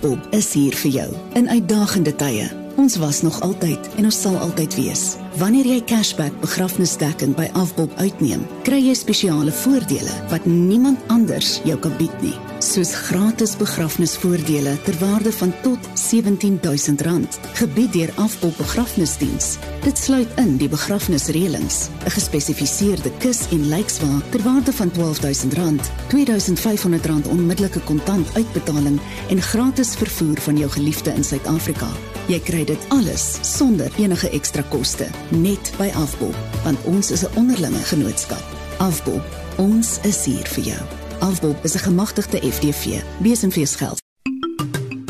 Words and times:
Afbob 0.00 0.32
is 0.32 0.46
hier 0.56 0.72
vir 0.80 0.90
jou 0.90 1.08
in 1.36 1.48
uitdagende 1.52 2.14
tye. 2.16 2.46
Ons 2.80 2.94
was 2.96 3.20
nog 3.20 3.36
altyd 3.44 3.88
en 4.00 4.06
ons 4.08 4.20
sal 4.20 4.38
altyd 4.40 4.72
wees. 4.78 5.02
Wanneer 5.40 5.64
jy 5.64 5.78
cashback 5.88 6.34
begrafnisdekking 6.42 7.30
by 7.32 7.46
Afbob 7.56 7.94
uitneem, 7.96 8.42
kry 8.66 8.76
jy 8.82 8.92
spesiale 8.98 9.54
voordele 9.62 10.12
wat 10.28 10.44
niemand 10.44 11.00
anders 11.08 11.54
jou 11.64 11.78
kan 11.80 11.94
bied 11.96 12.12
nie, 12.20 12.34
soos 12.60 12.90
gratis 13.06 13.54
begrafnisvoordele 13.56 14.74
ter 14.84 14.98
waarde 15.00 15.32
van 15.32 15.54
tot 15.64 15.86
R17000 15.96 17.38
gebied 17.56 17.96
deur 17.96 18.12
Afbob 18.20 18.52
Begrafnisdiens. 18.60 19.54
Dit 19.80 19.96
sluit 19.96 20.28
in 20.44 20.58
die 20.60 20.68
begrafnisreëlings, 20.68 21.88
'n 22.04 22.12
gespesifiseerde 22.18 23.10
kus 23.24 23.48
en 23.48 23.64
lijkswa 23.72 24.20
ter 24.30 24.42
waarde 24.44 24.72
van 24.72 24.92
R12000, 24.92 25.88
R2500 26.12 27.32
onmiddellike 27.32 27.80
kontant 27.88 28.28
uitbetaling 28.36 29.00
en 29.30 29.42
gratis 29.42 29.96
vervoer 29.96 30.40
van 30.40 30.58
jou 30.58 30.70
geliefde 30.70 31.14
in 31.14 31.24
Suid-Afrika. 31.24 31.88
Jy 32.30 32.38
kry 32.46 32.64
dit 32.64 32.82
alles 32.94 33.38
sonder 33.42 33.90
enige 33.98 34.28
ekstra 34.30 34.62
koste 34.70 35.08
net 35.30 35.72
by 35.78 35.90
Afbob, 35.94 36.34
want 36.62 36.84
ons 36.84 37.10
is 37.10 37.22
'n 37.22 37.34
onderlinge 37.34 37.82
genootskap. 37.82 38.44
Afbob, 38.78 39.22
ons 39.56 39.98
is 40.02 40.24
hier 40.24 40.46
vir 40.46 40.64
jou. 40.64 40.82
Afbob 41.18 41.64
is 41.64 41.74
'n 41.74 41.78
gemagtigde 41.78 42.38
FDV, 42.52 43.02
besenfees 43.18 43.74
geld. 43.74 44.09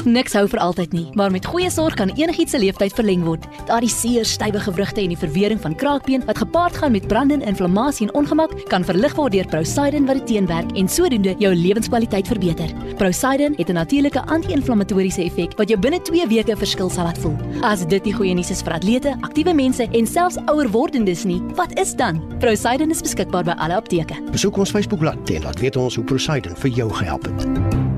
Niks 0.05 0.33
hou 0.33 0.47
vir 0.49 0.61
altyd 0.65 0.93
nie, 0.97 1.07
maar 1.19 1.31
met 1.31 1.45
goeie 1.47 1.71
sorg 1.71 1.95
kan 1.99 2.11
enigiets 2.17 2.55
se 2.55 2.59
lewensduur 2.59 2.95
verleng 2.97 3.25
word. 3.27 3.45
Daardie 3.69 3.91
seer, 3.93 4.25
stywe 4.25 4.61
gewrigte 4.61 5.03
en 5.03 5.13
die 5.13 5.19
verwering 5.19 5.61
van 5.61 5.75
kraakbeen 5.77 6.25
wat 6.29 6.39
gepaard 6.41 6.77
gaan 6.81 6.93
met 6.93 7.09
branding, 7.09 7.43
inflammasie 7.47 8.07
en 8.07 8.15
ongemak 8.15 8.55
kan 8.71 8.85
verlig 8.85 9.15
word 9.19 9.33
deur 9.33 9.49
Procyden 9.51 10.07
wat 10.09 10.23
dit 10.23 10.27
teenwerk 10.35 10.73
en 10.79 10.89
sodoende 10.89 11.35
jou 11.39 11.53
lewenskwaliteit 11.55 12.29
verbeter. 12.31 12.73
Procyden 12.97 13.55
het 13.57 13.69
'n 13.69 13.75
natuurlike 13.75 14.21
anti-inflammatoriese 14.27 15.25
effek 15.25 15.57
wat 15.57 15.69
jou 15.69 15.79
binne 15.81 16.03
2 16.03 16.27
weke 16.29 16.57
verskil 16.57 16.91
sal 16.91 17.05
laat 17.05 17.19
voel. 17.19 17.37
As 17.63 17.87
dit 17.87 18.05
nie 18.05 18.15
goeie 18.15 18.35
nuus 18.35 18.51
is 18.51 18.63
vir 18.63 18.73
atlete, 18.73 19.17
aktiewe 19.21 19.55
mense 19.55 19.89
en 19.93 20.07
selfs 20.07 20.39
ouer 20.47 20.71
wordendes 20.71 21.25
nie, 21.25 21.43
wat 21.55 21.79
is 21.79 21.95
dan? 21.95 22.23
Procyden 22.39 22.91
is 22.91 23.01
beskikbaar 23.01 23.45
by 23.45 23.55
alle 23.59 23.75
apteke. 23.75 24.15
Besoek 24.31 24.57
ons 24.57 24.71
Facebookblad 24.71 25.31
en 25.31 25.43
laat 25.43 25.61
weet 25.61 25.77
ons 25.77 25.95
hoe 25.95 26.05
Poseidon 26.05 26.57
vir 26.57 26.71
jou 26.71 26.91
gehelp 26.93 27.25
het. 27.25 27.90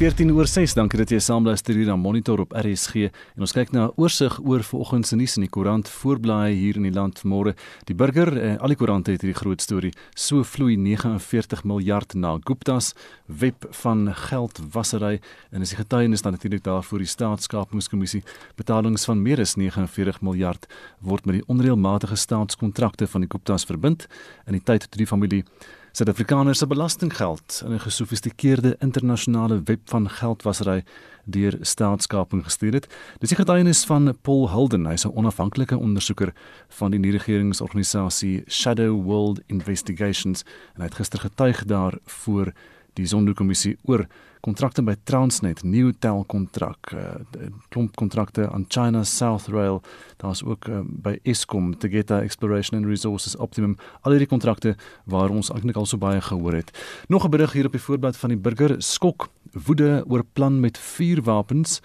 14 0.00 0.30
oor 0.32 0.48
6. 0.48 0.72
Dankie 0.78 0.96
dat 0.96 1.10
jy 1.12 1.18
saam 1.20 1.44
luister 1.44 1.76
hier 1.76 1.90
na 1.90 1.92
Monitor 2.00 2.40
op 2.40 2.54
RSG 2.56 3.10
en 3.10 3.44
ons 3.44 3.52
kyk 3.52 3.74
na 3.76 3.82
'n 3.84 3.92
oorsig 4.00 4.38
oor 4.40 4.62
vanoggend 4.64 5.06
se 5.06 5.16
nuus 5.16 5.36
in 5.36 5.42
die 5.44 5.50
koerant 5.50 5.88
voorblaai 5.88 6.54
hier 6.56 6.76
in 6.76 6.88
die 6.88 6.92
land 6.92 7.20
vanmôre. 7.20 7.52
Die 7.84 7.94
burger, 7.94 8.32
eh, 8.32 8.56
al 8.56 8.68
die 8.68 8.76
koerante 8.76 9.10
het 9.10 9.20
hierdie 9.20 9.36
groot 9.36 9.60
storie. 9.60 9.92
So 10.14 10.42
vloei 10.42 10.76
49 10.76 11.64
miljard 11.64 12.14
na 12.14 12.38
Gupta's 12.42 12.94
web 13.26 13.66
van 13.70 14.14
geldwasery 14.14 15.20
en 15.52 15.60
as 15.60 15.68
die 15.68 15.84
getuienis 15.84 16.22
dan 16.22 16.32
natuurlik 16.32 16.62
daarvoor 16.62 16.98
die 16.98 17.06
staatskapingkommissie 17.06 18.22
betalings 18.56 19.04
van 19.04 19.22
meer 19.22 19.40
as 19.40 19.56
49 19.56 20.22
miljard 20.22 20.66
word 21.00 21.26
met 21.26 21.34
die 21.34 21.46
onreëlmatige 21.46 22.16
staatskontrakte 22.16 23.06
van 23.06 23.20
die 23.20 23.28
Gupta's 23.30 23.64
verbind 23.64 24.08
in 24.46 24.52
die 24.52 24.64
tyd 24.64 24.90
toe 24.90 24.98
die 24.98 25.06
familie 25.06 25.44
Suid-Afrikaners 25.92 26.58
se 26.58 26.66
belastinggeld 26.66 27.62
in 27.64 27.72
'n 27.72 27.80
gesofistikeerde 27.80 28.76
internasionale 28.78 29.60
web 29.64 29.80
van 29.84 30.08
geldwasery 30.10 30.84
deur 31.24 31.58
staatskaping 31.60 32.44
gestuur 32.44 32.72
het. 32.72 32.86
Dis 33.18 33.28
die 33.28 33.38
getuienis 33.38 33.84
van 33.84 34.16
Paul 34.22 34.50
Holden, 34.50 34.86
hy's 34.86 35.04
'n 35.04 35.16
onafhanklike 35.16 35.78
ondersoeker 35.78 36.32
van 36.68 36.90
die 36.90 37.00
nie-regeringsorganisasie 37.00 38.42
Shadow 38.48 39.02
World 39.02 39.40
Investigations 39.46 40.44
en 40.74 40.80
hy 40.80 40.84
het 40.84 40.94
gister 40.94 41.18
getuig 41.18 41.64
daar 41.64 41.98
voor 42.04 42.52
die 42.92 43.06
Sonderkommissie 43.06 43.78
oor 43.82 44.06
kontrakte 44.40 44.82
by 44.82 44.94
Transnet, 45.04 45.62
Newtel 45.62 46.24
kontrak, 46.30 46.92
uh, 46.94 47.20
klomp 47.68 47.96
kontrakte 47.96 48.48
aan 48.50 48.64
China 48.68 49.04
South 49.04 49.48
Rail, 49.48 49.82
daar's 50.16 50.42
ook 50.44 50.68
uh, 50.68 50.80
by 50.84 51.18
Eskom, 51.22 51.72
Tegeta 51.78 52.20
Exploration 52.20 52.78
and 52.78 52.86
Resources 52.86 53.36
Optimum, 53.36 53.76
al 54.02 54.16
hierdie 54.16 54.30
kontrakte 54.30 54.76
waar 55.04 55.30
ons 55.30 55.50
eintlik 55.50 55.76
al 55.76 55.86
so 55.86 56.00
baie 56.00 56.20
gehoor 56.20 56.56
het. 56.60 56.72
Nog 57.08 57.24
'n 57.24 57.30
berig 57.30 57.52
hier 57.52 57.66
op 57.66 57.72
die 57.72 57.80
voorblad 57.86 58.16
van 58.16 58.28
die 58.28 58.38
burger. 58.38 58.76
Skok 58.82 59.28
woede 59.52 60.04
oor 60.08 60.24
plan 60.32 60.60
met 60.60 60.78
vuurwapens 60.78 61.80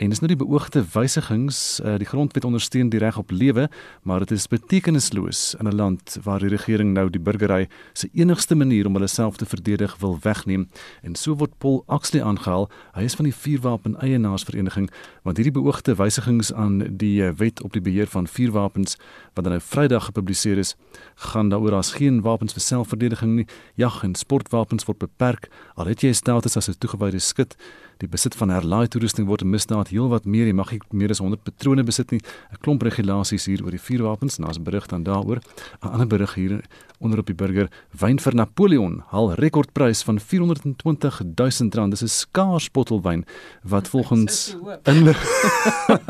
En 0.00 0.08
dis 0.08 0.22
nou 0.22 0.28
die 0.30 0.38
beoogde 0.40 0.80
wysigings, 0.94 1.80
uh, 1.84 1.98
die 2.00 2.06
grondwet 2.08 2.46
ondersteun 2.48 2.88
die 2.88 3.00
reg 3.00 3.18
op 3.20 3.30
lewe, 3.30 3.66
maar 4.02 4.24
dit 4.24 4.30
is 4.30 4.46
betekenisloos 4.48 5.54
in 5.60 5.68
'n 5.68 5.74
land 5.74 6.16
waar 6.22 6.38
die 6.40 6.48
regering 6.48 6.92
nou 6.92 7.10
die 7.10 7.20
burgery 7.20 7.68
se 7.92 8.08
enigste 8.12 8.54
manier 8.54 8.86
om 8.86 8.94
hulle 8.94 9.06
self 9.06 9.36
te 9.36 9.46
verdedig 9.46 9.96
wil 9.98 10.18
wegneem. 10.20 10.68
En 11.02 11.14
so 11.14 11.36
word 11.36 11.58
Paul 11.58 11.84
Axley 11.86 12.22
aangehaal. 12.22 12.70
Hy 12.92 13.02
is 13.02 13.14
van 13.14 13.24
die 13.24 13.34
vuurwapen 13.34 13.96
eienaarsvereniging, 14.00 14.90
want 15.22 15.36
hierdie 15.36 15.60
beoogde 15.60 15.94
wysigings 15.94 16.52
aan 16.52 16.96
die 16.96 17.26
eh, 17.26 17.32
wet 17.36 17.62
op 17.62 17.72
die 17.72 17.82
beheer 17.82 18.06
van 18.06 18.26
vuurwapens 18.26 18.96
wat 19.34 19.44
nou 19.44 19.60
Vrydag 19.60 20.04
gepubliseer 20.04 20.58
is, 20.58 20.76
gaan 21.14 21.48
daaroor 21.48 21.74
as 21.74 21.92
geen 21.92 22.20
wapens 22.20 22.52
vir 22.52 22.62
selfverdediging 22.62 23.34
nie, 23.34 23.46
jag 23.74 24.02
en 24.02 24.14
sportwapens 24.14 24.84
word 24.84 24.98
beperk. 24.98 25.50
Al 25.74 25.86
het 25.86 26.00
jy 26.00 26.12
status 26.12 26.56
as 26.56 26.68
'n 26.68 26.78
toegewyde 26.78 27.18
skut, 27.18 27.56
die 28.02 28.10
besit 28.10 28.34
van 28.34 28.50
herlaai 28.50 28.88
toerusting 28.90 29.28
word 29.28 29.44
'n 29.44 29.50
misdaad 29.54 29.92
heelwat 29.94 30.24
meer. 30.26 30.46
Jy 30.46 30.56
mag 30.58 30.70
nie 30.72 30.80
meer 30.90 31.10
as 31.10 31.20
100 31.22 31.42
patrone 31.44 31.84
besit 31.84 32.10
nie. 32.10 32.20
'n 32.50 32.58
Klomp 32.60 32.82
regulasies 32.82 33.46
hier 33.46 33.62
oor 33.64 33.70
die 33.70 33.80
vuurwapens. 33.80 34.38
Nou 34.38 34.50
as 34.50 34.58
berig 34.58 34.86
dan 34.88 35.04
daaroor. 35.04 35.38
'n 35.82 35.88
Ander 35.88 36.06
berig 36.06 36.34
hier 36.34 36.62
onder 37.02 37.18
op 37.18 37.26
die 37.26 37.36
burger 37.36 37.68
wyn 38.00 38.18
vir 38.22 38.34
Napoleon 38.38 39.00
haal 39.10 39.32
rekordprys 39.40 40.02
van 40.06 40.20
420 40.20 41.20
000 41.36 41.76
rand. 41.76 41.90
Dis 41.92 42.02
'n 42.02 42.08
skaars 42.08 42.70
bottel 42.70 43.02
wyn 43.02 43.24
wat 43.62 43.88
volgens 43.88 44.56
inlig 44.84 45.18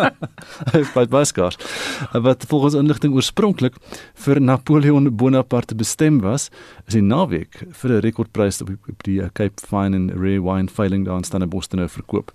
by 0.97 1.07
Baskar 1.07 1.57
wat 2.13 2.45
volgens 2.49 2.75
inligting 2.75 3.15
oorspronklik 3.15 3.77
vir 4.15 4.41
Napoleon 4.41 5.17
Bonaparte 5.17 5.75
bestem 5.75 6.21
was, 6.21 6.51
is 6.87 6.95
die 6.95 7.03
naweek 7.03 7.67
vir 7.71 7.91
'n 7.91 8.01
rekordprys 8.01 8.63
op 8.63 9.03
die 9.03 9.21
Cape 9.33 9.61
Fine 9.67 9.97
and 9.97 10.11
Rare 10.11 10.43
Wine 10.43 10.69
veiling 10.69 11.05
daar 11.05 11.19
in 11.19 11.25
Stellenbosch 11.25 11.73
nou 11.73 11.89
verkoop. 11.89 12.33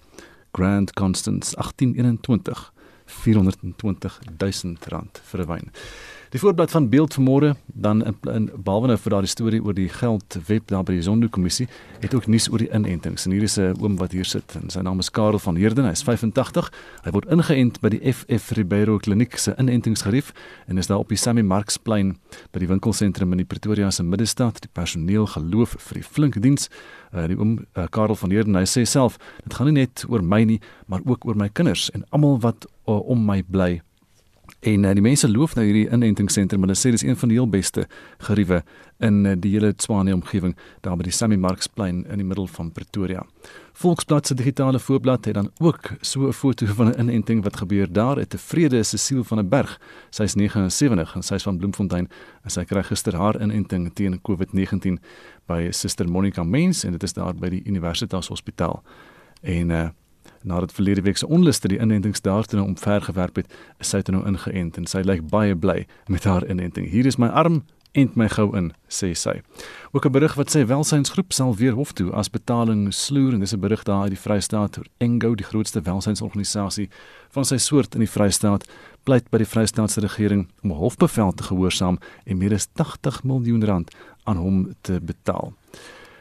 Grand 0.54 0.94
Constance 0.94 1.56
1821 1.56 2.72
420 3.06 4.20
000 4.64 4.76
rand 4.90 5.22
vir 5.24 5.42
'n 5.42 5.48
wyn. 5.48 5.72
Die 6.30 6.40
voorblad 6.40 6.72
van 6.72 6.90
beeld 6.90 7.14
vanmôre 7.16 7.56
dan 7.66 8.06
in, 8.06 8.16
in 8.32 8.50
behalwe 8.64 8.88
nou 8.92 8.98
vir 9.00 9.14
daardie 9.14 9.30
storie 9.32 9.62
oor 9.64 9.76
die 9.78 9.88
geld 9.88 10.36
web 10.48 10.66
daar 10.68 10.84
by 10.84 10.98
die 10.98 11.06
Sonderkommissie 11.06 11.70
het 12.02 12.12
ook 12.18 12.28
nuus 12.28 12.50
oor 12.52 12.60
die 12.60 12.68
inentings. 12.76 13.26
En 13.26 13.32
hier 13.32 13.46
is 13.48 13.56
'n 13.58 13.80
oom 13.80 13.96
wat 13.98 14.12
hier 14.12 14.26
sit 14.26 14.56
en 14.60 14.70
sy 14.70 14.82
naam 14.84 15.00
is 15.00 15.10
Karel 15.10 15.40
van 15.40 15.56
Heerden. 15.56 15.86
Hy 15.86 15.92
is 15.92 16.04
85 16.04 16.72
hy 17.04 17.12
word 17.12 17.30
ingeënt 17.32 17.80
by 17.80 17.90
die 17.90 18.14
FF 18.14 18.52
Ribeiro 18.52 18.98
Kliniek 18.98 19.38
se 19.38 19.56
inentingsgerief 19.58 20.34
en 20.68 20.78
is 20.78 20.88
daar 20.88 21.00
op 21.00 21.10
die 21.10 21.18
Sammy 21.18 21.42
Marksplein 21.42 22.18
by 22.52 22.60
die 22.60 22.68
winkelsentrum 22.68 23.32
in 23.32 23.38
die 23.38 23.46
Pretoria 23.46 23.92
se 23.92 24.04
middestad 24.04 24.62
die 24.62 24.70
personeel 24.74 25.28
geloof 25.28 25.76
vir 25.80 25.94
die 25.94 26.04
flinke 26.04 26.40
diens. 26.40 26.70
Uh, 27.14 27.28
die 27.28 27.40
oom 27.40 27.66
uh, 27.78 27.88
Karel 27.90 28.16
van 28.16 28.32
Heerden 28.32 28.56
hy 28.56 28.66
sê 28.66 28.84
self 28.86 29.18
dit 29.44 29.54
gaan 29.54 29.66
nie 29.72 29.86
net 29.86 30.04
oor 30.10 30.22
my 30.22 30.44
nie 30.44 30.60
maar 30.88 31.00
ook 31.06 31.26
oor 31.26 31.36
my 31.36 31.48
kinders 31.50 31.90
en 31.92 32.04
almal 32.10 32.40
wat 32.40 32.68
uh, 32.88 33.00
om 33.00 33.26
my 33.26 33.44
bly 33.44 33.82
En 34.60 34.84
uh, 34.84 34.92
die 34.98 35.04
mense 35.06 35.30
loof 35.30 35.54
nou 35.56 35.64
hierdie 35.68 35.86
inentingsentrum, 35.94 36.64
hulle 36.66 36.76
sê 36.76 36.90
dis 36.94 37.04
een 37.06 37.18
van 37.20 37.30
die 37.30 37.38
heel 37.38 37.50
beste 37.50 37.84
geriewe 38.26 38.64
in 39.06 39.20
uh, 39.26 39.36
die 39.38 39.52
hele 39.54 39.76
Tswane 39.78 40.16
omgewing 40.16 40.56
daar 40.82 40.98
by 40.98 41.06
die 41.06 41.14
Sammy 41.14 41.38
Marksplein 41.38 42.00
in 42.10 42.18
die 42.18 42.26
middel 42.26 42.48
van 42.50 42.72
Pretoria. 42.74 43.22
Volksblad 43.78 44.26
se 44.26 44.34
digitale 44.34 44.80
voorblad 44.82 45.30
het 45.30 45.38
dan 45.38 45.52
ook 45.62 45.92
so 46.02 46.28
'n 46.28 46.34
foto 46.34 46.66
van 46.66 46.90
'n 46.90 47.00
inenting 47.00 47.44
wat 47.44 47.58
gebeur 47.58 47.88
daar. 47.92 48.18
'n 48.18 48.28
Tevrede 48.28 48.84
Cecile 48.84 49.24
van 49.24 49.38
der 49.38 49.48
Berg. 49.48 49.80
Sy's 50.10 50.34
79 50.36 51.16
en 51.16 51.24
sy's 51.24 51.44
van 51.44 51.58
Bloemfontein 51.58 52.10
en 52.44 52.50
sy 52.50 52.64
kry 52.64 52.84
gister 52.84 53.16
haar 53.16 53.42
inenting 53.42 53.94
teen 53.94 54.20
COVID-19 54.22 54.98
by 55.46 55.68
Suster 55.72 56.10
Monica 56.10 56.44
Mens 56.44 56.84
en 56.84 56.92
dit 56.92 57.04
is 57.04 57.14
daar 57.14 57.36
by 57.36 57.50
die 57.50 57.64
Universitas 57.66 58.28
Hospitaal. 58.28 58.84
En 59.42 59.70
uh, 59.70 59.90
nadat 60.44 60.72
verlede 60.72 61.02
week 61.02 61.18
se 61.18 61.28
onluste 61.28 61.68
die 61.68 61.80
inentings 61.80 62.22
daartoe 62.22 62.60
nou 62.60 62.68
omvergewerp 62.68 63.36
het, 63.36 63.54
is 63.80 63.90
sy 63.90 64.02
nou 64.08 64.26
ingeënt 64.26 64.78
en 64.78 64.86
sy 64.86 65.02
lyk 65.02 65.30
baie 65.30 65.56
bly 65.56 65.86
met 66.08 66.24
haar 66.24 66.46
inenting. 66.50 66.90
Hier 66.90 67.06
is 67.06 67.18
my 67.18 67.28
arm 67.28 67.64
ent 67.98 68.16
my 68.16 68.28
gou 68.30 68.52
in, 68.58 68.72
sê 68.90 69.14
sy. 69.16 69.42
Ook 69.92 70.06
'n 70.06 70.12
berig 70.12 70.36
wat 70.36 70.50
sê 70.56 70.66
welsynsgroep 70.66 71.34
sal 71.34 71.56
weer 71.56 71.74
hof 71.74 71.94
toe 71.94 72.12
as 72.12 72.30
betaling 72.30 72.94
sloer 72.94 73.34
en 73.34 73.40
dis 73.40 73.54
'n 73.54 73.60
berig 73.60 73.84
daar 73.84 74.02
uit 74.02 74.14
die 74.14 74.20
Vrystaat 74.26 74.78
oor 74.78 74.88
Engo, 75.00 75.36
die 75.36 75.46
grootste 75.46 75.82
welsynsorganisasie 75.82 76.90
van 77.30 77.46
sy 77.46 77.58
soort 77.58 77.94
in 77.94 78.00
die 78.00 78.10
Vrystaat, 78.10 78.68
pleit 79.04 79.30
by 79.30 79.38
die 79.38 79.46
Vrystaatse 79.46 80.02
regering 80.02 80.48
om 80.64 80.72
hofbevel 80.72 81.32
te 81.32 81.44
gehoorsaam 81.44 81.98
en 82.26 82.38
meer 82.38 82.54
as 82.54 82.68
80 82.74 83.24
miljoen 83.24 83.66
rand 83.66 83.96
aan 84.24 84.38
hom 84.38 84.76
te 84.82 85.00
betaal. 85.02 85.54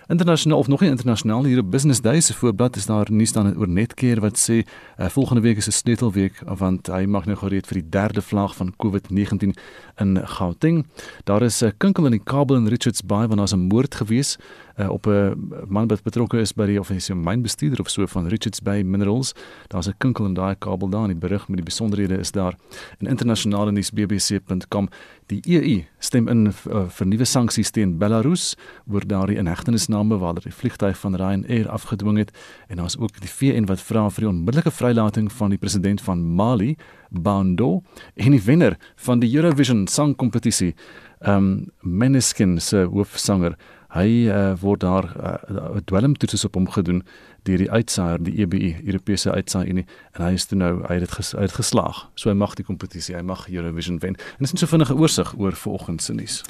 Internasionaal 0.09 0.59
of 0.59 0.69
nog 0.69 0.81
nie 0.81 0.91
internasionaal 0.91 1.45
hier 1.45 1.59
op 1.59 1.71
Business 1.71 2.01
Day 2.01 2.21
se 2.21 2.35
voorblad 2.35 2.77
is 2.77 2.87
daar 2.87 3.07
nuus 3.11 3.33
dan 3.33 3.57
oor 3.59 3.69
Netcare 3.69 4.21
wat 4.21 4.39
sê 4.39 4.63
uh, 4.63 5.09
volgende 5.09 5.41
week 5.41 5.57
is 5.57 5.67
'n 5.67 5.71
sleutelweek 5.71 6.43
want 6.59 6.87
hy 6.87 7.05
mag 7.05 7.27
nou 7.27 7.37
gereed 7.37 7.67
vir 7.67 7.81
die 7.81 7.89
derde 7.89 8.23
vlaag 8.23 8.55
van 8.57 8.75
COVID-19 8.77 9.51
in 9.97 10.21
Gauteng. 10.27 10.87
Daar 11.25 11.43
is 11.43 11.61
'n 11.63 11.67
uh, 11.67 11.73
kinkel 11.77 12.05
in 12.05 12.11
die 12.11 12.23
kabel 12.25 12.57
in 12.57 12.69
Richards 12.69 13.03
Bay 13.03 13.27
want 13.27 13.37
daar's 13.37 13.55
'n 13.55 13.67
moord 13.67 13.95
gewees 13.95 14.39
uh, 14.77 14.91
op 14.91 15.07
'n 15.07 15.53
man 15.69 15.87
wat 15.87 16.03
betrokke 16.03 16.39
is 16.39 16.53
by 16.53 16.67
die 16.67 16.79
offensive 16.79 17.19
mynbestuurder 17.19 17.81
of 17.81 17.91
so 17.91 18.07
van 18.07 18.27
Richards 18.27 18.61
Bay 18.63 18.83
Minerals. 18.83 19.35
Daar's 19.69 19.87
'n 19.89 19.95
kinkel 19.99 20.25
in 20.25 20.35
daai 20.35 20.55
kabel 20.59 20.89
daar 20.89 21.03
in 21.03 21.19
die 21.19 21.29
berig 21.29 21.49
met 21.49 21.57
die 21.57 21.65
besonderhede 21.65 22.19
is 22.19 22.31
daar 22.31 22.55
in 22.99 23.07
internasionale 23.07 23.73
nuus 23.73 23.91
bbc.com. 23.91 24.89
Die 25.27 25.43
EU 25.45 25.83
stem 25.99 26.29
in 26.29 26.47
uh, 26.47 26.89
vir 26.89 27.07
nuwe 27.07 27.25
sanksies 27.25 27.71
teen 27.71 27.99
Belarus 27.99 28.57
oor 28.93 29.07
daardie 29.07 29.37
inhegtenisname 29.37 30.19
waar 30.19 30.29
hulle 30.29 30.41
die 30.41 30.53
vliegtyg 30.53 30.99
van 30.99 31.15
Ryanair 31.15 31.69
afgedwing 31.69 32.19
het 32.19 32.31
en 32.69 32.77
daar's 32.77 32.99
ook 32.99 33.21
die 33.21 33.31
VN 33.31 33.67
wat 33.67 33.81
vra 33.81 34.11
vir 34.11 34.21
die 34.21 34.29
onmiddellike 34.29 34.71
vrylating 34.71 35.33
van 35.33 35.51
die 35.51 35.59
president 35.59 36.01
van 36.01 36.35
Mali, 36.35 36.77
Bando, 37.11 37.83
en 38.15 38.31
die 38.31 38.43
wenner 38.43 38.77
van 38.97 39.19
die 39.19 39.37
Eurovision 39.37 39.87
sangkompetisie, 39.87 40.75
um 41.21 41.73
Meneskin 41.81 42.61
se 42.61 42.85
hoofsanger 42.85 43.57
hy 43.97 44.27
uh, 44.29 44.53
word 44.61 44.85
daar 44.85 45.09
uh, 45.17 45.81
dwelmtoetse 45.89 46.47
op 46.47 46.59
hom 46.59 46.69
gedoen 46.71 47.03
deur 47.47 47.63
die 47.65 47.71
uitsaaier 47.71 48.23
die 48.27 48.37
EBU 48.43 48.75
Europese 48.85 49.33
uitsaai 49.33 49.67
Unie 49.71 49.87
en 50.17 50.27
hy 50.27 50.33
is 50.39 50.47
toe 50.51 50.59
nou 50.59 50.73
hy 50.89 50.99
het 50.99 51.07
dit 51.07 51.17
ges, 51.19 51.35
uitgeslaag 51.35 52.07
so 52.15 52.31
hy 52.31 52.37
mag 52.37 52.57
die 52.59 52.67
kompetisie 52.67 53.17
hy 53.17 53.25
mag 53.27 53.47
Eurovision 53.49 54.01
wen 54.05 54.19
en 54.19 54.45
dis 54.45 54.53
net 54.53 54.63
so 54.63 54.71
vinnige 54.71 54.97
oorsig 54.99 55.35
oor 55.39 55.57
vanoggend 55.65 56.03
se 56.03 56.17
nuus 56.17 56.43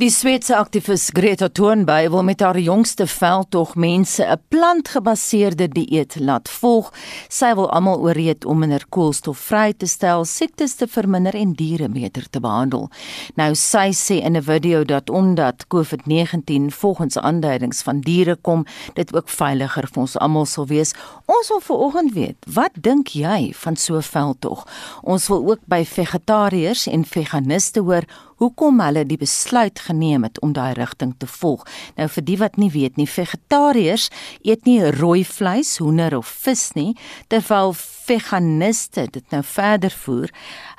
Die 0.00 0.08
Swetse 0.10 0.56
aktivis 0.56 1.10
Greta 1.12 1.50
Thunberg 1.52 2.08
wil 2.10 2.22
met 2.24 2.40
haar 2.40 2.56
jongste 2.58 3.04
veldtog 3.06 3.74
mense 3.74 4.24
'n 4.24 4.40
plantgebaseerde 4.48 5.68
dieet 5.68 6.16
laat 6.20 6.48
volg. 6.48 6.92
Sy 7.28 7.54
wil 7.54 7.70
almal 7.70 8.00
ooreed 8.00 8.44
om 8.44 8.58
minder 8.58 8.84
koolstof 8.88 9.38
vry 9.38 9.72
te 9.72 9.86
stel, 9.86 10.24
siektes 10.24 10.74
te 10.74 10.86
verminder 10.88 11.34
en 11.34 11.52
diere 11.52 11.88
beter 11.88 12.30
te 12.30 12.40
behandel. 12.40 12.90
Nou 13.34 13.54
sy 13.54 13.92
sê 13.92 14.24
in 14.24 14.36
'n 14.36 14.42
video 14.42 14.84
dat 14.84 15.10
omdat 15.10 15.66
COVID-19 15.68 16.70
volgens 16.70 17.18
aanduidings 17.18 17.82
van 17.82 18.00
diere 18.00 18.36
kom, 18.36 18.64
dit 18.94 19.14
ook 19.14 19.28
veiliger 19.28 19.88
vir 19.88 20.00
ons 20.00 20.18
almal 20.22 20.46
sal 20.46 20.66
wees. 20.70 20.94
Ons 21.26 21.50
wil 21.52 21.60
veraloggend 21.60 22.14
weet, 22.16 22.48
wat 22.54 22.74
dink 22.74 23.14
jy 23.18 23.52
van 23.64 23.76
so 23.76 23.96
'n 23.96 24.02
veldtog? 24.02 24.66
Ons 25.02 25.28
wil 25.28 25.42
ook 25.50 25.62
by 25.66 25.84
vegetariërs 25.84 26.86
en 26.86 27.04
veganiste 27.04 27.80
hoor 27.80 28.06
hoekom 28.42 28.80
hulle 28.82 29.04
die 29.06 29.18
besluit 29.20 29.78
geneem 29.86 30.26
het 30.26 30.40
om 30.42 30.52
daai 30.56 30.74
rigting 30.74 31.14
te 31.18 31.28
volg. 31.30 31.62
Nou 31.98 32.08
vir 32.08 32.24
die 32.26 32.38
wat 32.40 32.58
nie 32.58 32.70
weet 32.74 32.98
nie, 32.98 33.06
vegetariërs 33.06 34.08
eet 34.42 34.66
nie 34.66 34.80
rooi 34.98 35.22
vleis, 35.24 35.76
hoender 35.82 36.16
of 36.18 36.30
vis 36.42 36.72
nie, 36.74 36.92
terwyl 37.28 37.74
veganiste 38.02 39.06
dit 39.14 39.24
nou 39.30 39.42
verder 39.46 39.94
voer, 40.04 40.32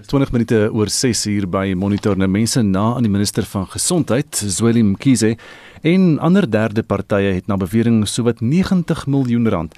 20 0.08 0.31
minute 0.31 0.70
oor 0.74 0.90
6 0.90 1.25
uur 1.30 1.46
by 1.50 1.74
Monitor 1.78 2.18
nou 2.18 2.28
mense 2.31 2.62
na 2.66 2.96
aan 2.96 3.06
die 3.06 3.12
minister 3.12 3.46
van 3.46 3.68
gesondheid 3.70 4.36
Zweli 4.36 4.81
Mkhize 4.84 5.36
en 5.84 6.20
ander 6.20 6.48
derde 6.48 6.84
partye 6.84 7.34
het 7.36 7.48
na 7.52 7.58
bewering 7.60 8.08
sowat 8.08 8.40
90 8.40 9.06
miljoen 9.12 9.50
rand 9.52 9.76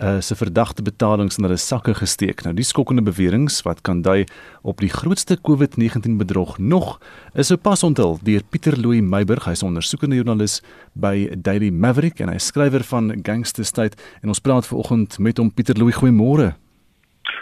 uh, 0.00 0.20
se 0.20 0.34
verdagte 0.34 0.82
betalings 0.82 1.38
in 1.38 1.46
hulle 1.46 1.58
sakke 1.60 1.94
gesteek. 1.94 2.42
Nou 2.44 2.52
die 2.56 2.66
skokkende 2.66 3.04
beweringe 3.06 3.52
wat 3.64 3.84
kan 3.86 4.02
dui 4.02 4.24
op 4.66 4.82
die 4.82 4.90
grootste 4.90 5.38
COVID-19 5.38 6.18
bedrog 6.18 6.58
nog 6.58 6.96
is 7.34 7.52
sopas 7.52 7.84
onthul 7.86 8.18
deur 8.26 8.42
Pieter 8.50 8.76
Louw 8.80 8.98
Meiburg, 9.02 9.46
hy's 9.46 9.62
'n 9.62 9.70
ondersoekende 9.72 10.16
joernalis 10.16 10.60
by 10.94 11.30
Daily 11.38 11.70
Maverick 11.70 12.20
en 12.20 12.28
hy 12.28 12.38
skrywer 12.38 12.82
van 12.82 13.14
Gangster 13.22 13.64
State 13.64 13.96
en 14.22 14.28
ons 14.28 14.40
praat 14.40 14.66
vanoggend 14.66 15.18
met 15.18 15.38
hom 15.38 15.50
Pieter 15.50 15.78
Louw, 15.78 15.90
goeiemôre. 15.90 16.54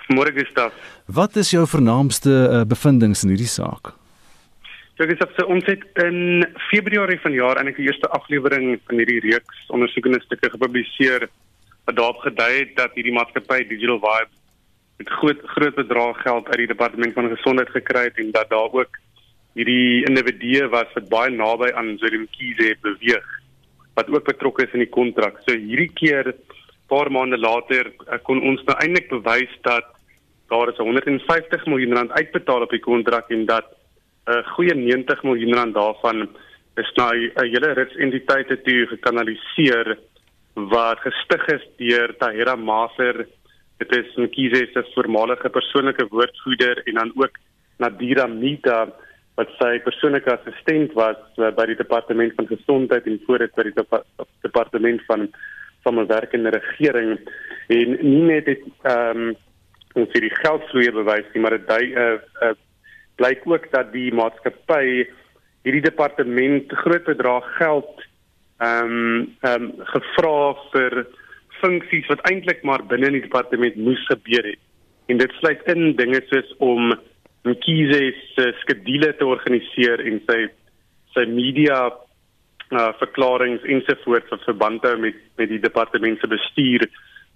Môre 0.08 0.32
Gustaf. 0.32 0.72
Wat 1.06 1.36
is 1.36 1.50
jou 1.50 1.66
vernaamste 1.66 2.30
uh, 2.30 2.64
bevindinge 2.64 3.16
in 3.22 3.28
hierdie 3.28 3.48
saak? 3.48 3.94
Ja, 4.94 5.08
Gustaf, 5.10 5.32
so 5.34 5.48
ons 5.50 5.66
het 5.66 5.82
in 6.04 6.44
Februarie 6.68 7.16
vanjaar 7.18 7.58
eintlik 7.58 7.80
die 7.80 7.88
eerste 7.88 8.06
aflewering 8.14 8.76
van 8.86 9.00
hierdie 9.00 9.24
reeks 9.24 9.64
ondersoekende 9.74 10.20
stukke 10.22 10.52
gepubliseer 10.52 11.26
wat 11.88 11.96
daarop 11.98 12.20
gedui 12.22 12.52
het 12.60 12.76
dat 12.78 12.94
hierdie 12.94 13.16
maatskappy 13.16 13.64
Digital 13.72 13.98
Vibe 14.04 14.30
met 15.02 15.10
groot 15.18 15.42
groot 15.56 15.74
bedrag 15.80 16.22
geld 16.22 16.46
uit 16.46 16.62
die 16.62 16.70
departement 16.70 17.18
van 17.18 17.32
gesondheid 17.34 17.74
gekry 17.74 18.06
het 18.06 18.22
en 18.22 18.30
dat 18.38 18.54
daar 18.54 18.78
ook 18.78 19.02
hierdie 19.58 20.06
individue 20.06 20.70
was 20.70 20.94
wat 20.94 21.10
baie 21.10 21.34
naby 21.34 21.74
aan 21.74 21.96
Zolim 21.98 22.30
Kize 22.38 22.76
beweeg 22.86 23.28
wat 23.98 24.14
ook 24.14 24.30
betrokke 24.30 24.68
is 24.68 24.78
in 24.78 24.86
die 24.86 24.94
kontrak. 24.94 25.42
So 25.42 25.58
hierdie 25.58 25.90
keer 25.90 26.36
paar 26.86 27.10
maande 27.10 27.42
later 27.42 27.90
eh, 27.90 28.22
kon 28.22 28.46
ons 28.46 28.62
nou 28.62 28.78
eintlik 28.78 29.10
bewys 29.10 29.62
dat 29.66 29.90
daar 30.54 30.70
is 30.70 30.78
150 30.78 31.66
miljoen 31.66 31.98
rand 31.98 32.14
uitbetaal 32.14 32.62
op 32.62 32.70
die 32.70 32.86
kontrak 32.92 33.34
en 33.34 33.50
dat 33.50 33.80
'n 34.26 34.32
uh, 34.32 34.42
goeie 34.56 34.74
90 34.74 35.22
miljoen 35.22 35.54
rand 35.54 35.74
daarvan 35.74 36.28
is 36.76 36.90
na 36.96 37.12
'n 37.12 37.50
hele 37.52 37.72
rits 37.72 37.96
entiteite 37.96 38.56
toe 38.62 38.86
gekanaliseer 38.86 39.98
wat 40.54 40.98
gestig 41.00 41.46
is 41.56 41.64
deur 41.76 42.14
Tahira 42.18 42.56
Maser. 42.56 43.26
Dit 43.78 43.92
is 43.96 44.16
Mkhize 44.16 44.68
se 44.72 44.82
voormalige 44.94 45.48
persoonlike 45.48 46.06
woordvoerder 46.08 46.82
en 46.86 46.94
dan 46.94 47.12
ook 47.14 47.38
Nadira 47.78 48.26
Mita 48.26 48.88
wat 49.34 49.50
sy 49.58 49.78
persoonlike 49.82 50.30
assistent 50.30 50.92
was 50.94 51.18
uh, 51.38 51.50
by 51.50 51.66
die 51.66 51.78
departement 51.78 52.32
van 52.36 52.46
gesondheid 52.46 53.06
en 53.06 53.20
voor 53.26 53.38
dit 53.38 53.54
by 53.54 53.62
die 53.62 53.74
dep 53.74 53.96
departement 54.46 55.02
van 55.08 55.26
samewerkende 55.82 56.50
regering 56.54 57.18
en 57.68 57.96
nie 58.00 58.22
net 58.30 58.46
dit 58.46 58.62
ehm 58.82 59.24
um, 59.28 59.34
ons 59.94 60.10
vir 60.10 60.24
die 60.26 60.36
geldvloei 60.42 60.90
bewys 60.90 61.26
nie 61.34 61.42
maar 61.42 61.54
dit 61.54 61.66
dui 61.68 61.84
'n 61.86 61.98
uh, 61.98 62.14
uh, 62.42 62.54
blyk 63.20 63.44
ook 63.46 63.70
dat 63.72 63.92
die 63.92 64.10
maatskappy 64.14 65.04
hierdie 65.64 65.84
departement 65.84 66.72
groot 66.84 67.04
bedrag 67.08 67.46
geld 67.58 67.92
ehm 68.62 68.90
um, 68.90 69.36
ehm 69.42 69.62
um, 69.62 69.72
gevra 69.92 70.38
vir 70.72 71.04
funksies 71.62 72.06
wat 72.12 72.22
eintlik 72.30 72.62
maar 72.62 72.84
binne 72.86 73.08
in 73.10 73.18
die 73.18 73.26
departement 73.26 73.76
moes 73.76 74.02
gebeur 74.10 74.44
het. 74.44 74.60
En 75.08 75.18
dit 75.20 75.32
sluit 75.40 75.62
in 75.72 75.96
dinge 75.96 76.20
soos 76.30 76.54
om 76.58 76.94
Mkhize 77.44 78.00
se 78.34 78.52
skedule 78.62 79.10
te 79.18 79.26
organiseer 79.28 80.00
en 80.00 80.20
sy 80.28 80.46
sy 81.14 81.26
media 81.30 81.80
uh 82.74 82.90
verklaringe 82.98 83.60
ensovoorts 83.76 84.32
wat 84.32 84.46
verband 84.48 84.86
hou 84.88 84.96
met 84.98 85.18
met 85.38 85.50
die 85.52 85.60
departement 85.60 86.20
se 86.20 86.30
bestuur 86.30 86.86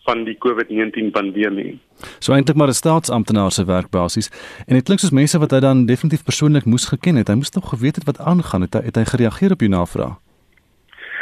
van 0.09 0.25
die 0.25 0.37
COVID-19 0.45 1.11
pandemie. 1.13 1.79
So 2.19 2.33
eintlik 2.33 2.57
maar 2.57 2.73
'n 2.73 2.83
staatsamptenaar 2.83 3.53
se 3.53 3.65
werkbasis 3.65 4.31
en 4.67 4.75
dit 4.75 4.85
klink 4.85 5.01
soos 5.01 5.19
mense 5.21 5.39
wat 5.39 5.51
hy 5.51 5.61
dan 5.61 5.87
definitief 5.87 6.25
persoonlik 6.25 6.65
moes 6.65 6.87
geken 6.93 7.17
het. 7.17 7.29
Hy 7.29 7.35
moes 7.35 7.51
tog 7.51 7.69
geweet 7.69 7.97
het 7.97 8.07
wat 8.11 8.19
aangaan 8.19 8.63
het. 8.65 8.75
Hy 8.75 8.85
het 8.89 8.97
hy 8.97 9.05
gereageer 9.05 9.53
op 9.53 9.61
jou 9.61 9.71
navraag. 9.71 10.17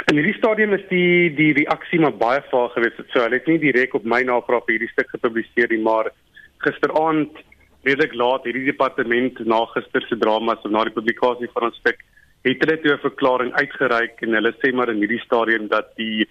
In 0.06 0.16
hierdie 0.16 0.38
stadium 0.38 0.72
is 0.72 0.86
die 0.88 1.34
die 1.34 1.52
reaksie 1.52 2.00
maar 2.00 2.16
baie 2.16 2.42
vaag 2.50 2.72
geweest. 2.72 3.02
So 3.10 3.20
hulle 3.20 3.38
het 3.40 3.46
nie 3.46 3.58
direk 3.58 3.94
op 3.94 4.04
my 4.04 4.22
navraag 4.22 4.66
hierdie 4.66 4.92
stuk 4.94 5.08
gepubliseer 5.10 5.68
nie, 5.68 5.82
maar 5.82 6.10
gisteraand 6.58 7.32
redelik 7.86 8.14
laat 8.14 8.44
hierdie 8.44 8.66
departement 8.70 9.38
na 9.46 9.64
gister 9.74 10.06
se 10.08 10.16
drama 10.18 10.56
se 10.62 10.68
na 10.68 10.84
die 10.84 10.94
publikasie 10.94 11.50
van 11.54 11.68
ons 11.68 11.76
stuk 11.82 11.98
het 12.46 12.62
hulle 12.62 12.76
toe 12.82 12.92
'n 12.94 13.04
verklaring 13.08 13.52
uitgereik 13.60 14.22
en 14.22 14.38
hulle 14.38 14.52
sê 14.62 14.72
maar 14.72 14.90
in 14.90 15.02
hierdie 15.02 15.24
stadium 15.24 15.68
dat 15.68 15.90
die 15.96 16.26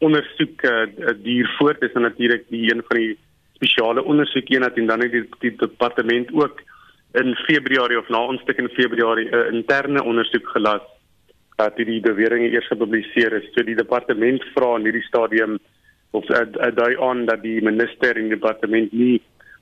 ondersoek 0.00 0.62
uh, 0.64 0.86
duur 1.22 1.48
voort 1.58 1.82
is 1.82 1.92
natuurlik 1.94 2.46
die 2.48 2.70
een 2.72 2.82
van 2.88 2.96
die 2.96 3.18
spesiale 3.58 4.04
ondersoekeenheid 4.04 4.76
en 4.76 4.86
dan 4.86 5.04
het 5.04 5.12
die, 5.12 5.26
die 5.44 5.52
departement 5.56 6.32
ook 6.32 6.62
in 7.20 7.34
Februarie 7.46 7.98
of 7.98 8.08
na 8.08 8.22
ons 8.32 8.40
stuk 8.46 8.58
in 8.62 8.70
Februarie 8.76 9.28
'n 9.28 9.34
uh, 9.34 9.52
interne 9.52 10.04
ondersoek 10.04 10.48
gelas 10.56 10.82
dat 11.56 11.76
die 11.76 12.00
beweringe 12.00 12.50
eers 12.50 12.66
gepubliseer 12.66 13.32
is. 13.32 13.52
So 13.54 13.62
die 13.62 13.76
departement 13.76 14.44
vra 14.54 14.76
in 14.78 14.86
hierdie 14.88 15.08
stadium 15.08 15.58
of 16.10 16.24
dui 16.74 16.92
aan 17.08 17.26
dat 17.26 17.42
die 17.42 17.60
minister 17.62 18.16
en 18.16 18.28
die 18.28 18.38
departement 18.38 18.92
nie 18.92 19.20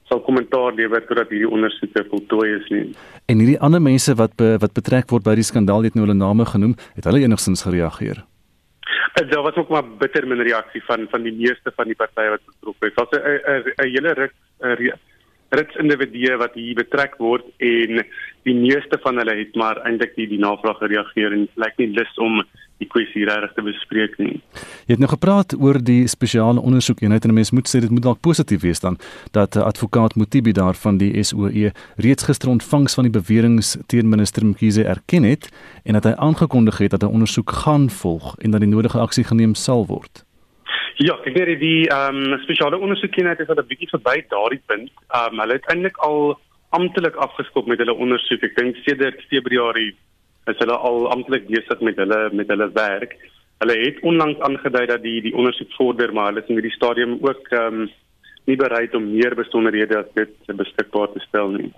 sal 0.08 0.22
kommentaar 0.24 0.72
lewer 0.78 1.04
totdat 1.06 1.28
hierdie 1.28 1.50
ondersoeke 1.50 2.04
voltooi 2.08 2.48
is 2.54 2.68
nie. 2.72 2.86
En 3.26 3.42
hierdie 3.42 3.60
ander 3.60 3.82
mense 3.82 4.14
wat 4.14 4.36
be, 4.40 4.56
wat 4.62 4.72
betrek 4.72 5.10
word 5.10 5.26
by 5.26 5.34
die 5.34 5.44
skandaal 5.44 5.84
het 5.84 5.94
nou 5.94 6.06
hulle 6.06 6.16
name 6.16 6.46
genoem, 6.48 6.76
het 6.96 7.04
hulle 7.04 7.24
enigstens 7.26 7.66
gereageer? 7.66 8.24
Dit 9.26 9.34
was 9.34 9.54
ook 9.54 9.68
maar 9.68 9.86
bitter 9.98 10.26
min 10.26 10.42
reaksie 10.42 10.82
van 10.84 11.06
van 11.10 11.22
die 11.22 11.34
meeste 11.34 11.72
van 11.76 11.86
die 11.90 11.96
partye 11.98 12.30
wat 12.36 12.44
betrokke 12.46 12.86
is. 12.86 12.94
Daar's 12.94 13.10
'n 13.10 13.72
'n 13.82 13.90
hele 13.90 14.12
ruk 14.12 14.34
rits 15.48 15.76
individue 15.76 16.36
wat 16.36 16.54
hier 16.54 16.74
betrek 16.74 17.16
word 17.16 17.44
en 17.56 18.02
die 18.44 18.54
meeste 18.54 18.98
van 19.02 19.16
hulle 19.16 19.36
het 19.38 19.54
maar 19.56 19.80
eintlik 19.88 20.14
die, 20.16 20.28
die 20.28 20.38
navraag 20.38 20.78
gereageer 20.82 21.32
en 21.32 21.48
lyk 21.54 21.76
nie 21.80 21.88
lus 21.96 22.14
om 22.16 22.42
die 22.78 22.88
kwessie 22.88 23.24
regtig 23.26 23.52
te 23.56 23.62
bespreek 23.62 24.18
nie. 24.18 24.40
Jy 24.86 24.94
het 24.94 25.02
nou 25.02 25.10
gepraat 25.10 25.54
oor 25.58 25.78
die 25.82 26.06
spesiale 26.06 26.60
ondersoekeenheid 26.60 27.24
en 27.24 27.30
'n 27.30 27.34
mens 27.34 27.50
moet 27.50 27.68
sê 27.68 27.80
dit 27.80 27.90
moet 27.90 28.02
dalk 28.02 28.20
positief 28.20 28.60
wees 28.62 28.80
dan 28.80 28.98
dat 29.32 29.56
uh, 29.56 29.62
advokaat 29.62 30.16
Mutibi 30.16 30.52
daar 30.52 30.74
van 30.74 30.98
die 30.98 31.22
SOE 31.22 31.72
reeds 31.96 32.24
gister 32.24 32.48
ontvangs 32.48 32.94
van 32.94 33.04
die 33.04 33.12
beweringe 33.12 33.62
teen 33.86 34.08
minister 34.08 34.46
Mkhize 34.46 34.84
erken 34.84 35.22
het 35.22 35.50
en 35.84 35.92
dat 35.92 36.04
hy 36.04 36.14
aangekondig 36.16 36.78
het 36.78 36.90
dat 36.90 37.02
'n 37.02 37.14
ondersoek 37.16 37.50
gaan 37.50 37.90
volg 37.90 38.36
en 38.38 38.50
dat 38.50 38.60
die 38.60 38.68
nodige 38.68 38.98
aksie 38.98 39.24
geneem 39.24 39.54
sal 39.54 39.86
word. 39.86 40.24
Ja, 40.98 41.14
ek 41.24 41.36
weet 41.36 41.60
die 41.60 41.88
ehm 41.88 42.32
um, 42.32 42.38
spesiale 42.42 42.78
ondersoekeenheid 42.78 43.40
is 43.40 43.48
al 43.48 43.60
'n 43.60 43.66
bietjie 43.66 43.88
verby 43.88 44.24
daardie 44.28 44.62
punt. 44.66 44.90
Ehm 45.08 45.32
um, 45.32 45.40
hulle 45.40 45.52
het 45.52 45.66
eintlik 45.66 45.96
al 45.96 46.38
amptelik 46.70 47.14
afgeskop 47.14 47.66
met 47.66 47.78
hulle 47.78 47.94
ondersoek. 47.94 48.42
Ek 48.42 48.56
dink 48.56 48.76
sedert 48.84 49.22
Februarie 49.30 49.94
is 50.48 50.60
hulle 50.62 50.76
al 50.90 51.08
amptelik 51.12 51.46
besig 51.48 51.80
met 51.80 51.96
hulle 51.96 52.20
met 52.32 52.50
hulle 52.52 52.70
werk. 52.74 53.16
Hulle 53.62 53.78
het 53.84 54.02
onlangs 54.06 54.40
aangedui 54.46 54.86
dat 54.86 55.02
die 55.02 55.20
die 55.22 55.34
ondersoek 55.34 55.72
vorder, 55.76 56.12
maar 56.12 56.30
hulle 56.30 56.44
is 56.44 56.50
in 56.52 56.60
hierdie 56.60 56.76
stadium 56.76 57.18
ook 57.20 57.50
ehm 57.50 57.82
um, 57.82 57.88
nie 58.48 58.56
bereid 58.56 58.94
om 58.96 59.10
meer 59.12 59.34
besonderhede 59.36 59.98
as 59.98 60.06
dit 60.16 60.56
beskikbaar 60.56 61.10
te 61.12 61.20
stel 61.26 61.50
nie. 61.52 61.68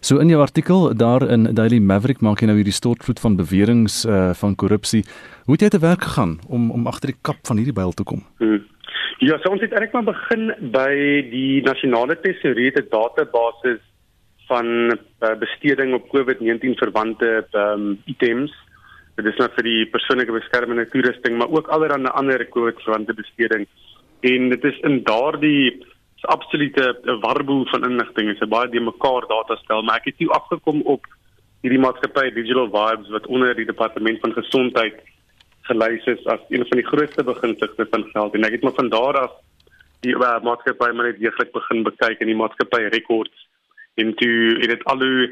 So 0.00 0.22
in 0.22 0.30
jou 0.32 0.40
artikel 0.40 0.94
daar 0.96 1.26
in 1.28 1.50
Daily 1.58 1.78
Maverick 1.78 2.22
maak 2.24 2.40
jy 2.40 2.48
nou 2.48 2.56
hierdie 2.56 2.76
stortvloed 2.76 3.20
van 3.20 3.36
beweringe 3.36 3.92
uh, 4.08 4.30
van 4.40 4.54
korrupsie. 4.56 5.02
Hoe 5.44 5.58
het 5.58 5.66
jy 5.66 5.70
te 5.74 5.82
werk 5.82 6.06
gegaan 6.08 6.38
om 6.48 6.70
om 6.72 6.88
agter 6.88 7.12
die 7.12 7.20
kap 7.20 7.42
van 7.48 7.60
hierdie 7.60 7.76
byl 7.76 7.92
te 7.92 8.06
kom? 8.08 8.24
Hmm. 8.40 8.64
Ja, 9.24 9.38
so 9.40 9.52
ons 9.52 9.62
het 9.64 9.72
eintlik 9.72 9.94
maar 9.96 10.08
begin 10.08 10.50
by 10.72 10.92
die 11.32 11.62
nasionale 11.64 12.18
tesourier 12.20 12.74
se 12.76 12.84
database 12.92 13.78
van 14.46 14.66
uh, 14.92 15.34
besteding 15.38 15.94
op 15.94 16.08
COVID-19 16.12 16.78
verwante 16.82 17.46
um, 17.52 18.02
items. 18.06 18.52
Dit 19.16 19.26
is 19.26 19.38
nou 19.40 19.48
vir 19.56 19.66
die 19.66 19.82
persoonlike 19.90 20.32
beskerming 20.32 20.80
en 20.80 20.90
toerusting, 20.92 21.36
maar 21.38 21.50
ook 21.50 21.68
allerlei 21.72 22.12
ander 22.12 22.46
COVID 22.48 22.82
verwante 22.84 23.14
besteding. 23.14 23.66
En 24.20 24.48
dit 24.48 24.64
is 24.64 24.78
in 24.88 25.02
daardie 25.02 25.84
is 26.16 26.24
absolute 26.32 26.98
'n 27.04 27.20
warboel 27.20 27.66
van 27.66 27.84
inligting. 27.84 28.28
Dit 28.28 28.36
is 28.36 28.46
'n 28.46 28.48
baie 28.48 28.70
die 28.70 28.80
mekaar 28.80 29.26
datastel, 29.28 29.82
maar 29.82 29.96
ek 29.96 30.04
het 30.12 30.18
hier 30.18 30.30
afgekom 30.30 30.82
op 30.82 31.06
hierdie 31.66 31.80
maatskappy 31.82 32.30
Digital 32.34 32.68
Vibes 32.70 33.10
wat 33.10 33.26
onder 33.26 33.54
die 33.54 33.66
departement 33.66 34.20
van 34.20 34.32
gesondheid 34.32 35.00
gelys 35.68 36.04
is 36.06 36.26
as 36.26 36.42
een 36.48 36.64
van 36.68 36.78
die 36.78 36.86
grootste 36.86 37.24
beginsigte 37.26 37.86
van 37.90 38.04
geld 38.12 38.34
en 38.34 38.46
ek 38.46 38.52
het 38.52 38.62
maar 38.62 38.76
van 38.76 38.90
daar 38.92 39.18
af 39.24 39.32
die 40.06 40.14
uh, 40.14 40.36
maatskappy 40.46 40.90
maar 40.92 41.08
net 41.10 41.18
deeglik 41.18 41.50
begin 41.56 41.82
bekyk 41.88 42.22
in 42.22 42.30
die 42.30 42.38
maatskappy 42.38 42.82
records 42.94 43.46
en 44.02 44.14
toe 44.20 44.36
het 44.60 44.72
dit 44.74 44.84
al 44.84 45.02
hoe 45.04 45.26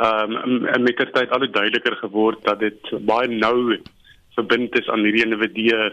ehm 0.00 0.32
um, 0.32 0.82
met 0.82 0.96
die 0.96 1.10
tyd 1.12 1.30
al 1.30 1.44
hoe 1.44 1.50
duideliker 1.56 1.96
geword 2.00 2.44
dat 2.44 2.60
dit 2.60 2.92
baie 3.08 3.28
nou 3.28 3.78
verbind 4.36 4.78
is 4.80 4.88
aan 4.88 5.04
hierdie 5.04 5.24
individue 5.26 5.90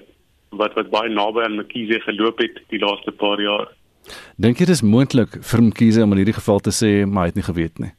wat 0.62 0.78
wat 0.80 0.94
baie 0.94 1.12
naby 1.12 1.44
aan 1.44 1.60
Mkhize 1.60 2.00
geloop 2.06 2.40
het 2.40 2.62
die 2.72 2.80
laaste 2.80 3.12
paar 3.12 3.42
jaar. 3.42 3.68
Dink 4.38 4.62
jy 4.62 4.70
dit 4.70 4.78
is 4.78 4.86
moontlik 4.96 5.40
vir 5.52 5.64
Mkhize 5.70 6.04
om 6.04 6.16
in 6.16 6.24
hierdie 6.24 6.40
geval 6.40 6.64
te 6.64 6.72
sê 6.72 6.92
maar 7.06 7.28
hy 7.28 7.34
het 7.34 7.42
nie 7.42 7.50
geweet 7.50 7.84
nie? 7.84 7.92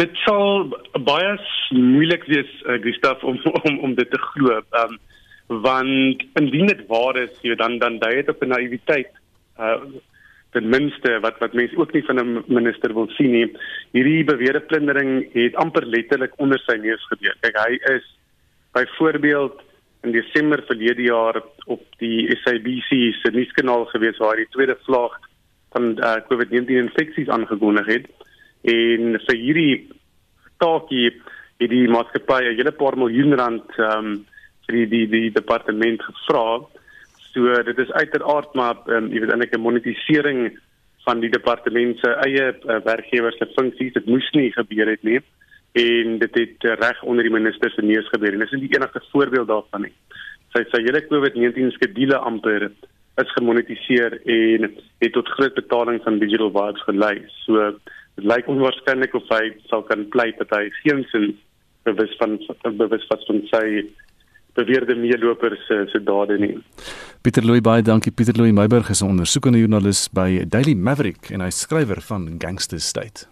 Dit 0.00 0.12
sal 0.24 0.68
baie 1.08 1.32
moeilik 1.72 2.24
wees, 2.28 2.52
uh, 2.64 2.78
Gustaf 2.84 3.24
om 3.24 3.40
om 3.64 3.80
om 3.88 3.96
dit 3.96 4.10
te 4.10 4.20
glo. 4.28 4.60
Ehm 4.60 4.92
um, 4.92 5.00
want 5.62 6.22
indien 6.40 6.66
dit 6.70 6.86
waar 6.88 7.16
is, 7.20 7.32
jy 7.44 7.54
dan 7.60 7.78
dan 7.78 7.98
dui 8.00 8.14
dit 8.20 8.28
op 8.28 8.42
'n 8.42 8.54
naïwiteit. 8.56 9.12
Uh 9.58 9.80
ten 10.52 10.68
minste 10.68 11.18
wat 11.24 11.38
wat 11.40 11.56
mense 11.56 11.76
ook 11.76 11.92
nie 11.92 12.04
van 12.04 12.20
'n 12.20 12.44
minister 12.46 12.94
wil 12.94 13.08
sien 13.16 13.32
nie. 13.32 13.48
Hierdie 13.92 14.24
beweerde 14.24 14.60
plundering 14.60 15.32
het 15.32 15.54
amper 15.54 15.86
letterlik 15.86 16.32
onder 16.36 16.58
sy 16.66 16.76
neus 16.76 17.04
gebeur. 17.08 17.34
Kyk, 17.40 17.56
hy 17.56 17.78
is 17.94 18.04
byvoorbeeld 18.72 19.60
in 20.02 20.12
Desember 20.12 20.62
verlede 20.66 21.02
jaar 21.02 21.42
op 21.66 21.82
die 21.98 22.36
SABC 22.42 23.14
se 23.22 23.30
nuuskanaal 23.30 23.84
gewees 23.84 24.18
waar 24.18 24.36
hy 24.36 24.44
die 24.44 24.54
tweede 24.54 24.76
vlaag 24.84 25.18
van 25.72 25.98
uh, 25.98 26.16
COVID-19 26.28 26.68
infeksies 26.68 27.28
aangekondig 27.28 27.86
het 27.86 28.06
en 28.62 29.18
vir 29.26 29.36
hierdie 29.36 29.88
taakie 30.58 31.08
het 31.62 31.70
die 31.70 31.88
maatskappy 31.88 32.42
'n 32.42 32.56
hele 32.58 32.72
paar 32.72 32.98
miljoen 32.98 33.34
rand 33.34 33.78
ehm 33.78 34.06
um, 34.06 34.26
vir 34.66 34.74
die 34.76 34.86
die 34.86 35.06
die 35.10 35.30
departement 35.30 36.02
gevra. 36.02 36.62
So 37.32 37.62
dit 37.64 37.78
is 37.78 37.92
uiteraard 37.92 38.54
maar 38.54 38.76
um, 38.86 39.08
jy 39.12 39.22
weet 39.22 39.32
eintlik 39.32 39.56
'n 39.56 39.66
monetisering 39.66 40.58
van 41.06 41.20
die 41.20 41.30
departement 41.30 41.98
se 41.98 42.10
eie 42.26 42.52
uh, 42.52 42.78
werkgewers 42.84 43.36
se 43.38 43.48
funksies. 43.56 43.92
Dit 43.92 44.06
moes 44.06 44.28
nie 44.32 44.52
gebeur 44.52 44.90
het 44.90 45.02
nie 45.02 45.20
en 45.72 46.18
dit 46.18 46.34
het 46.34 46.64
uh, 46.64 46.74
reg 46.76 47.02
onder 47.02 47.24
die 47.24 47.32
minister 47.32 47.70
se 47.70 47.82
neus 47.82 48.08
gebeur 48.12 48.32
en 48.32 48.44
dis 48.44 48.52
nie 48.52 48.68
die 48.68 48.76
enigste 48.76 49.00
voorbeeld 49.10 49.48
daarvan 49.48 49.88
nie. 49.88 49.94
Sy 50.52 50.64
sy 50.68 50.82
hele 50.84 51.00
COVID-19 51.08 51.72
skedule 51.78 52.18
amper 52.18 52.68
is 53.20 53.32
gemonetiseer 53.36 54.18
en 54.24 54.68
het 55.00 55.12
tot 55.12 55.28
groot 55.36 55.54
betalings 55.54 56.04
aan 56.04 56.20
digital 56.20 56.52
vibes 56.52 56.84
gelei. 56.88 57.16
So 57.44 57.72
dit 58.16 58.28
lyk 58.28 58.48
onwaarskynlik 58.52 59.16
of 59.16 59.28
hy 59.32 59.54
sal 59.70 59.84
kan 59.88 60.08
pleit 60.12 60.38
dat 60.40 60.52
hy 60.56 60.68
geensins 60.82 61.40
bewus 61.88 62.12
van 62.20 62.38
bewus 62.78 63.08
was 63.10 63.24
van 63.26 63.40
sy 63.50 63.64
beweerde 64.54 64.94
meelopers 64.94 65.66
se 65.66 65.86
se 65.92 66.02
dade 66.04 66.38
nie. 66.38 66.56
Pieter 67.22 67.44
Louw 67.46 67.60
baie 67.62 67.84
dankie. 67.86 68.10
Pieter 68.10 68.34
Louw 68.34 68.50
Meiburg 68.50 68.88
is 68.90 69.00
'n 69.00 69.06
ondersoekende 69.06 69.58
joernalis 69.58 70.08
by 70.10 70.44
Daily 70.48 70.74
Maverick 70.74 71.30
en 71.30 71.40
hy 71.40 71.50
skrywer 71.50 72.00
van 72.00 72.34
Gangster 72.38 72.80
State. 72.80 73.26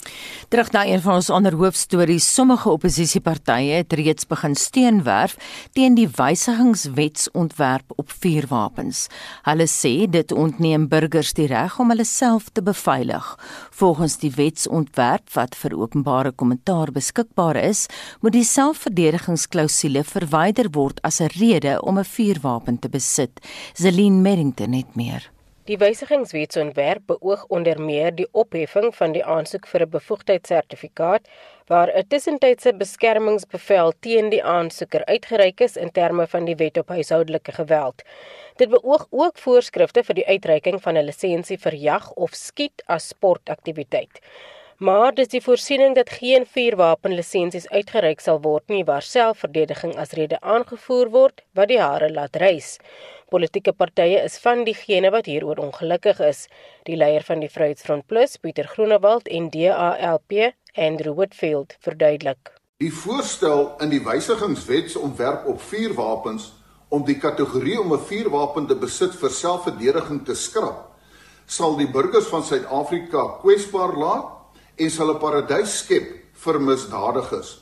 Terug 0.49 0.71
na 0.71 0.87
een 0.87 1.01
van 1.01 1.15
ons 1.15 1.31
ander 1.31 1.53
hoofstories, 1.53 2.35
sommige 2.35 2.71
oppositiepartye 2.71 3.73
het 3.73 3.93
reeds 3.93 4.27
begin 4.27 4.55
steenwerf 4.55 5.37
teen 5.73 5.95
die 5.95 6.09
wysigingswetsontwerp 6.09 7.93
op 7.97 8.11
vuurwapens. 8.11 9.09
Hulle 9.43 9.67
sê 9.67 10.09
dit 10.11 10.33
ontneem 10.33 10.89
burgers 10.89 11.33
die 11.33 11.47
reg 11.47 11.79
om 11.79 11.89
hulle 11.89 12.05
self 12.05 12.49
te 12.53 12.63
beveilig. 12.63 13.39
Volgens 13.71 14.19
die 14.19 14.31
wetsontwerp 14.31 15.33
wat 15.33 15.57
vir 15.57 15.77
openbare 15.77 16.31
kommentaar 16.31 16.93
beskikbaar 16.93 17.57
is, 17.57 17.87
moet 18.21 18.33
die 18.33 18.45
selfverdedigingsklausule 18.45 20.05
verwyder 20.05 20.71
word 20.71 21.03
as 21.03 21.21
'n 21.21 21.27
rede 21.27 21.83
om 21.83 21.99
'n 21.99 22.05
vuurwapen 22.05 22.79
te 22.79 22.89
besit. 22.89 23.41
Zelin 23.81 24.23
Merrington 24.23 24.73
het 24.73 24.95
meer. 24.95 25.31
Die 25.65 25.79
wysigingswetsontwerp 25.81 27.07
beoog 27.07 27.47
onder 27.49 27.79
meer 27.81 28.11
die 28.15 28.27
opheffing 28.43 28.91
van 28.99 29.15
die 29.15 29.23
aansoek 29.25 29.69
vir 29.71 29.85
'n 29.87 29.91
bevoegdheidssertifikaat 29.95 31.31
waar 31.73 31.89
'n 31.89 32.05
tussentydse 32.09 32.75
beskermingsbevel 32.83 33.93
teen 34.01 34.29
die 34.29 34.43
aansoeker 34.45 35.05
uitgereik 35.05 35.61
is 35.61 35.77
in 35.77 35.91
terme 35.91 36.27
van 36.27 36.45
die 36.45 36.57
Wet 36.57 36.77
op 36.79 36.89
Huishoudelike 36.89 37.53
Geweld. 37.53 38.03
Dit 38.57 38.69
beoog 38.69 39.07
ook 39.11 39.39
voorskrifte 39.39 40.05
vir 40.05 40.15
die 40.15 40.27
uitreiking 40.27 40.83
van 40.83 40.97
'n 40.97 41.05
lisensie 41.05 41.59
vir 41.59 41.75
jag 41.75 42.13
of 42.13 42.35
skiet 42.35 42.83
as 42.87 43.09
sportaktiwiteit. 43.09 44.21
Maar 44.81 45.13
dis 45.13 45.29
die 45.29 45.43
voorsiening 45.45 45.95
dat 45.95 46.09
geen 46.11 46.47
vuurwapenlisensies 46.49 47.67
uitgereik 47.69 48.23
sal 48.25 48.39
word 48.41 48.73
nie 48.73 48.85
waar 48.89 49.05
selfverdediging 49.05 49.93
as 50.01 50.15
rede 50.17 50.39
aangevoer 50.41 51.11
word 51.13 51.43
wat 51.53 51.69
die 51.69 51.81
hare 51.81 52.09
laat 52.09 52.39
reis. 52.41 52.79
Politieke 53.31 53.71
partye 53.73 54.25
is 54.27 54.41
van 54.43 54.65
diegene 54.67 55.13
wat 55.15 55.29
hieroor 55.31 55.61
ongelukkig 55.63 56.19
is. 56.27 56.49
Die 56.89 56.97
leier 56.99 57.23
van 57.23 57.39
die 57.39 57.51
Vryheidsfront 57.53 58.09
Plus, 58.11 58.35
Pieter 58.43 58.67
Groenewald 58.67 59.31
en 59.31 59.47
DALP, 59.55 60.35
Andrew 60.75 61.15
Whitfield, 61.15 61.77
verduidelik. 61.79 62.51
Die 62.83 62.91
voorstel 62.91 63.77
in 63.85 63.93
die 63.95 64.03
wysigingswetsontwerp 64.03 65.47
op 65.47 65.63
vuurwapens 65.63 66.51
om 66.91 67.07
die 67.07 67.21
kategorie 67.23 67.79
om 67.79 67.93
'n 67.95 68.03
vuurwapen 68.11 68.67
te 68.67 68.75
besit 68.75 69.15
vir 69.15 69.31
selfverdediging 69.31 70.25
te 70.27 70.35
skrap, 70.35 70.91
sal 71.47 71.77
die 71.77 71.91
burgers 71.91 72.27
van 72.27 72.43
Suid-Afrika 72.43 73.39
kwesbaar 73.43 73.95
laat 73.95 74.27
en 74.77 74.91
sal 74.91 75.15
'n 75.15 75.19
paradys 75.19 75.79
skep 75.79 76.09
vir 76.33 76.61
misdadigers. 76.61 77.61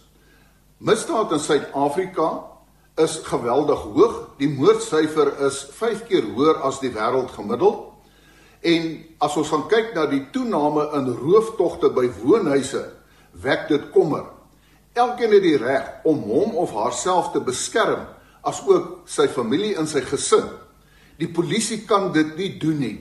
Misdaad 0.79 1.33
in 1.33 1.41
Suid-Afrika 1.41 2.58
is 2.99 3.19
geweldig 3.25 3.81
hoog. 3.95 4.17
Die 4.39 4.51
moordsyfer 4.51 5.33
is 5.47 5.63
5 5.79 6.07
keer 6.09 6.27
hoër 6.35 6.63
as 6.67 6.81
die 6.83 6.91
wêreldgemiddeld. 6.95 7.85
En 8.67 8.87
as 9.23 9.37
ons 9.39 9.51
gaan 9.53 9.67
kyk 9.71 9.93
na 9.95 10.07
die 10.11 10.25
toename 10.35 10.89
in 10.99 11.13
rooftogte 11.21 11.93
by 11.95 12.09
woonhuise, 12.23 12.83
wek 13.39 13.69
dit 13.71 13.91
kommer. 13.95 14.25
Elkeen 14.99 15.37
het 15.37 15.45
die 15.45 15.59
reg 15.61 16.07
om 16.09 16.25
hom 16.27 16.57
of 16.59 16.75
haarself 16.75 17.31
te 17.35 17.43
beskerm, 17.45 18.09
asook 18.43 19.05
sy 19.07 19.29
familie 19.31 19.77
en 19.79 19.87
sy 19.87 20.03
gesin. 20.03 20.49
Die 21.19 21.31
polisie 21.31 21.85
kan 21.87 22.11
dit 22.15 22.35
nie 22.39 22.51
doen 22.59 22.83
nie. 22.83 22.97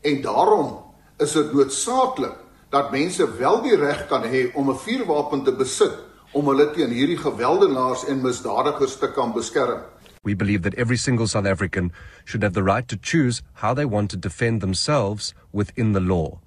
En 0.00 0.22
daarom 0.24 0.78
is 1.20 1.34
dit 1.36 1.52
noodsaaklik 1.52 2.38
dat 2.72 2.92
mense 2.92 3.26
wel 3.36 3.60
die 3.66 3.76
reg 3.76 4.06
kan 4.08 4.24
hê 4.24 4.48
om 4.56 4.70
'n 4.70 4.78
vuurwapen 4.78 5.44
te 5.44 5.52
besit 5.52 6.11
om 6.34 6.46
hulle 6.48 6.70
teen 6.74 6.92
hierdie 6.96 7.18
en 8.08 8.22
misdadigers 8.22 8.96
te 8.96 9.08
kan 9.08 9.32
beskerm. 9.32 9.82
We 10.24 10.34
believe 10.34 10.62
that 10.62 10.74
every 10.74 10.96
single 10.96 11.26
South 11.26 11.46
African 11.46 11.92
should 12.24 12.42
have 12.42 12.54
the 12.54 12.62
right 12.62 12.86
to 12.88 12.96
choose 12.96 13.42
how 13.54 13.74
they 13.74 13.84
want 13.84 14.10
to 14.10 14.16
defend 14.16 14.60
themselves 14.60 15.34
within 15.52 15.92
the 15.92 16.00
law. 16.00 16.38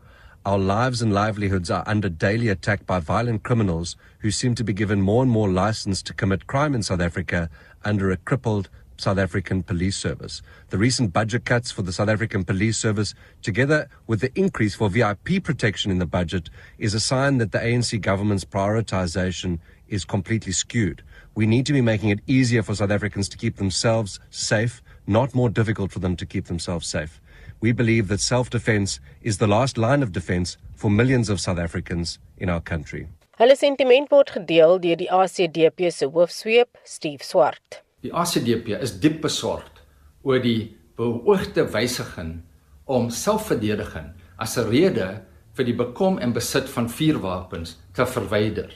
Our 0.46 0.60
lives 0.60 1.02
and 1.02 1.12
livelihoods 1.12 1.70
are 1.70 1.84
under 1.86 2.08
daily 2.08 2.50
attack 2.50 2.86
by 2.86 3.00
violent 3.00 3.44
criminals 3.44 3.96
who 4.20 4.32
seem 4.32 4.56
to 4.56 4.64
be 4.64 4.74
given 4.74 5.02
more 5.02 5.24
and 5.24 5.32
more 5.32 5.50
license 5.50 6.02
to 6.04 6.14
commit 6.14 6.48
crime 6.48 6.74
in 6.74 6.84
South 6.84 7.02
Africa 7.02 7.50
under 7.84 8.12
a 8.12 8.18
crippled 8.18 8.70
South 8.98 9.18
African 9.18 9.62
Police 9.62 9.98
Service. 9.98 10.42
The 10.70 10.78
recent 10.78 11.12
budget 11.12 11.46
cuts 11.46 11.72
for 11.72 11.82
the 11.82 11.92
South 11.92 12.08
African 12.08 12.46
Police 12.46 12.78
Service, 12.78 13.14
together 13.42 13.90
with 14.08 14.22
the 14.22 14.32
increase 14.40 14.76
for 14.76 14.90
VIP 14.90 15.44
protection 15.44 15.92
in 15.92 16.00
the 16.00 16.06
budget, 16.06 16.50
is 16.78 16.94
a 16.94 17.00
sign 17.00 17.40
that 17.40 17.52
the 17.52 17.60
ANC 17.60 18.00
government's 18.00 18.46
prioritisation 18.46 19.60
is 19.96 20.06
completely 20.06 20.52
skewed. 20.52 21.02
We 21.34 21.48
need 21.48 21.66
to 21.66 21.74
be 21.74 21.82
making 21.82 22.10
it 22.10 22.20
easier 22.28 22.62
for 22.62 22.76
South 22.76 22.92
Africans 22.92 23.28
to 23.30 23.38
keep 23.38 23.56
themselves 23.58 24.20
safe, 24.30 24.82
not 25.08 25.34
more 25.34 25.50
difficult 25.50 25.92
for 25.92 26.00
them 26.00 26.16
to 26.18 26.26
keep 26.26 26.46
themselves 26.46 26.88
safe. 26.88 27.20
We 27.62 27.72
believe 27.72 28.10
that 28.10 28.20
self 28.20 28.50
defence 28.50 29.00
is 29.22 29.38
the 29.38 29.48
last 29.48 29.78
line 29.78 30.04
of 30.04 30.12
defence 30.12 30.58
for 30.76 30.92
millions 30.92 31.30
of 31.30 31.40
South 31.40 31.58
Africans 31.58 32.20
in 32.38 32.50
our 32.50 32.62
country. 32.62 33.08
Hulle 33.40 33.56
sentiment 33.60 34.12
word 34.12 34.30
gedeel 34.32 34.78
deur 34.80 35.00
die 35.00 35.10
ACDP 35.12 35.90
se 35.92 36.08
hoofsweep, 36.08 36.78
Steve 36.86 37.24
Swart. 37.24 37.82
Die 38.04 38.12
ACDP 38.14 38.78
is 38.80 38.94
diep 39.04 39.18
besorgd 39.26 39.82
oor 40.24 40.40
die 40.40 40.76
beoogde 40.96 41.66
wysiging 41.74 42.38
om 42.86 43.10
selfverdediging 43.10 44.14
as 44.38 44.58
'n 44.58 44.70
rede 44.70 45.10
vir 45.58 45.66
die 45.66 45.76
bekom 45.76 46.20
en 46.20 46.34
besit 46.36 46.70
van 46.70 46.90
vuurwapens 46.90 47.76
te 47.94 48.06
verwyder. 48.06 48.72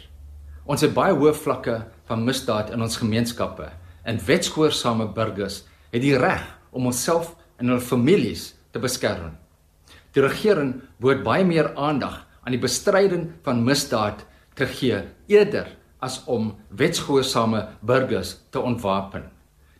Ons 0.69 0.83
het 0.85 0.91
baie 0.93 1.15
hoë 1.17 1.31
vlakke 1.33 1.79
van 2.05 2.21
misdaad 2.27 2.67
in 2.75 2.83
ons 2.85 2.99
gemeenskappe 3.01 3.71
en 4.05 4.19
wetsgehoorsame 4.27 5.07
burgers 5.15 5.63
het 5.89 6.03
die 6.03 6.13
reg 6.13 6.43
om 6.69 6.85
onsself 6.91 7.31
en 7.57 7.71
hul 7.73 7.81
families 7.81 8.51
te 8.69 8.81
beskerm. 8.83 9.31
Die 10.13 10.21
regering 10.21 10.75
moet 11.01 11.23
baie 11.25 11.47
meer 11.47 11.71
aandag 11.73 12.19
aan 12.43 12.53
die 12.53 12.61
bestryding 12.61 13.25
van 13.47 13.65
misdaad 13.65 14.21
te 14.53 14.69
gee 14.69 15.01
eerder 15.33 15.73
as 16.05 16.19
om 16.29 16.51
wetsgehoorsame 16.69 17.65
burgers 17.81 18.35
te 18.53 18.61
ontwapen. 18.61 19.25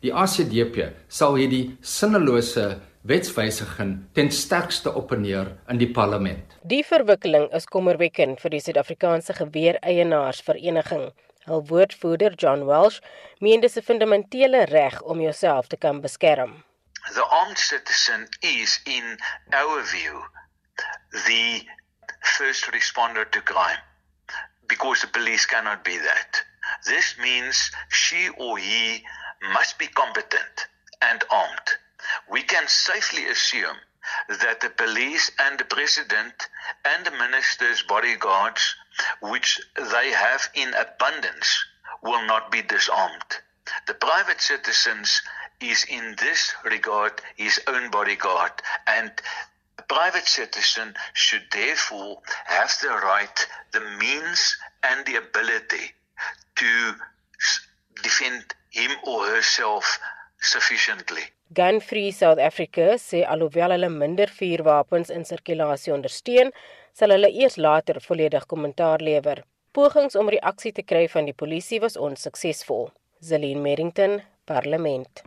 Die 0.02 0.16
ACDP 0.16 0.90
sal 1.06 1.38
hierdie 1.38 1.78
sinnelose 1.86 2.80
wetswysiging 3.02 3.94
ten 4.14 4.32
sterkste 4.32 4.94
opneer 4.94 5.56
in 5.70 5.78
die 5.78 5.90
parlement. 5.92 6.56
Die 6.64 6.84
verwikkeling 6.84 7.50
is 7.56 7.66
kommerwekkend 7.66 8.42
vir 8.44 8.50
die 8.56 8.62
Suid-Afrikaanse 8.64 9.34
geweereienaars-vereniging. 9.40 11.12
Hul 11.50 11.64
woordvoerder 11.70 12.36
John 12.36 12.66
Welsh 12.68 13.00
meen 13.40 13.62
dis 13.62 13.78
'n 13.78 13.82
fundamentele 13.82 14.66
reg 14.66 15.02
om 15.02 15.22
jouself 15.22 15.68
te 15.68 15.78
kan 15.78 16.02
beskerm. 16.02 16.64
The 17.14 17.24
armed 17.24 17.58
citizen 17.58 18.28
is 18.42 18.82
in 18.86 19.18
our 19.52 19.84
view 19.84 20.24
the 21.26 21.64
first 22.22 22.68
responder 22.74 23.30
to 23.30 23.42
crime. 23.42 23.82
because 24.70 25.02
the 25.02 25.08
police 25.08 25.46
cannot 25.46 25.84
be 25.84 25.98
that. 25.98 26.42
This 26.86 27.16
means 27.20 27.72
she 27.90 28.30
or 28.38 28.58
he 28.58 29.04
must 29.54 29.78
be 29.78 29.88
competent 29.88 30.68
and 31.02 31.24
armed. 31.32 31.70
We 32.30 32.44
can 32.44 32.68
safely 32.68 33.26
assume 33.26 33.78
that 34.30 34.62
the 34.62 34.70
police 34.70 35.32
and 35.40 35.60
the 35.60 35.66
president 35.66 36.34
and 36.86 37.06
the 37.06 37.12
minister's 37.12 37.82
bodyguards, 37.84 38.76
which 39.22 39.60
they 39.76 40.12
have 40.12 40.50
in 40.54 40.74
abundance, 40.74 41.66
will 42.02 42.26
not 42.26 42.52
be 42.52 42.62
disarmed. 42.62 43.38
The 43.88 43.94
private 43.94 44.42
citizens 44.42 45.22
is 45.60 45.84
in 45.86 46.16
this 46.20 46.54
regard 46.64 47.22
his 47.36 47.60
own 47.68 47.92
bodyguard 47.92 48.54
and 48.88 49.12
A 49.80 49.82
private 49.84 50.28
citizen 50.28 50.94
should 51.14 51.46
therefore 51.52 52.22
have 52.48 52.78
the 52.82 52.90
right, 52.90 53.48
the 53.72 53.80
means, 53.80 54.58
and 54.84 55.06
the 55.06 55.16
ability 55.16 55.94
to 56.58 56.96
defend 58.04 58.54
him 58.72 58.92
or 59.04 59.26
herself 59.28 60.00
sufficiently. 60.42 61.24
Gun 61.52 61.82
Free 61.82 62.12
South 62.12 62.38
Africa 62.38 62.94
sê 63.02 63.24
alhoewel 63.26 63.72
hulle 63.74 63.88
minder 63.90 64.30
vuurwapens 64.30 65.10
in 65.10 65.24
sirkulasie 65.26 65.90
ondersteun, 65.96 66.52
sal 66.94 67.10
hulle 67.16 67.32
eers 67.42 67.58
later 67.58 67.98
volledig 68.06 68.46
kommentaar 68.46 69.02
lewer. 69.02 69.42
Pogings 69.74 70.14
om 70.16 70.30
reaksie 70.30 70.72
te 70.78 70.86
kry 70.86 71.08
van 71.10 71.26
die 71.26 71.34
polisie 71.34 71.82
was 71.82 71.98
onsuksesvol. 71.98 72.92
Zelin 73.26 73.64
Merrington, 73.66 74.20
Parlement. 74.46 75.24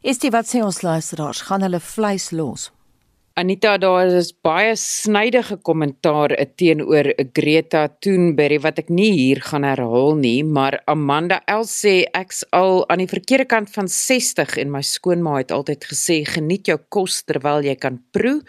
Is 0.00 0.18
dit 0.18 0.32
wat 0.32 0.48
sê 0.48 0.64
ons 0.64 0.80
luisteraars, 0.80 1.44
gaan 1.44 1.68
hulle 1.68 1.80
vleis 1.92 2.32
los? 2.32 2.70
Anita 3.34 3.78
daar 3.80 4.10
is 4.12 4.28
baie 4.44 4.74
snydige 4.76 5.56
kommentaar 5.64 6.34
teenoor 6.60 7.06
Greta 7.32 7.86
Thunberg 8.04 8.60
wat 8.60 8.82
ek 8.82 8.90
nie 8.92 9.08
hier 9.14 9.38
gaan 9.40 9.64
herhaal 9.64 10.18
nie, 10.20 10.42
maar 10.44 10.76
Amanda 10.84 11.38
L 11.48 11.64
sê 11.64 12.02
ek's 12.12 12.42
al 12.52 12.82
aan 12.92 13.00
die 13.00 13.08
verkeerde 13.08 13.46
kant 13.48 13.72
van 13.72 13.88
60 13.88 14.58
en 14.60 14.74
my 14.74 14.82
skoonma 14.84 15.38
het 15.38 15.54
altyd 15.56 15.86
gesê 15.88 16.18
geniet 16.28 16.68
jou 16.68 16.76
kos 16.92 17.22
terwyl 17.24 17.64
jy 17.64 17.72
kan 17.80 17.96
proe. 18.12 18.42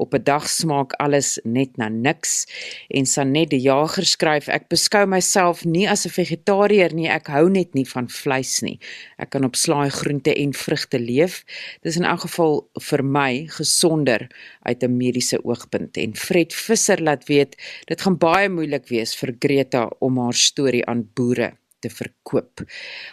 Op 0.00 0.16
'n 0.16 0.24
dag 0.24 0.48
smaak 0.48 0.96
alles 0.96 1.36
net 1.44 1.76
na 1.76 1.90
niks. 1.90 2.46
En 2.88 3.04
Sanet 3.04 3.50
die 3.50 3.60
Jager 3.60 4.08
skryf 4.08 4.48
ek 4.48 4.70
beskou 4.70 5.04
myself 5.04 5.66
nie 5.66 5.86
as 5.86 6.06
'n 6.06 6.16
vegetariër 6.16 6.94
nie, 6.94 7.08
ek 7.08 7.28
hou 7.28 7.50
net 7.50 7.74
nie 7.74 7.84
van 7.84 8.08
vleis 8.08 8.62
nie. 8.62 8.80
Ek 9.18 9.30
kan 9.30 9.44
op 9.44 9.54
slaai 9.54 9.90
groente 9.90 10.34
en 10.34 10.54
vrugte 10.54 10.98
leef. 10.98 11.44
Dis 11.82 11.96
in 11.96 12.04
elk 12.04 12.20
geval 12.20 12.66
vir 12.80 13.04
my 13.04 13.46
gesonder 13.46 14.29
uit 14.62 14.82
'n 14.82 14.96
mediese 14.96 15.44
oogpunt 15.44 15.96
en 15.96 16.16
Fred 16.16 16.54
Visser 16.54 17.02
laat 17.02 17.26
weet 17.26 17.56
dit 17.84 18.00
gaan 18.00 18.18
baie 18.18 18.48
moeilik 18.48 18.88
wees 18.88 19.14
vir 19.16 19.34
Greta 19.38 19.90
om 19.98 20.18
haar 20.18 20.34
storie 20.34 20.86
aan 20.86 21.08
boere 21.14 21.56
te 21.80 21.88
verkoop. 21.88 22.64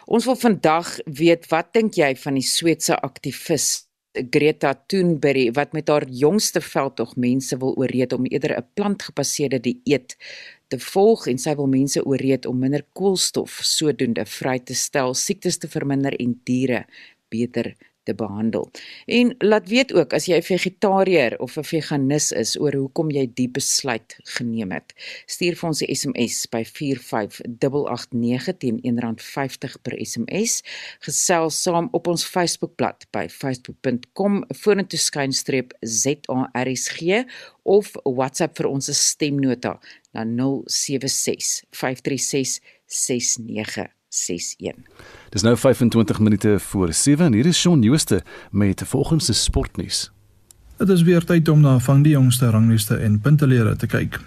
Ons 0.06 0.26
wil 0.26 0.36
vandag 0.36 0.98
weet 1.06 1.48
wat 1.52 1.74
dink 1.74 1.96
jy 1.96 2.16
van 2.16 2.34
die 2.34 2.46
Sweedse 2.46 3.00
aktivis 3.00 3.88
Greta 4.18 4.74
Thunberg 4.88 5.54
wat 5.56 5.74
met 5.74 5.88
haar 5.88 6.08
jongste 6.10 6.62
veldtog 6.62 7.16
mense 7.16 7.58
wil 7.58 7.76
ooreed 7.78 8.14
om 8.14 8.26
eerder 8.26 8.58
'n 8.58 8.66
plantgebaseerde 8.74 9.60
dieet 9.60 10.18
te 10.68 10.80
volg 10.80 11.28
en 11.28 11.38
sy 11.38 11.56
wil 11.56 11.68
mense 11.68 12.04
ooreed 12.04 12.46
om 12.46 12.60
minder 12.60 12.86
koolstof 12.94 13.60
sodoende 13.64 14.26
vry 14.26 14.60
te 14.60 14.76
stel, 14.76 15.14
siektes 15.14 15.58
te 15.58 15.68
verminder 15.68 16.16
en 16.20 16.42
diere 16.44 16.86
beter 17.30 17.76
te 18.08 18.16
behandel. 18.16 18.70
En 19.06 19.36
laat 19.44 19.68
weet 19.70 19.94
ook 19.94 20.14
as 20.16 20.26
jy 20.30 20.38
'n 20.40 20.50
vegetariër 20.54 21.38
of 21.44 21.58
'n 21.58 21.64
veganis 21.64 22.32
is 22.32 22.56
oor 22.60 22.74
hoekom 22.74 23.12
jy 23.12 23.26
die 23.34 23.50
besluit 23.50 24.16
geneem 24.24 24.72
het. 24.72 24.94
Stuur 25.26 25.56
vir 25.56 25.68
ons 25.70 25.82
'n 25.82 25.96
SMS 25.96 26.48
by 26.50 26.64
45889 26.64 28.58
teen 28.58 28.80
R1.50 28.84 29.82
per 29.82 29.94
SMS. 30.06 30.64
Gesels 31.00 31.62
saam 31.62 31.88
op 31.92 32.08
ons 32.08 32.26
Facebookblad 32.26 33.06
by 33.12 33.28
facebook.com 33.30 34.44
vorentoe 34.48 35.00
skynstreep 35.00 35.74
ZARSG 35.82 37.26
of 37.64 37.92
WhatsApp 38.04 38.58
vir 38.58 38.68
ons 38.68 38.90
stemnota 39.10 39.80
na 40.14 40.24
076 40.66 41.64
536 41.72 42.60
6961. 44.10 45.30
Dis 45.30 45.42
nou 45.42 45.58
25 45.58 46.20
minute 46.20 46.60
voor 46.60 46.94
7 46.94 47.26
en 47.26 47.34
hier 47.34 47.46
is 47.46 47.60
Shaun 47.60 47.82
Jooste 47.82 48.24
met 48.52 48.84
volgens 48.86 49.44
sportnuus. 49.44 50.12
Dit 50.78 50.90
is 50.90 51.02
weer 51.02 51.26
tyd 51.26 51.50
om 51.50 51.60
na 51.60 51.80
van 51.80 52.02
die 52.02 52.12
jongste 52.12 52.50
rangliste 52.50 52.96
en 52.96 53.20
puntelere 53.20 53.76
te 53.76 53.88
kyk. 53.88 54.20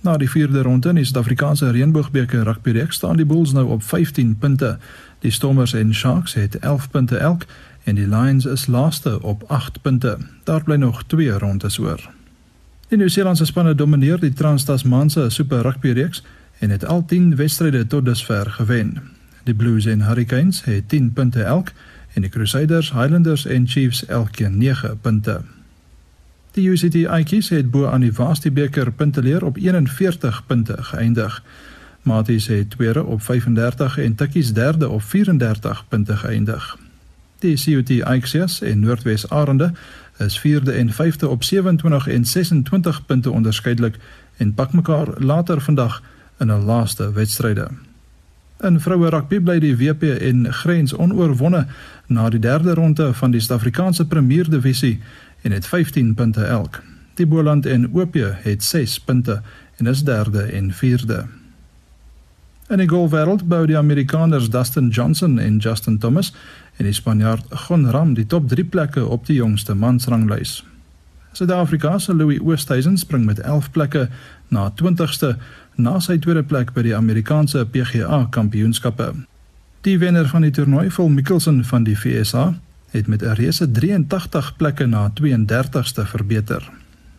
Na 0.00 0.16
die 0.16 0.28
4de 0.30 0.62
ronde 0.62 0.88
in 0.88 0.94
die 0.94 1.04
Suid-Afrikaanse 1.04 1.70
Reënboogbeker 1.70 2.44
rugby 2.44 2.70
reeks 2.70 2.96
staan 2.96 3.16
die 3.16 3.26
Bulls 3.26 3.52
nou 3.52 3.66
op 3.68 3.82
15 3.82 4.36
punte. 4.38 4.78
Die 5.20 5.30
Stormers 5.30 5.72
en 5.72 5.94
Sharks 5.94 6.34
het 6.34 6.58
11 6.58 6.90
punte 6.90 7.16
elk 7.16 7.44
en 7.84 7.94
die 7.94 8.08
Lions 8.08 8.44
is 8.44 8.66
laaste 8.66 9.22
op 9.22 9.42
8 9.46 9.82
punte. 9.82 10.18
Daar 10.44 10.64
bly 10.64 10.76
nog 10.76 11.02
2 11.04 11.38
rondes 11.38 11.78
oor. 11.78 12.10
Die 12.88 12.98
Nieu-Seelandse 12.98 13.44
spanne 13.44 13.74
domineer 13.74 14.18
die 14.18 14.32
Trans-Tasmanse 14.32 15.28
Super 15.30 15.62
Rugby 15.62 15.92
reeks 15.92 16.22
en 16.60 16.70
het 16.70 16.84
al 16.86 17.04
10 17.04 17.36
wedstryde 17.36 17.86
tot 17.86 18.04
dusver 18.04 18.50
gewen. 18.50 19.00
Die 19.44 19.54
Blues 19.54 19.86
en 19.86 20.02
Hurricanes 20.02 20.64
het 20.64 20.88
10 20.88 21.12
punte 21.12 21.42
elk 21.42 21.72
en 22.12 22.20
die 22.22 22.30
Crusaders, 22.30 22.92
Highlanders 22.92 23.46
en 23.46 23.68
Chiefs 23.68 24.06
elkeen 24.06 24.58
9 24.58 24.98
punte. 25.00 25.40
Die 26.50 26.68
UCT 26.68 27.06
Aikies 27.06 27.48
het 27.48 27.70
bo 27.70 27.86
aan 27.86 28.00
die 28.00 28.12
Varsity 28.12 28.52
beker 28.52 28.92
punteleer 28.92 29.44
op 29.44 29.56
41 29.56 30.46
punte 30.46 30.76
geëindig. 30.82 31.42
Maties 32.02 32.46
het 32.46 32.70
tweede 32.70 33.04
op 33.04 33.22
35 33.22 33.98
en 33.98 34.14
Tikkies 34.14 34.52
derde 34.52 34.88
op 34.88 35.02
34 35.02 35.84
punte 35.88 36.16
geëindig. 36.16 36.78
Die 37.38 37.56
CUT 37.56 38.02
Aikies 38.02 38.60
in 38.60 38.80
Noordwes 38.80 39.28
Arende 39.30 39.72
is 40.18 40.38
vierde 40.38 40.72
en 40.72 40.92
vyfde 40.92 41.28
op 41.28 41.44
27 41.44 42.08
en 42.08 42.24
26 42.24 43.06
punte 43.06 43.30
onderskeidelik 43.30 43.96
en 44.36 44.54
pak 44.54 44.72
mekaar 44.72 45.06
later 45.18 45.60
vandag 45.60 46.02
in 46.40 46.50
'n 46.50 46.64
laaste 46.64 47.12
wedstryde. 47.12 47.68
In 48.60 48.80
vroue 48.80 49.08
rugby 49.08 49.40
bly 49.40 49.58
die 49.58 49.76
WP 49.76 50.02
en 50.02 50.52
Grens 50.52 50.92
onoorwonde 50.96 51.66
na 52.06 52.28
die 52.28 52.40
derde 52.40 52.74
ronde 52.74 53.14
van 53.14 53.30
die 53.30 53.40
Suid-Afrikaanse 53.40 54.06
Premier 54.06 54.50
Divisie 54.50 55.00
en 55.42 55.52
het 55.52 55.66
15 55.66 56.14
punte 56.14 56.44
elk. 56.44 56.82
Die 57.14 57.26
Boland 57.26 57.66
en 57.66 57.88
OP 57.92 58.14
het 58.44 58.62
6 58.64 59.00
punte 59.00 59.42
en 59.76 59.86
is 59.86 60.04
derde 60.04 60.42
en 60.42 60.72
vierde. 60.72 61.24
In 62.68 62.78
die 62.78 62.88
golfwêreld 62.88 63.48
bou 63.48 63.64
die 63.66 63.78
Amerikaners 63.78 64.50
Dustin 64.50 64.88
Johnson 64.88 65.38
en 65.38 65.56
Justin 65.56 65.98
Thomas 65.98 66.34
en 66.76 66.84
die 66.84 66.94
Spanjaard 66.94 67.44
Gon 67.66 67.88
Ram 67.90 68.12
die 68.14 68.26
top 68.26 68.48
3 68.48 68.64
plekke 68.64 69.06
op 69.06 69.26
die 69.26 69.40
jongste 69.40 69.74
mansranglys. 69.74 70.60
Suid-Afrika 71.32 71.98
se 71.98 72.14
Louis 72.14 72.40
Oosthuizen 72.40 72.98
spring 72.98 73.24
met 73.24 73.40
11 73.40 73.70
plekke 73.70 74.08
na 74.50 74.70
20ste 74.70 75.36
na 75.80 75.98
sy 76.00 76.18
tweede 76.18 76.42
plek 76.42 76.74
by 76.76 76.82
die 76.82 76.96
Amerikaanse 76.96 77.64
PGA 77.72 78.26
Kampioenskappe. 78.30 79.12
Die 79.86 79.96
wenner 79.98 80.28
van 80.28 80.44
die 80.44 80.52
toernooi, 80.52 80.90
Phil 80.90 81.08
Mickelson 81.08 81.62
van 81.64 81.86
die 81.86 81.96
VSA, 81.96 82.52
het 82.90 83.06
met 83.06 83.22
'n 83.22 83.34
reuse 83.38 83.70
83 83.70 84.56
plekke 84.56 84.86
na 84.86 85.10
32ste 85.14 86.06
verbeter. 86.06 86.70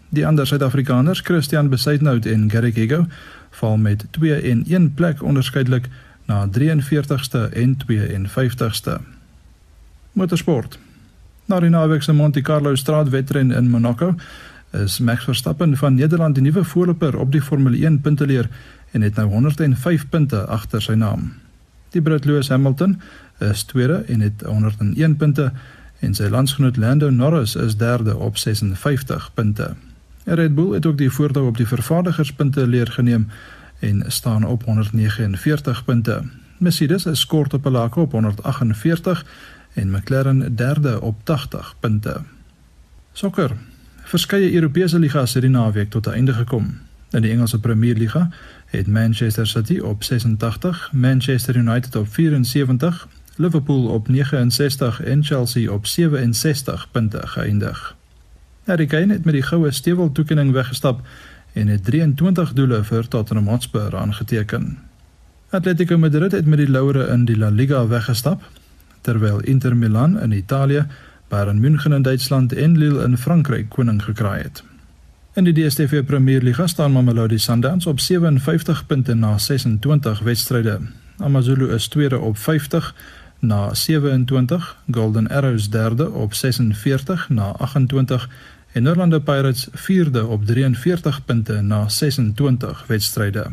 Die 0.10 0.28
ander 0.28 0.48
Suid-Afrikaners, 0.48 1.22
Christian 1.24 1.70
Besuitnout 1.70 2.26
en 2.26 2.50
Garrick 2.52 2.76
Higgo, 2.76 3.06
val 3.50 3.78
met 3.78 4.06
2 4.12 4.42
en 4.42 4.64
1 4.68 4.94
plek 4.94 5.24
onderskeidelik 5.24 5.88
na 6.26 6.48
43ste 6.48 7.50
en 7.54 7.78
52ste. 7.78 9.00
Motorsport. 10.12 10.80
Na 11.46 11.60
die 11.60 11.70
naweek 11.70 12.04
se 12.04 12.14
Monte 12.14 12.42
Carlo 12.42 12.76
straatwedren 12.76 13.52
in 13.52 13.70
Monaco 13.70 14.16
is 14.72 15.00
Max 15.00 15.24
Verstappen 15.24 15.78
van 15.78 15.94
Nederland 15.94 16.36
die 16.36 16.44
nuwe 16.44 16.64
voorloper 16.64 17.18
op 17.20 17.32
die 17.32 17.42
Formule 17.42 17.86
1 17.86 18.02
punteleer 18.02 18.50
en 18.92 19.02
het 19.02 19.16
nou 19.16 19.28
105 19.30 20.10
punte 20.10 20.46
agter 20.46 20.82
sy 20.82 20.94
naam. 20.94 21.34
Die 21.92 22.02
Brit 22.02 22.26
Lewis 22.26 22.50
Hamilton 22.50 23.02
is 23.40 23.64
tweede 23.64 24.04
en 24.08 24.20
het 24.20 24.44
101 24.46 25.16
punte 25.16 25.52
en 26.00 26.14
sy 26.16 26.30
landsgenoot 26.32 26.78
Lando 26.78 27.10
Norris 27.10 27.56
is 27.56 27.78
derde 27.78 28.18
op 28.18 28.38
56 28.38 29.34
punte. 29.34 29.74
Red 30.24 30.56
Bull 30.56 30.74
het 30.74 30.86
ook 30.86 30.98
die 30.98 31.12
voordeel 31.12 31.46
op 31.46 31.58
die 31.58 31.68
vervaardigerspunte 31.68 32.68
leer 32.68 32.88
geneem 32.88 33.28
en 33.80 34.04
staan 34.08 34.44
op 34.44 34.64
149 34.64 35.86
punte. 35.86 36.22
Mercedes 36.58 37.06
is 37.06 37.26
kort 37.26 37.54
op 37.54 37.66
'n 37.66 37.72
lake 37.72 38.00
op 38.00 38.12
148 38.12 39.26
en 39.74 39.92
McLaren 39.92 40.56
derde 40.56 41.02
op 41.02 41.16
80 41.24 41.76
punte. 41.80 42.22
Sokker. 43.14 43.71
Verskeie 44.12 44.54
Europese 44.54 45.00
ligas 45.00 45.34
het 45.38 45.46
die 45.46 45.52
naweek 45.52 45.90
tot 45.90 46.08
'n 46.08 46.12
einde 46.12 46.34
gekom. 46.34 46.80
In 47.12 47.22
die 47.22 47.32
Engelse 47.32 47.60
Premier 47.60 47.96
Liga 47.96 48.30
het 48.66 48.88
Manchester 48.88 49.48
City 49.48 49.80
op 49.80 50.04
86, 50.04 50.90
Manchester 50.92 51.56
United 51.56 51.96
op 51.96 52.14
74, 52.14 53.08
Liverpool 53.36 53.88
op 53.88 54.08
69 54.08 55.02
en 55.02 55.24
Chelsea 55.24 55.72
op 55.72 55.86
67 55.86 56.92
punte 56.92 57.28
geëindig. 57.28 57.96
Harry 58.64 58.86
Kane 58.86 59.14
het 59.14 59.24
met 59.24 59.34
die 59.34 59.44
goue 59.44 59.72
stewel 59.72 60.12
toekenning 60.12 60.52
weggestap 60.52 61.08
en 61.54 61.68
het 61.68 61.84
23 61.84 62.54
doele 62.54 62.84
vir 62.84 63.08
Tottenham 63.08 63.48
Hotspur 63.48 63.98
aangeteken. 63.98 64.78
Atletico 65.50 65.98
Madrid 65.98 66.32
het 66.32 66.46
met 66.46 66.58
die 66.58 66.70
laure 66.70 67.08
in 67.08 67.26
die 67.26 67.38
La 67.38 67.50
Liga 67.50 67.88
weggestap, 67.88 68.44
terwyl 69.02 69.40
Inter 69.40 69.78
Milan 69.78 70.20
in 70.20 70.32
Italië, 70.32 70.86
Bayern 71.32 71.60
München 71.60 71.94
in 71.94 72.04
Duitsland 72.04 72.54
en 72.54 72.78
Lille 72.78 73.04
in 73.04 73.18
Frankryk 73.18 73.70
koning 73.70 74.02
gekraai 74.04 74.42
het. 74.42 74.64
In 75.34 75.46
die 75.48 75.54
DStv 75.56 76.04
Premier 76.04 76.42
Liga 76.44 76.68
staan 76.68 76.92
Mamelodi 76.92 77.38
Sundowns 77.40 77.86
op 77.88 78.00
57 78.00 78.86
punte 78.86 79.14
na 79.14 79.38
26 79.38 80.20
wedstryde. 80.20 80.80
AmaZulu 81.18 81.72
is 81.74 81.88
tweede 81.88 82.20
op 82.20 82.38
50 82.38 82.96
na 83.40 83.74
27, 83.74 84.76
Golden 84.92 85.30
Arrows 85.30 85.70
derde 85.70 86.12
op 86.12 86.34
46 86.34 87.30
na 87.30 87.52
28 87.58 88.30
en 88.72 88.88
Orlando 88.88 89.20
Pirates 89.20 89.68
vierde 89.72 90.26
op 90.26 90.46
43 90.46 91.26
punte 91.26 91.62
na 91.62 91.90
26 91.90 92.84
wedstryde. 92.88 93.52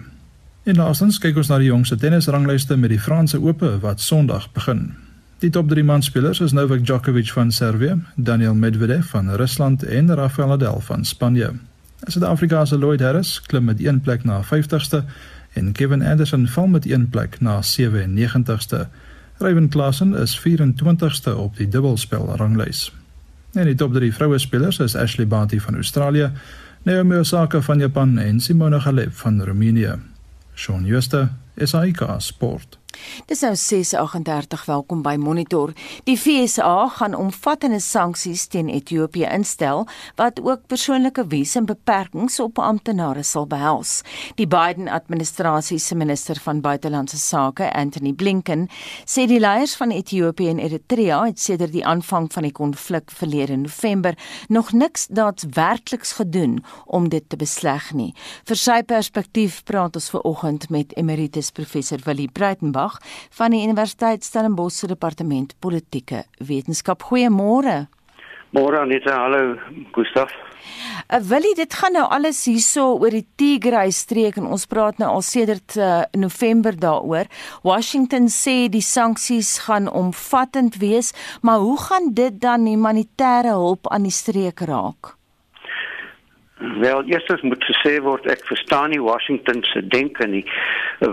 En 0.62 0.76
laastens 0.76 1.18
kyk 1.18 1.36
ons 1.36 1.48
na 1.48 1.58
die 1.58 1.70
jongste 1.70 1.96
tennisranglyste 1.96 2.76
met 2.76 2.90
die 2.90 3.00
Franse 3.00 3.38
Ope 3.40 3.78
wat 3.80 4.00
Sondag 4.00 4.52
begin. 4.52 5.07
Die 5.38 5.50
top 5.54 5.68
3 5.70 5.84
manspelers 5.86 6.40
is 6.42 6.52
Novak 6.52 6.80
Djokovic 6.82 7.28
van 7.30 7.52
Servië, 7.52 7.94
Daniel 8.14 8.54
Medvedev 8.54 9.06
van 9.06 9.30
Rusland 9.30 9.82
en 9.82 10.14
Rafael 10.14 10.48
Nadal 10.48 10.80
van 10.80 11.04
Spanje. 11.04 11.52
Suid-Afrika 12.02 12.64
se 12.64 12.78
Lloyd 12.78 13.00
Harris 13.00 13.40
klim 13.40 13.64
met 13.64 13.80
1 13.80 14.00
plek 14.00 14.24
na 14.24 14.40
50ste 14.42 15.04
en 15.52 15.72
Kevin 15.72 16.02
Anderson 16.02 16.48
val 16.48 16.66
met 16.66 16.86
1 16.86 17.08
plek 17.08 17.40
na 17.40 17.60
97ste. 17.62 18.88
Ryan 19.38 19.68
Klassen 19.68 20.14
is 20.14 20.34
24ste 20.38 21.36
op 21.36 21.56
die 21.56 21.68
dubbelspel 21.68 22.36
ranglys. 22.36 22.92
En 23.52 23.64
die 23.64 23.74
top 23.74 23.94
3 23.94 24.14
vroue 24.14 24.38
spelers 24.38 24.78
is 24.78 24.96
Ashley 24.96 25.26
Barty 25.26 25.60
van 25.60 25.74
Australië, 25.74 26.30
Naomi 26.82 27.16
Osaka 27.16 27.60
van 27.60 27.78
Japan 27.78 28.18
en 28.18 28.40
Simona 28.40 28.78
Halep 28.78 29.14
van 29.14 29.42
Roemenië. 29.44 29.94
Shaun 30.54 30.84
Schuster, 30.86 31.28
SAK 31.56 32.14
Sport. 32.18 32.78
Dis 33.26 33.40
nou 33.40 33.54
6:38 33.56 34.64
welkom 34.64 35.02
by 35.02 35.16
Monitor. 35.18 35.72
Die 36.04 36.16
FSA 36.16 36.88
gaan 36.88 37.14
omvattende 37.14 37.80
sanksies 37.80 38.46
teen 38.46 38.68
Ethiopië 38.68 39.28
instel 39.32 39.86
wat 40.16 40.40
ook 40.40 40.66
persoonlike 40.66 41.24
visumbeperkings 41.28 42.40
op 42.40 42.58
amptenare 42.58 43.22
sal 43.22 43.46
behels. 43.46 44.00
Die 44.34 44.46
Biden-administrasie 44.46 45.78
se 45.78 45.94
minister 45.94 46.40
van 46.40 46.60
buitelandse 46.60 47.18
sake, 47.18 47.72
Anthony 47.72 48.12
Blinken, 48.12 48.68
sê 49.04 49.26
die 49.26 49.40
leiers 49.40 49.76
van 49.76 49.90
Ethiopië 49.90 50.48
en 50.48 50.58
Eritrea 50.58 51.24
het 51.24 51.40
sedert 51.40 51.72
die 51.72 51.86
aanvang 51.86 52.32
van 52.32 52.42
die 52.42 52.52
konflik 52.52 53.10
verlede 53.10 53.56
November 53.56 54.16
nog 54.48 54.72
niks 54.72 55.06
daadwerkliks 55.06 56.12
gedoen 56.12 56.64
om 56.86 57.08
dit 57.08 57.28
te 57.28 57.36
besleg 57.36 57.92
nie. 57.92 58.14
Vir 58.44 58.56
sy 58.56 58.82
perspektief 58.82 59.62
praat 59.64 59.94
ons 59.94 60.10
ver 60.10 60.24
oggend 60.24 60.70
met 60.70 60.96
emeritus 60.96 61.50
professor 61.50 61.98
Willie 62.04 62.30
Breitenberg 62.32 62.87
Vandag 62.88 63.00
van 63.30 63.50
die 63.50 63.64
Universiteit 63.64 64.24
Stellenbosch 64.24 64.78
se 64.78 64.86
departement 64.86 65.54
politieke 65.60 66.24
wetenskap. 66.38 67.02
Goeiemôre. 67.02 67.88
Môre 68.50 68.80
Anita, 68.80 69.12
hallo 69.12 69.56
Gustaf. 69.92 70.32
Uh, 71.12 71.20
Willie, 71.28 71.54
dit 71.54 71.74
gaan 71.74 71.92
nou 71.92 72.06
alles 72.08 72.40
hierso 72.48 72.96
oor 72.96 73.12
die 73.12 73.26
Tigray 73.36 73.90
streek 73.92 74.36
en 74.40 74.48
ons 74.48 74.66
praat 74.66 74.98
nou 74.98 75.10
al 75.18 75.22
sedert 75.22 75.76
uh, 75.76 76.02
November 76.16 76.76
daaroor. 76.76 77.28
Washington 77.62 78.28
sê 78.32 78.68
die 78.72 78.82
sanksies 78.82 79.58
gaan 79.68 79.88
omvattend 79.88 80.80
wees, 80.80 81.12
maar 81.42 81.60
hoe 81.60 81.78
gaan 81.78 82.12
dit 82.14 82.40
dan 82.40 82.66
humanitêre 82.66 83.54
hulp 83.54 83.88
aan 83.92 84.08
die 84.08 84.14
streek 84.14 84.64
raak? 84.64 85.17
Wel, 86.58 87.04
eerstens 87.04 87.40
moet 87.40 87.64
gesê 87.64 88.00
word 88.02 88.24
ek 88.26 88.40
verstaan 88.50 88.90
nie 88.90 89.02
Washington 89.02 89.62
se 89.70 89.78
denke 89.86 90.26
nie, 90.26 90.42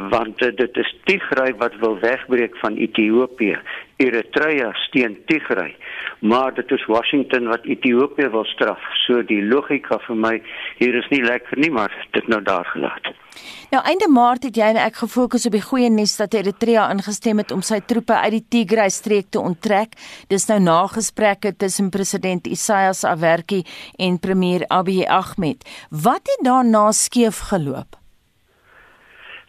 want 0.09 0.41
uh, 0.41 0.49
dit 0.57 0.77
is 0.81 0.93
Tigray 1.05 1.53
wat 1.61 1.75
wil 1.83 1.99
wegbreek 2.01 2.57
van 2.63 2.79
Ethiopië. 2.81 3.59
Eritrea 3.97 4.73
steun 4.73 5.17
Tigray, 5.25 5.75
maar 6.19 6.53
dit 6.53 6.71
is 6.71 6.85
Washington 6.85 7.47
wat 7.47 7.63
Ethiopië 7.63 8.29
wil 8.29 8.43
straf. 8.45 8.81
So 9.05 9.23
die 9.23 9.41
logika 9.43 9.99
vir 10.07 10.17
my 10.19 10.33
hier 10.81 10.97
is 10.99 11.07
nie 11.13 11.21
lekker 11.23 11.59
nie, 11.63 11.71
maar 11.71 11.93
dit 12.11 12.27
nou 12.27 12.41
daar 12.43 12.67
gelaat. 12.73 13.13
Nou 13.71 13.81
einde 13.83 14.07
Maart 14.11 14.47
het 14.47 14.59
jy 14.59 14.67
en 14.73 14.79
ek 14.83 14.99
gefokus 15.01 15.47
op 15.47 15.55
die 15.55 15.63
goeie 15.63 15.89
nuus 15.91 16.15
dat 16.19 16.35
Eritrea 16.35 16.89
ingestem 16.93 17.39
het 17.43 17.51
om 17.55 17.63
sy 17.65 17.81
troepe 17.87 18.15
uit 18.15 18.37
die 18.37 18.45
Tigray 18.55 18.91
streek 18.91 19.31
te 19.31 19.39
onttrek. 19.39 19.95
Dis 20.31 20.47
nou 20.51 20.59
na 20.63 20.79
gesprekke 20.91 21.55
tussen 21.55 21.91
president 21.91 22.47
Isaias 22.47 23.03
Afwerki 23.07 23.63
en 23.99 24.19
premier 24.19 24.67
Abiy 24.67 25.03
Ahmed. 25.07 25.67
Wat 25.89 26.23
het 26.35 26.43
daarna 26.47 26.91
skeef 26.91 27.47
geloop? 27.51 28.04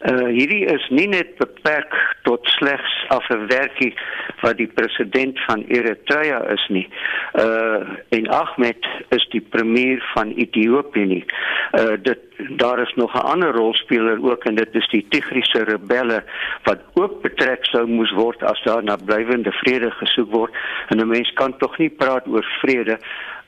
Uh 0.05 0.29
hierdie 0.29 0.67
is 0.69 0.83
nie 0.93 1.07
net 1.09 1.39
beperk 1.41 1.95
tot 2.29 2.45
slegs 2.53 2.97
af 3.09 3.25
'n 3.33 3.47
werkie 3.49 3.95
wat 4.43 4.59
die 4.59 4.69
president 4.69 5.41
van 5.47 5.65
Eritrea 5.73 6.43
is 6.53 6.67
nie. 6.69 6.89
Uh 7.33 7.97
en 8.09 8.29
Ahmed 8.29 8.85
is 9.09 9.25
die 9.33 9.41
premier 9.41 10.05
van 10.15 10.35
Ethiopië 10.37 11.05
nie. 11.05 11.25
Uh 11.73 11.97
dit 12.03 12.21
daar 12.61 12.79
is 12.79 12.93
nog 12.95 13.15
'n 13.15 13.25
ander 13.33 13.53
rolspeler 13.53 14.21
ook 14.25 14.45
en 14.45 14.55
dit 14.55 14.75
is 14.75 14.89
die 14.89 15.07
Tigriese 15.09 15.65
rebelle 15.65 16.25
wat 16.65 16.81
ook 16.95 17.23
betrek 17.23 17.65
sou 17.65 17.87
moes 17.87 18.13
word 18.13 18.43
as 18.43 18.63
daar 18.65 18.85
na 18.85 18.97
blywende 18.97 19.53
vrede 19.53 19.91
gesoek 19.91 20.31
word. 20.31 20.53
En 20.89 21.01
'n 21.01 21.09
mens 21.09 21.33
kan 21.33 21.57
tog 21.59 21.79
nie 21.79 21.91
praat 21.91 22.27
oor 22.29 22.45
vrede 22.61 22.99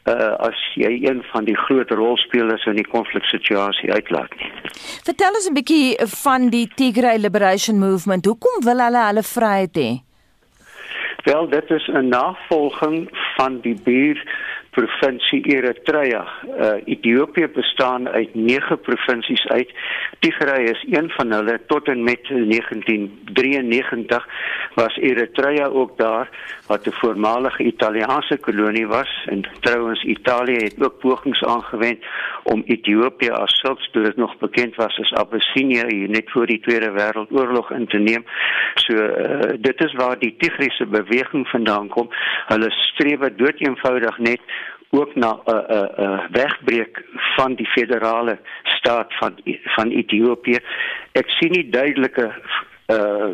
uh, 0.08 0.48
as 0.48 0.58
jy 0.74 0.92
een 1.04 1.22
van 1.32 1.44
die 1.44 1.56
groot 1.56 1.90
rolspelers 1.90 2.64
in 2.70 2.76
die 2.80 2.88
konfliksituasie 2.88 3.92
uitlaat 3.92 4.34
nie. 4.40 4.50
Vertel 5.04 5.38
ons 5.38 5.48
'n 5.50 5.54
bietjie 5.54 5.96
van 6.24 6.50
die 6.50 6.66
Tigray 6.74 7.18
Liberation 7.18 7.78
Movement. 7.78 8.24
Hoekom 8.24 8.64
wil 8.64 8.84
hulle 8.86 9.02
hulle 9.06 9.22
vryheid 9.22 9.74
hê? 9.76 9.90
Wel, 11.24 11.48
dit 11.48 11.70
is 11.70 11.86
'n 11.88 12.08
navolging 12.08 13.08
van 13.36 13.60
die 13.60 13.76
buur 13.84 14.18
provinsie 14.78 15.42
Eritrea. 15.42 16.22
Uh, 16.46 16.70
Ethiopië 16.84 17.48
bestaan 17.54 18.08
uit 18.08 18.34
9 18.34 18.80
provinsies 18.80 19.46
uit. 19.46 19.72
Tigray 20.18 20.62
is 20.62 20.86
een 20.90 21.10
van 21.10 21.32
hulle 21.32 21.60
tot 21.66 21.88
en 21.88 22.02
met 22.02 22.28
1993 22.28 24.28
was 24.74 24.96
Eritrea 24.96 25.66
ook 25.66 25.98
daar 25.98 26.28
wat 26.66 26.86
'n 26.86 26.90
voormalige 26.90 27.62
Italiaanse 27.62 28.36
kolonie 28.36 28.86
was 28.86 29.24
en 29.26 29.48
trouens 29.60 30.04
Italië 30.04 30.64
het 30.64 30.84
ook 30.84 30.98
pogings 30.98 31.44
aangewend 31.44 32.04
om 32.42 32.62
Ethiopië 32.66 33.30
as 33.30 33.58
sulks 33.58 33.90
toe 33.90 34.02
dit 34.02 34.16
nog 34.16 34.38
bekend 34.38 34.76
was 34.76 34.98
as 34.98 35.12
Abyssinia 35.12 35.84
net 35.86 36.30
voor 36.30 36.46
die 36.46 36.60
Tweede 36.60 36.90
Wêreldoorlog 36.90 37.70
in 37.70 37.86
te 37.86 37.98
neem. 37.98 38.24
So 38.74 38.94
uh, 38.94 39.40
dit 39.58 39.84
is 39.84 39.92
waar 39.92 40.18
die 40.18 40.34
Tigriese 40.38 40.86
beweging 40.86 41.48
vandaan 41.48 41.88
kom. 41.88 42.08
Hulle 42.46 42.70
streef 42.70 43.18
dood 43.18 43.60
eenvoudig 43.60 44.18
net 44.18 44.40
ook 44.90 45.14
na 45.14 45.32
'n 45.32 45.50
uh, 45.50 45.54
'n 45.54 45.72
uh, 45.74 45.88
'n 45.98 46.02
uh, 46.02 46.26
wegbreek 46.30 47.04
van 47.36 47.54
die 47.54 47.66
federale 47.66 48.38
staat 48.62 49.14
van 49.14 49.34
van 49.76 49.88
Ethiopië. 49.90 50.58
Ek 51.12 51.28
sien 51.28 51.50
nie 51.50 51.68
duidelike 51.70 52.32
uh 52.86 53.32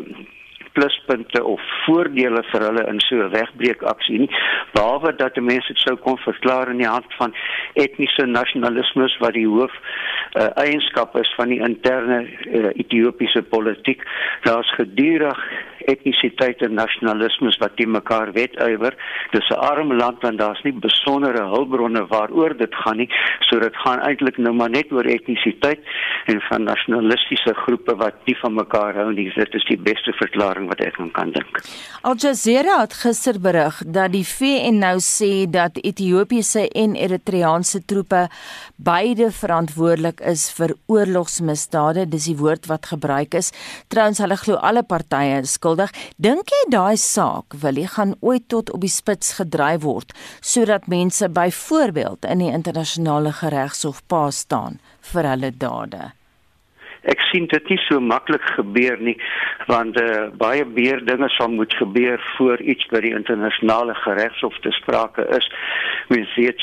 pluspunte 0.75 1.43
of 1.43 1.61
voordele 1.85 2.41
vir 2.51 2.65
hulle 2.67 2.83
in 2.91 2.99
so 3.07 3.15
'n 3.15 3.31
wegbreekaksie 3.35 4.17
nie 4.19 4.31
behalwe 4.73 5.15
dat 5.21 5.33
die 5.33 5.45
mense 5.51 5.67
dit 5.73 5.83
sou 5.83 5.95
kon 6.07 6.17
verklaar 6.17 6.71
in 6.73 6.81
die 6.83 6.93
hand 6.95 7.13
van 7.19 7.35
etniese 7.85 8.25
nasionalisme 8.25 9.07
wat 9.19 9.33
die 9.39 9.47
hoof 9.47 9.75
uh, 9.75 10.49
eienskap 10.65 11.15
is 11.15 11.31
van 11.37 11.53
die 11.53 11.61
interne 11.69 12.19
uh, 12.27 12.71
Ethiopiese 12.83 13.43
politiek 13.55 14.03
daar's 14.43 14.71
gedurig 14.75 15.39
etnisiteit 15.91 16.61
en 16.65 16.73
nasionalisme 16.73 17.53
wat 17.59 17.75
teen 17.77 17.91
mekaar 17.93 18.31
wetywer. 18.33 18.95
Dis 19.31 19.49
'n 19.49 19.59
arm 19.71 19.93
land 19.93 20.21
want 20.21 20.39
daar's 20.39 20.63
nie 20.63 20.73
besondere 20.73 21.43
hulpbronne 21.53 22.05
waaroor 22.07 22.57
dit 22.57 22.75
gaan 22.75 22.97
nie. 22.97 23.09
So 23.49 23.59
dit 23.59 23.75
gaan 23.75 23.99
eintlik 23.99 24.37
nou 24.37 24.53
maar 24.53 24.69
net 24.69 24.91
oor 24.91 25.05
etnisiteit 25.05 25.79
en 26.25 26.41
van 26.49 26.63
nasionalistiese 26.63 27.53
groepe 27.53 27.95
wat 27.95 28.15
nie 28.25 28.37
van 28.41 28.53
mekaar 28.53 28.95
hou 28.95 29.13
nie. 29.13 29.31
Dit 29.35 29.53
is 29.53 29.65
die 29.65 29.77
beste 29.77 30.11
verklaring 30.13 30.67
wat 30.67 30.81
ek 30.81 30.97
kan 31.13 31.31
dink. 31.31 31.61
Al 32.01 32.15
Jazeera 32.15 32.81
het 32.81 32.93
gister 32.93 33.39
berig 33.39 33.81
dat 33.85 34.11
die 34.11 34.25
VN 34.25 34.79
nou 34.79 34.97
sê 34.99 35.45
dat 35.49 35.77
Ethiopiese 35.77 36.69
en 36.69 36.95
Eritreaanse 36.95 37.85
troepe 37.85 38.27
beide 38.75 39.31
verantwoordelik 39.31 40.19
is 40.21 40.51
vir 40.51 40.75
oorlogsmisdade. 40.87 42.09
Dis 42.09 42.25
die 42.25 42.37
woord 42.37 42.65
wat 42.65 42.85
gebruik 42.85 43.33
is. 43.33 43.51
Trouens 43.87 44.17
hulle 44.17 44.37
glo 44.37 44.55
alle 44.55 44.83
partye 44.83 45.43
skuld 45.45 45.74
skuldig. 45.75 45.91
Dink 46.17 46.51
jy 46.51 46.63
daai 46.71 46.97
saak 46.97 47.55
wil 47.61 47.77
jy 47.77 47.87
gaan 47.87 48.15
ooit 48.21 48.47
tot 48.49 48.71
op 48.71 48.81
die 48.81 48.91
spits 48.91 49.35
gedryf 49.39 49.83
word 49.83 50.13
sodat 50.41 50.87
mense 50.87 51.27
byvoorbeeld 51.29 52.25
in 52.25 52.39
die 52.39 52.51
internasionale 52.51 53.33
regshof 53.41 54.01
pa 54.07 54.29
staan 54.31 54.79
vir 55.11 55.23
hulle 55.23 55.51
dade? 55.51 56.13
Ek 57.05 57.21
sien 57.29 57.45
dit 57.47 57.69
nie 57.69 57.77
so 57.85 57.99
maklik 57.99 58.41
gebeur 58.55 58.97
nie 58.97 59.17
want 59.67 59.97
uh, 60.01 60.29
baie 60.37 60.65
meer 60.65 61.03
dinge 61.05 61.29
sal 61.37 61.49
moet 61.49 61.73
gebeur 61.73 62.21
voor 62.37 62.61
iets 62.61 62.85
by 62.89 63.01
die 63.01 63.13
internasionale 63.13 63.93
regshof 64.05 64.57
te 64.61 64.71
sprake 64.71 65.25
is. 65.37 65.45
Mens 66.09 66.29
weet 66.37 66.61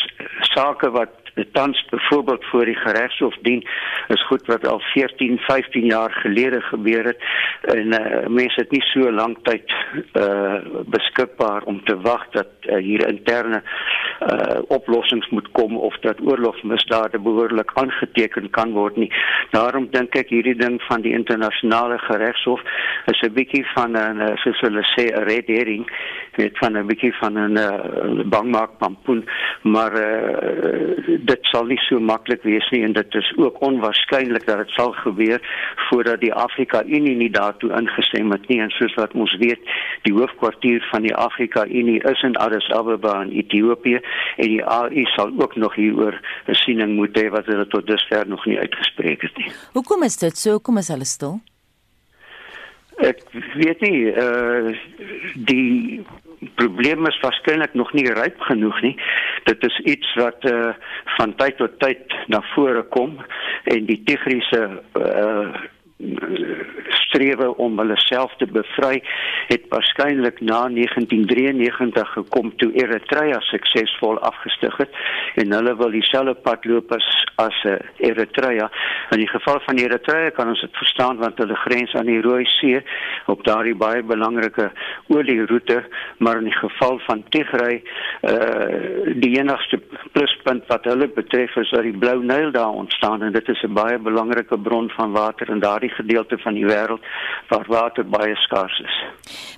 sake 0.54 0.90
wat 0.94 1.21
tans 1.52 1.84
byvoorbeeld 1.90 2.44
voor 2.44 2.64
die 2.64 2.76
geregshof 2.76 3.36
dien 3.42 3.66
is 4.08 4.26
goed 4.26 4.46
wat 4.46 4.66
al 4.66 4.80
14, 4.80 5.38
15 5.38 5.84
jaar 5.84 6.10
gelede 6.10 6.60
gebeur 6.60 7.04
het 7.04 7.20
en 7.62 7.86
uh, 7.86 8.26
mense 8.26 8.60
het 8.60 8.70
nie 8.70 8.82
so 8.82 9.12
lank 9.12 9.38
tyd 9.42 9.74
uh, 10.12 10.60
beskikbaar 10.86 11.62
om 11.62 11.84
te 11.84 12.00
wag 12.00 12.28
dat 12.30 12.48
uh, 12.60 12.76
hier 12.76 13.08
interne 13.08 13.62
uh, 13.62 14.60
oplossings 14.68 15.28
moet 15.28 15.50
kom 15.52 15.76
of 15.76 15.98
dat 15.98 16.20
oorlogsmisdade 16.20 17.18
behoorlik 17.18 17.70
aangeteken 17.74 18.50
kan 18.50 18.72
word 18.72 18.96
nie. 18.96 19.12
Daarom 19.50 19.88
dink 19.90 20.16
ek 20.16 20.28
hierdie 20.34 20.56
ding 20.56 20.80
van 20.88 21.02
die 21.02 21.14
internasionale 21.16 21.98
geregshof 21.98 22.60
is 23.06 23.22
'n 23.22 23.32
bietjie 23.32 23.66
van 23.74 23.96
'n 23.96 24.36
soos 24.42 24.60
hulle 24.60 24.84
sê 24.94 25.08
'n 25.10 25.24
red 25.28 25.46
herring 25.46 25.86
met 26.36 26.58
van 26.58 26.76
'n 26.76 26.86
bietjie 26.86 27.14
van 27.20 27.38
'n 27.38 27.56
uh, 27.56 28.24
bangmaak 28.24 28.78
pampoen 28.78 29.24
maar 29.62 29.92
uh, 29.92 31.18
dit 31.26 31.50
sal 31.50 31.68
nie 31.70 31.78
so 31.86 32.00
maklik 32.00 32.42
wees 32.46 32.68
nie 32.74 32.82
en 32.86 32.94
dit 32.96 33.14
is 33.18 33.28
ook 33.36 33.60
onwaarskynlik 33.62 34.46
dat 34.46 34.62
dit 34.62 34.74
sal 34.76 34.92
gebeur 35.02 35.40
voordat 35.88 36.20
die 36.20 36.32
Afrika 36.32 36.82
Unie 36.84 37.14
nie 37.16 37.30
daartoe 37.30 37.70
ingestem 37.78 38.32
het 38.34 38.48
nie 38.48 38.60
en 38.64 38.72
soos 38.78 38.94
wat 39.00 39.14
ons 39.14 39.34
weet 39.42 39.72
die 40.06 40.14
hoofkwartier 40.16 40.82
van 40.90 41.06
die 41.06 41.14
Afrika 41.14 41.66
Unie 41.66 42.00
is 42.12 42.22
in 42.22 42.36
Addis 42.36 42.68
Ababa 42.74 43.20
in 43.22 43.32
Ethiopië 43.44 44.00
en 44.36 44.48
die 44.56 44.64
AU 44.64 45.06
sal 45.14 45.32
ook 45.38 45.56
nog 45.56 45.74
hieroor 45.74 46.20
'n 46.46 46.54
siening 46.64 46.94
moet 46.96 47.18
hê 47.18 47.28
wat 47.30 47.46
hulle 47.46 47.66
tot 47.66 47.86
dusver 47.86 48.28
nog 48.28 48.46
nie 48.46 48.58
uitgespreek 48.58 49.22
het 49.22 49.36
nie. 49.36 49.52
Hoekom 49.72 50.02
is 50.02 50.16
dit 50.16 50.36
so? 50.36 50.50
Hoekom 50.50 50.78
is 50.78 50.88
hulle 50.88 51.04
stil? 51.04 51.40
Ek 52.96 53.22
weet 53.54 53.80
nie 53.80 54.10
eh 54.10 54.24
uh, 54.24 54.76
die 55.34 56.04
probleem 56.54 57.06
is 57.06 57.20
waarskynlik 57.20 57.74
nog 57.74 57.92
nie 57.92 58.06
ryp 58.12 58.40
genoeg 58.40 58.80
nie. 58.82 58.96
Dit 59.44 59.64
is 59.64 59.78
iets 59.78 60.14
wat 60.14 60.44
eh 60.44 60.52
uh, 60.52 60.74
van 61.16 61.34
tyd 61.36 61.56
tot 61.56 61.78
tyd 61.78 62.16
na 62.26 62.42
vore 62.54 62.82
kom 62.82 63.18
en 63.64 63.86
die 63.86 64.02
Tigriese 64.04 64.82
eh 64.92 65.02
uh, 65.02 65.54
strewe 67.12 67.56
om 67.56 67.78
hulle 67.78 67.96
self 68.00 68.32
te 68.40 68.46
bevry 68.46 69.00
het 69.50 69.66
waarskynlik 69.72 70.40
na 70.40 70.60
1993 70.72 72.12
gekom 72.16 72.52
toe 72.62 72.70
Eritrea 72.80 73.40
suksesvol 73.50 74.20
afgestig 74.28 74.76
het 74.80 75.02
en 75.42 75.52
hulle 75.56 75.76
wil 75.80 75.92
dieselfde 75.94 76.34
pad 76.46 76.64
loop 76.70 76.92
as 76.96 77.08
as 77.40 77.56
uh, 77.64 77.78
Eritrea. 77.96 78.68
In 79.14 79.22
die 79.22 79.28
geval 79.28 79.60
van 79.64 79.78
Eritrea 79.80 80.30
kan 80.36 80.50
ons 80.52 80.60
dit 80.60 80.76
verstaan 80.76 81.20
want 81.22 81.38
hulle 81.40 81.56
grens 81.64 81.94
aan 81.98 82.10
die 82.10 82.20
Rooi 82.22 82.44
See 82.58 82.80
op 83.32 83.44
daardie 83.46 83.74
baie 83.78 84.02
belangrike 84.02 84.68
olieroete, 85.08 85.80
maar 86.18 86.42
in 86.42 86.50
die 86.50 86.58
geval 86.58 87.00
van 87.08 87.24
Tigray 87.30 87.80
uh 88.28 89.10
die 89.22 89.32
enigste 89.38 89.78
pluspunt 90.12 90.66
wat 90.70 90.84
hulle 90.88 91.08
betref 91.08 91.54
is 91.60 91.70
dat 91.72 91.84
die 91.86 91.96
Blou 91.96 92.18
Nyl 92.24 92.52
daar 92.54 92.76
ontstaan 92.82 93.22
en 93.22 93.32
dit 93.32 93.48
is 93.48 93.62
'n 93.62 93.74
baie 93.74 93.98
belangrike 93.98 94.58
bron 94.58 94.90
van 94.90 95.12
water 95.12 95.48
in 95.50 95.60
daardie 95.60 95.91
gedeelte 95.96 96.38
van 96.38 96.54
die 96.54 96.66
wêreld 96.66 97.04
waar 97.48 97.66
water 97.68 98.04
baie 98.08 98.36
skaars 98.36 98.78
is. 98.84 98.96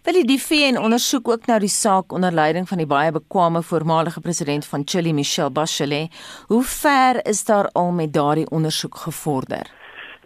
Wil 0.03 0.23
die 0.27 0.41
VN 0.41 0.81
ondersoek 0.81 1.29
ook 1.29 1.47
nou 1.47 1.59
die 1.61 1.69
saak 1.69 2.13
onder 2.13 2.33
leiding 2.33 2.69
van 2.69 2.79
die 2.79 2.87
baie 2.87 3.13
bekwame 3.13 3.63
voormalige 3.63 4.21
president 4.21 4.67
van 4.67 4.83
Chili 4.85 5.13
Michelle 5.13 5.51
Bachelet. 5.51 6.11
Hoe 6.47 6.63
ver 6.63 7.27
is 7.27 7.45
daar 7.45 7.71
al 7.73 7.93
met 7.93 8.13
daardie 8.13 8.51
ondersoek 8.51 8.97
gevorder? 8.97 9.84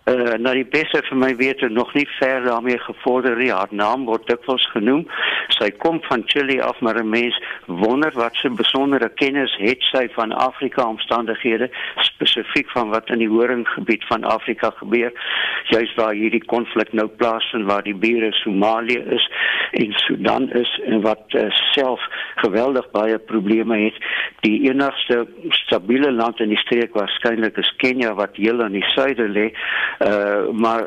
Uh, 0.08 0.36
nou 0.40 0.54
die 0.56 0.66
beste 0.66 1.02
vir 1.08 1.18
my 1.20 1.30
wete 1.36 1.68
nog 1.68 1.92
nie 1.94 2.06
ver 2.18 2.42
daarmee 2.44 2.78
gevorder 2.78 3.36
nie. 3.36 3.50
Haar 3.52 3.70
naam 3.70 4.06
word 4.08 4.26
dikwels 4.30 4.64
genoem. 4.72 5.04
Sy 5.58 5.70
kom 5.82 6.00
van 6.08 6.22
Chili 6.26 6.60
af, 6.60 6.80
maar 6.80 6.98
'n 6.98 7.08
mens 7.08 7.36
wonder 7.66 8.12
wat 8.14 8.36
sy 8.36 8.48
besondere 8.48 9.08
kennis 9.08 9.54
het 9.58 9.82
sy 9.92 10.08
van 10.14 10.32
Afrika 10.32 10.86
omstandighede, 10.88 11.70
spesifiek 11.96 12.70
van 12.70 12.90
wat 12.90 13.10
in 13.10 13.18
die 13.18 13.28
horinggebied 13.28 14.04
van 14.06 14.24
Afrika 14.24 14.70
gebeur. 14.70 15.12
Juist 15.68 15.94
waar 15.94 16.14
hierdie 16.14 16.44
konflik 16.44 16.92
nou 16.92 17.06
plaasvind 17.06 17.66
waar 17.66 17.82
die 17.82 17.94
bure 17.94 18.32
Somalië 18.32 19.02
is 19.16 19.30
en 19.72 19.92
Sudan 19.92 20.50
is 20.52 20.80
en 20.86 21.00
wat 21.00 21.24
uh, 21.34 21.50
self 21.50 22.00
geweldig 22.36 22.90
baie 22.90 23.18
probleme 23.18 23.78
het. 23.78 23.94
Die 24.40 24.70
enigste 24.70 25.26
stabiele 25.48 26.12
land 26.12 26.40
in 26.40 26.48
die 26.48 26.60
streek 26.62 26.94
waarskynlik 26.96 27.56
is 27.56 27.74
Kenia 27.76 28.14
wat 28.14 28.36
heel 28.36 28.62
aan 28.62 28.76
die 28.76 28.86
suide 28.94 29.28
lê. 29.28 29.48
Uh, 29.98 30.48
maar 30.50 30.86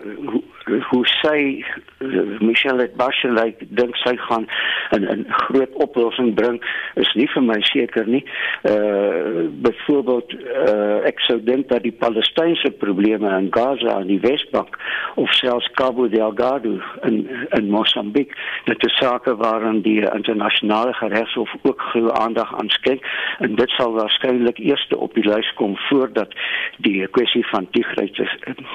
hoe, 0.66 1.06
sy 1.22 1.64
uh, 2.00 2.40
Michelle 2.40 2.90
Bachelet 2.98 3.58
dink 3.70 3.96
sy 4.04 4.16
gaan 4.28 4.48
'n 4.92 5.04
'n 5.06 5.26
groot 5.30 5.74
oplossing 5.74 6.34
bring 6.36 6.62
is 6.96 7.14
nie 7.16 7.28
vir 7.34 7.44
my 7.44 7.62
seker 7.62 8.08
nie. 8.08 8.24
Uh 8.64 9.50
byvoorbeeld 9.62 10.12
byvoorbeeld 10.12 10.34
uh, 10.34 11.08
ek 11.08 11.20
sou 11.20 11.38
dink 11.44 11.70
dat 11.70 11.84
die 11.84 11.92
Palestynse 11.92 12.72
probleme 12.80 13.30
in 13.38 13.48
Gaza 13.54 14.00
en 14.00 14.08
die 14.08 14.20
Wesbank 14.20 14.78
of 15.16 15.32
selfs 15.34 15.70
Cabo 15.76 16.08
Delgado 16.08 16.80
in 17.08 17.30
in 17.58 17.70
Mosambiek 17.70 18.36
dit 18.66 18.86
is 18.86 18.98
sake 18.98 19.36
waaraan 19.36 19.82
die 19.82 20.02
internasionale 20.02 20.94
regshof 21.00 21.50
ook 21.62 21.82
groot 21.92 22.12
aandag 22.18 22.54
aan 22.60 22.70
skenk 22.70 23.06
en 23.40 23.56
dit 23.56 23.70
sal 23.78 23.94
waarskynlik 23.94 24.60
eers 24.60 24.88
op 24.96 25.14
die 25.14 25.26
lys 25.28 25.54
kom 25.56 25.78
voordat 25.90 26.34
die 26.78 27.08
kwessie 27.08 27.46
van 27.52 27.68
Tigray 27.72 28.10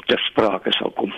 ter 0.06 0.20
sprake 0.30 0.72
sal 0.72 0.92
kom. 0.96 1.12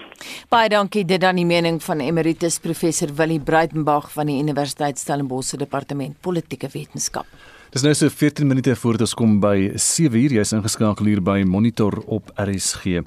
Baie 0.48 0.57
dankie 0.66 1.04
dit 1.06 1.20
dan 1.22 1.36
die 1.38 1.46
mening 1.46 1.76
van 1.84 2.00
emeritus 2.02 2.56
professor 2.58 3.12
Willie 3.14 3.38
Breitenberg 3.38 4.08
van 4.10 4.26
die 4.26 4.40
Universiteit 4.42 4.98
Stellenbosch 4.98 5.52
se 5.52 5.58
departement 5.60 6.16
politieke 6.20 6.66
wetenskap. 6.72 7.26
Dis 7.68 7.82
nou 7.84 7.90
so 7.92 8.08
14 8.08 8.46
minute 8.48 8.72
voor 8.80 8.96
dit 8.96 9.10
kom 9.12 9.34
by 9.42 9.74
7 9.76 10.16
uur 10.16 10.32
jy's 10.38 10.54
ingeskakel 10.56 11.04
hier 11.04 11.20
by 11.20 11.42
Monitor 11.44 11.98
op 12.08 12.30
RSG. 12.40 13.02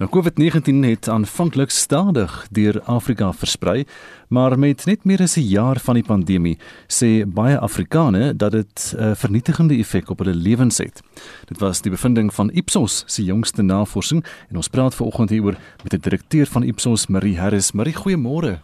Nou 0.00 0.08
COVID-19 0.08 0.86
het 0.86 1.08
aanvanklik 1.12 1.68
stadig 1.70 2.32
deur 2.48 2.78
Afrika 2.88 3.28
versprei, 3.36 3.84
maar 4.32 4.56
met 4.58 4.86
net 4.88 5.04
meer 5.04 5.20
as 5.20 5.36
'n 5.36 5.44
jaar 5.44 5.76
van 5.84 6.00
die 6.00 6.02
pandemie 6.02 6.56
sê 6.88 7.28
baie 7.28 7.58
Afrikane 7.58 8.32
dat 8.36 8.52
dit 8.52 8.94
'n 8.96 9.14
vernietigende 9.14 9.76
effek 9.76 10.08
op 10.10 10.18
hulle 10.18 10.34
lewens 10.34 10.78
het. 10.78 11.02
Dit 11.44 11.58
was 11.58 11.82
die 11.82 11.90
bevinding 11.90 12.32
van 12.34 12.50
Ipsos 12.50 13.04
se 13.06 13.22
jongste 13.22 13.62
navorsing 13.62 14.24
en 14.48 14.56
ons 14.56 14.68
praat 14.68 14.94
veraloggend 14.94 15.30
hieroor 15.30 15.56
met 15.82 15.90
die 15.90 16.00
direkteur 16.00 16.46
van 16.46 16.62
Ipsos, 16.62 17.06
Marie 17.06 17.38
Harris. 17.38 17.72
Marie, 17.72 17.94
goeiemôre. 17.94 18.60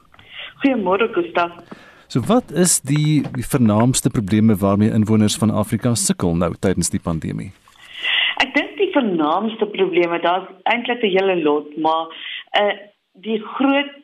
Goeiemôre, 0.65 1.13
Gustaf. 1.13 1.53
So 2.13 2.21
wat 2.29 2.51
is 2.51 2.81
die, 2.85 3.23
die 3.33 3.45
vernaamste 3.45 4.11
probleme 4.11 4.57
waarmee 4.57 4.93
inwoners 4.93 5.37
van 5.41 5.51
Afrika 5.51 5.95
sukkel 5.95 6.35
nou 6.37 6.51
tydens 6.61 6.91
die 6.93 7.01
pandemie? 7.01 7.47
Ek 8.45 8.51
dink 8.53 8.75
die 8.77 8.91
vernaamste 8.93 9.65
probleme, 9.73 10.19
daar's 10.21 10.51
eintlik 10.69 11.01
'n 11.01 11.13
hele 11.15 11.37
lot, 11.41 11.71
maar 11.87 12.13
uh 12.61 12.75
die 13.29 13.39
groot 13.55 13.95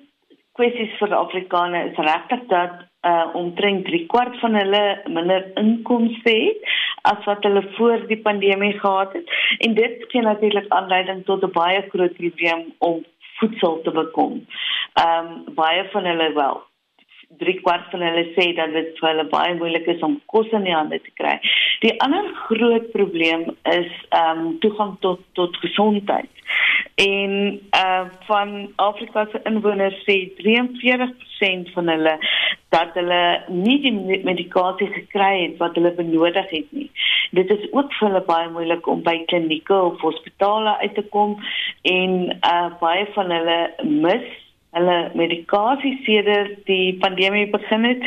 kwessies 0.57 0.95
vir 1.01 1.13
Afrikaners 1.19 1.91
is 1.91 2.01
regtig 2.09 2.47
dat 2.55 2.81
uh 3.11 3.27
omtrent 3.43 3.85
3 3.85 4.07
kwart 4.07 4.41
van 4.41 4.57
hulle 4.57 4.85
minder 5.19 5.45
inkomste 5.65 6.35
het 6.47 6.73
as 7.13 7.21
wat 7.29 7.45
hulle 7.45 7.65
voor 7.77 8.07
die 8.09 8.21
pandemie 8.29 8.73
gehad 8.79 9.13
het 9.13 9.29
en 9.59 9.75
dit 9.75 10.09
gee 10.09 10.23
natuurlik 10.23 10.73
aanleiding 10.81 11.25
tot 11.25 11.45
'n 11.45 11.53
baie 11.61 11.85
groot 11.93 12.17
probleem 12.17 12.65
om 12.79 13.05
voedsel 13.37 13.81
te 13.85 13.91
bekom. 13.91 14.47
Ehm 14.95 15.27
um, 15.27 15.55
baie 15.55 15.85
van 15.93 16.05
hulle 16.05 16.33
wel 16.33 16.68
drie 17.37 17.61
kwart 17.61 17.91
van 17.93 18.01
hulle 18.01 18.25
sê 18.37 18.49
dat 18.57 18.73
dit 18.73 18.95
vir 18.99 19.09
hulle 19.11 19.27
baie 19.33 19.55
moeilik 19.59 19.87
is 19.93 20.03
om 20.07 20.17
kos 20.33 20.49
in 20.57 20.65
die 20.65 20.75
hande 20.75 20.99
te 21.05 21.13
kry. 21.21 21.37
Die 21.85 21.93
ander 22.05 22.31
groot 22.47 22.91
probleem 22.95 23.45
is 23.75 23.93
ehm 24.09 24.45
um, 24.47 24.59
toegang 24.65 24.97
tot 25.05 25.21
tot 25.39 25.57
gesondheid. 25.65 26.31
En 27.05 27.61
uh 27.77 28.07
van 28.31 28.73
Afrika 28.77 29.27
se 29.33 29.41
inwoners 29.51 30.01
sê 30.09 30.17
43% 30.41 31.73
van 31.77 31.93
hulle 31.95 32.17
dat 32.75 32.97
hulle 32.99 33.21
nie 33.49 33.79
die 33.85 33.95
medikasie 34.25 34.89
gekry 34.97 35.31
het 35.43 35.61
wat 35.63 35.77
hulle 35.77 35.93
benodig 36.01 36.51
het 36.51 36.73
nie. 36.73 36.91
Dit 37.37 37.51
is 37.53 37.71
ook 37.71 37.93
vir 37.93 38.09
hulle 38.09 38.25
baie 38.25 38.51
moeilik 38.57 38.89
om 38.89 39.05
by 39.05 39.19
klinieke 39.29 39.77
of 39.77 40.01
hospitale 40.01 40.79
uit 40.81 40.95
te 40.97 41.05
kom 41.15 41.37
en 41.83 42.21
uh 42.41 42.69
baie 42.81 43.07
van 43.15 43.37
hulle 43.37 43.59
mis 43.85 44.29
hulle 44.77 44.97
medikasie 45.15 45.95
sedert 46.05 46.59
die 46.69 46.97
pandemie 47.01 47.47
begin 47.51 47.85
het 47.89 48.03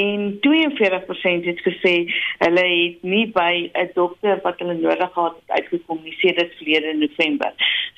en 0.00 0.26
42% 0.46 1.46
het 1.50 1.62
gesê 1.66 1.94
hulle 2.42 2.66
het 2.66 3.02
nie 3.02 3.26
by 3.34 3.70
'n 3.74 3.90
dokter 3.94 4.40
wat 4.42 4.58
hulle 4.58 4.74
nodig 4.74 5.12
gehad 5.12 5.34
het 5.40 5.50
uitgekom 5.58 6.00
nie 6.02 6.16
sedert 6.18 6.52
verlede 6.58 6.94
November. 6.94 7.52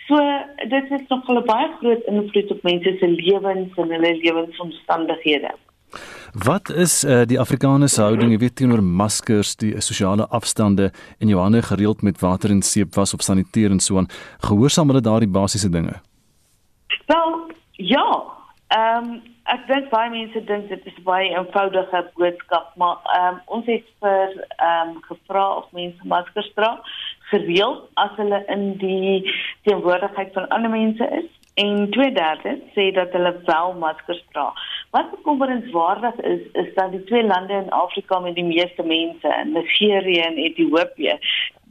So 0.07 0.17
dit 0.69 0.89
het 0.89 1.09
nog 1.09 1.29
'n 1.29 1.45
baie 1.45 1.69
groot 1.81 2.05
invloed 2.07 2.51
op 2.51 2.63
mense 2.63 2.97
se 2.99 3.09
lewens 3.09 3.77
en 3.77 3.91
hulle 3.91 4.17
lewensomstandighede. 4.23 5.51
Wat 6.33 6.71
is 6.71 7.05
uh, 7.05 7.23
die 7.29 7.41
Afrikaners 7.41 7.97
houding, 7.97 8.31
jy 8.33 8.39
weet 8.39 8.55
teenoor 8.57 8.83
maskers, 8.83 9.57
die 9.57 9.75
sosiale 9.81 10.27
afstande 10.33 10.91
en 11.19 11.29
jou 11.29 11.41
hande 11.41 11.63
gereeld 11.63 12.03
met 12.03 12.21
water 12.21 12.51
en 12.51 12.63
seep 12.63 12.95
was 12.95 13.15
of 13.15 13.21
saniteer 13.21 13.71
en 13.71 13.81
so 13.81 13.99
aan? 14.01 14.09
Gehoorsaam 14.41 14.89
hulle 14.89 15.05
daardie 15.05 15.29
basiese 15.29 15.69
dinge? 15.69 16.01
Wel, 17.07 17.52
Ja, 17.77 18.25
ehm 18.69 19.05
um, 19.05 19.23
ek 19.53 19.65
dink 19.67 19.89
baie 19.91 20.11
mense 20.11 20.41
dink 20.49 20.69
dit 20.69 20.85
is 20.87 20.99
baie 21.05 21.31
eenvoudige 21.33 22.05
boodskap, 22.15 22.73
maar 22.77 22.99
ehm 23.17 23.35
um, 23.35 23.41
ons 23.59 23.67
het 23.67 23.87
vir 24.05 24.35
ehm 24.57 24.93
um, 24.93 25.01
gevra 25.09 25.47
of 25.57 25.73
mense 25.73 26.09
maskers 26.15 26.53
dra 26.55 26.79
gereeld 27.33 27.89
as 27.95 28.13
hulle 28.17 28.43
in 28.53 28.77
die 28.79 29.33
teenwoordigheid 29.65 30.33
van 30.33 30.49
ander 30.49 30.71
mense 30.71 31.09
is. 31.21 31.31
En 31.55 31.91
tweederde 31.91 32.59
sê 32.77 32.91
dat 32.97 33.13
hulle 33.13 33.35
wel 33.45 33.75
maskers 33.81 34.23
dra. 34.33 34.53
Wat 34.93 35.11
bekommerenswaardig 35.11 36.15
is, 36.21 36.41
is 36.53 36.75
dat 36.75 36.91
die 36.91 37.05
twee 37.05 37.25
lande 37.25 37.53
in 37.53 37.71
Afrika 37.71 38.19
met 38.19 38.35
die 38.35 38.45
meeste 38.45 38.83
mense, 38.85 39.31
Nigerië 39.45 40.21
en 40.21 40.37
Ethiopië, 40.37 41.15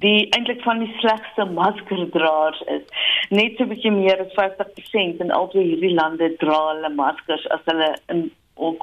die 0.01 0.29
eintlik 0.33 0.63
van 0.65 0.79
die 0.81 0.93
slegste 0.97 1.45
maskerdraers 1.45 2.61
is. 2.75 2.87
Net 3.29 3.57
so 3.57 3.63
'n 3.63 3.69
bietjie 3.73 3.91
meer 3.91 4.23
as 4.25 4.33
50% 4.39 5.21
in 5.25 5.31
al 5.31 5.47
twee 5.51 5.67
hierdie 5.67 5.93
lande 5.93 6.31
dra 6.43 6.57
hulle 6.71 6.89
maskers 6.89 7.45
as 7.57 7.61
hulle 7.69 7.91
in 8.07 8.31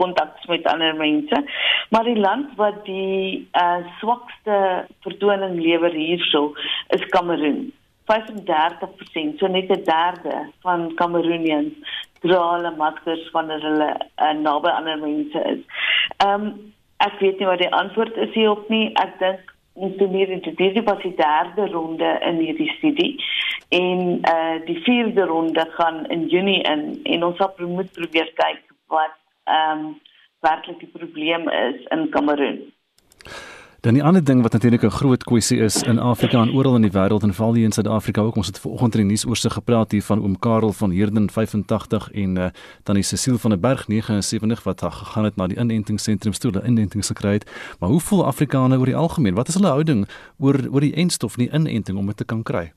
kontak 0.03 0.46
met 0.48 0.70
ander 0.74 0.94
mense. 0.94 1.42
Maar 1.90 2.05
die 2.05 2.20
land 2.29 2.55
wat 2.57 2.85
die 2.85 3.48
uh, 3.53 3.83
swakste 3.98 4.87
vertoning 5.01 5.59
lewer 5.61 5.92
hierso 5.92 6.55
is 6.94 7.11
Kameroen. 7.11 7.72
35%, 8.09 9.37
so 9.38 9.46
net 9.46 9.70
'n 9.70 9.85
derde 9.85 10.37
van 10.61 10.94
Kameroenians 10.94 11.74
dra 12.24 12.40
hulle 12.54 12.72
maskers 12.76 13.31
wanneer 13.35 13.62
hulle 13.62 13.90
uh, 13.98 14.33
naby 14.40 14.72
ander 14.72 14.98
mense 15.04 15.44
is. 15.54 15.62
Ehm 16.24 16.48
um, 16.48 16.74
ek 16.98 17.20
weet 17.22 17.38
nie 17.38 17.46
wat 17.46 17.61
die 17.62 17.74
antwoord 17.78 18.16
is 18.18 18.33
hierop 18.35 18.68
nie. 18.74 18.88
Ek 18.98 19.18
dink 19.20 19.52
ons 19.78 19.94
doen 20.00 20.14
hier 20.18 20.31
in 20.35 20.40
die 20.42 20.83
was 20.83 21.02
die 21.02 21.14
derde 21.14 21.68
ronde 21.70 22.09
in 22.26 22.40
hierdie 22.42 22.72
studie 22.78 23.12
en 23.68 24.00
eh 24.22 24.33
uh, 24.33 24.57
die 24.66 24.81
vierde 24.83 25.24
ronde 25.31 25.66
gaan 25.76 26.07
in 26.07 26.26
Junie 26.33 26.62
in 26.62 27.00
en 27.04 27.24
ons 27.24 27.37
sal 27.37 27.54
moet 27.59 27.92
probeer 27.92 28.33
kyk 28.42 28.64
wat 28.88 29.14
ehm 29.44 29.87
um, 29.87 30.00
werklik 30.40 30.78
die 30.78 30.92
probleem 30.98 31.48
is 31.48 31.87
in 31.94 32.11
Kameroen. 32.11 32.59
Dan 33.80 33.94
die 33.94 34.02
ander 34.02 34.24
ding 34.24 34.42
wat 34.42 34.52
natuurlik 34.52 34.82
'n 34.82 34.90
groot 34.90 35.24
kwessie 35.24 35.58
is 35.58 35.82
in 35.82 35.98
Afrika 35.98 36.42
en 36.42 36.52
oral 36.52 36.74
in 36.74 36.82
die 36.82 36.90
wêreld 36.90 37.22
en 37.22 37.34
veral 37.34 37.54
hier 37.54 37.64
in 37.64 37.72
Suid-Afrika 37.72 38.20
ook. 38.20 38.36
Ons 38.36 38.46
het 38.46 38.60
vanoggend 38.60 38.94
in 38.94 39.00
die 39.00 39.08
nuus 39.08 39.26
oorsig 39.26 39.52
gepraat 39.52 39.90
hier 39.90 40.02
van 40.02 40.22
oom 40.22 40.38
Karel 40.38 40.72
van 40.72 40.92
Herden 40.92 41.30
85 41.30 42.10
en 42.10 42.36
uh, 42.36 42.46
dan 42.82 42.94
die 42.94 43.04
Cecile 43.04 43.38
van 43.38 43.50
der 43.50 43.60
Berg 43.60 43.88
79 43.88 44.62
wat 44.62 44.82
gegaan 44.82 45.24
het 45.24 45.36
na 45.36 45.46
die 45.46 45.56
inentingsentrum 45.56 46.32
toe 46.32 46.50
hulle 46.50 46.66
inentings 46.66 47.06
gekry 47.06 47.32
het. 47.32 47.76
Maar 47.78 47.88
hoe 47.88 48.00
voel 48.00 48.26
Afrikaners 48.26 48.78
oor 48.80 48.86
die 48.86 48.96
algemeen? 48.96 49.34
Wat 49.34 49.48
is 49.48 49.54
hulle 49.54 49.68
houding 49.68 50.08
oor 50.38 50.56
oor 50.70 50.80
die 50.80 50.94
enstof 50.94 51.36
nie 51.36 51.50
inenting 51.52 51.98
om 51.98 52.06
dit 52.06 52.16
te 52.16 52.24
kan 52.24 52.42
kry? 52.42 52.72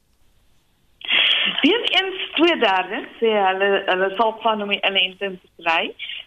twee 2.42 2.58
derde 2.60 3.02
sê 3.20 3.32
hulle 3.48 3.70
hulle 3.88 4.10
sal 4.18 4.34
van 4.44 4.64
om 4.66 4.72
die 4.74 4.82
inenting 4.88 5.38
te 5.42 5.50
kry, 5.64 5.84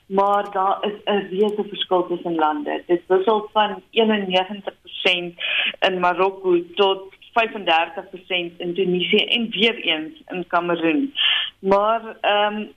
maar 0.06 0.50
daar 0.52 0.78
is 0.80 0.98
'n 1.04 1.26
reuse 1.30 1.64
verskil 1.68 2.06
tussen 2.06 2.34
lande. 2.34 2.82
Dit 2.86 3.02
wissel 3.06 3.48
van 3.52 3.82
91% 3.90 5.34
in 5.80 6.00
Marokko 6.00 6.60
tot 6.74 7.14
35% 7.32 8.52
in 8.58 8.74
Tunesië 8.74 9.24
en 9.24 9.50
weer 9.50 9.76
eens 9.76 10.22
in 10.26 10.46
Kameroen. 10.46 11.14
Maar 11.58 12.16
ehm 12.20 12.56
um, 12.56 12.72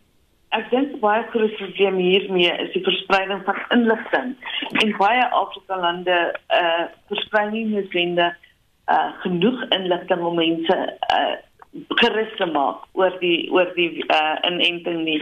ek 0.49 0.69
dink 0.69 0.99
baie 0.99 1.23
groot 1.29 1.55
probleem 1.55 1.95
hiermee 1.95 2.51
is 2.51 2.71
die 2.73 2.83
verspreiding 2.83 3.41
van 3.45 3.57
inligting. 3.69 4.35
In 4.83 4.95
baie 4.97 5.25
Afrika 5.29 5.79
lande 5.79 6.39
eh 6.47 6.59
uh, 6.61 6.85
versprei 7.07 7.49
nie 7.49 7.83
eh 7.85 8.31
uh, 8.85 9.11
genoeg 9.19 9.67
inligting 9.69 10.21
om 10.21 10.35
mense 10.35 10.75
eh 10.99 11.19
uh, 11.19 11.35
gerus 12.01 12.33
te 12.37 12.45
maak 12.45 12.85
oor 12.93 13.13
die 13.21 13.49
oor 13.51 13.69
die 13.75 14.03
uh, 14.07 14.35
inenting 14.49 15.03
nie. 15.03 15.19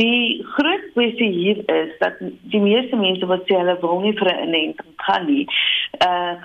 Die 0.00 0.42
groot 0.56 0.84
kwessie 0.96 1.30
hier 1.30 1.62
is 1.74 1.94
dat 2.00 2.18
die 2.54 2.60
meeste 2.60 2.96
mense 2.96 3.26
wat 3.26 3.46
sê 3.48 3.60
hulle 3.60 3.78
wil 3.84 4.00
nie 4.00 4.16
vir 4.18 4.32
'n 4.32 4.48
inenting 4.48 4.98
gaan 5.06 5.26
nie, 5.26 5.46
uh 6.06 6.36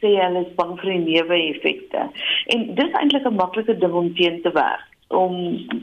sê 0.00 0.12
hulle 0.20 0.44
is 0.44 0.52
bang 0.56 0.74
vir 0.80 0.98
neeweffekte. 1.04 2.08
En 2.52 2.74
dis 2.74 2.92
eintlik 3.00 3.26
'n 3.26 3.40
maklike 3.42 3.78
ding 3.78 3.92
om 3.92 4.14
teen 4.14 4.42
te 4.42 4.52
werk. 4.52 4.95
Om 5.08 5.34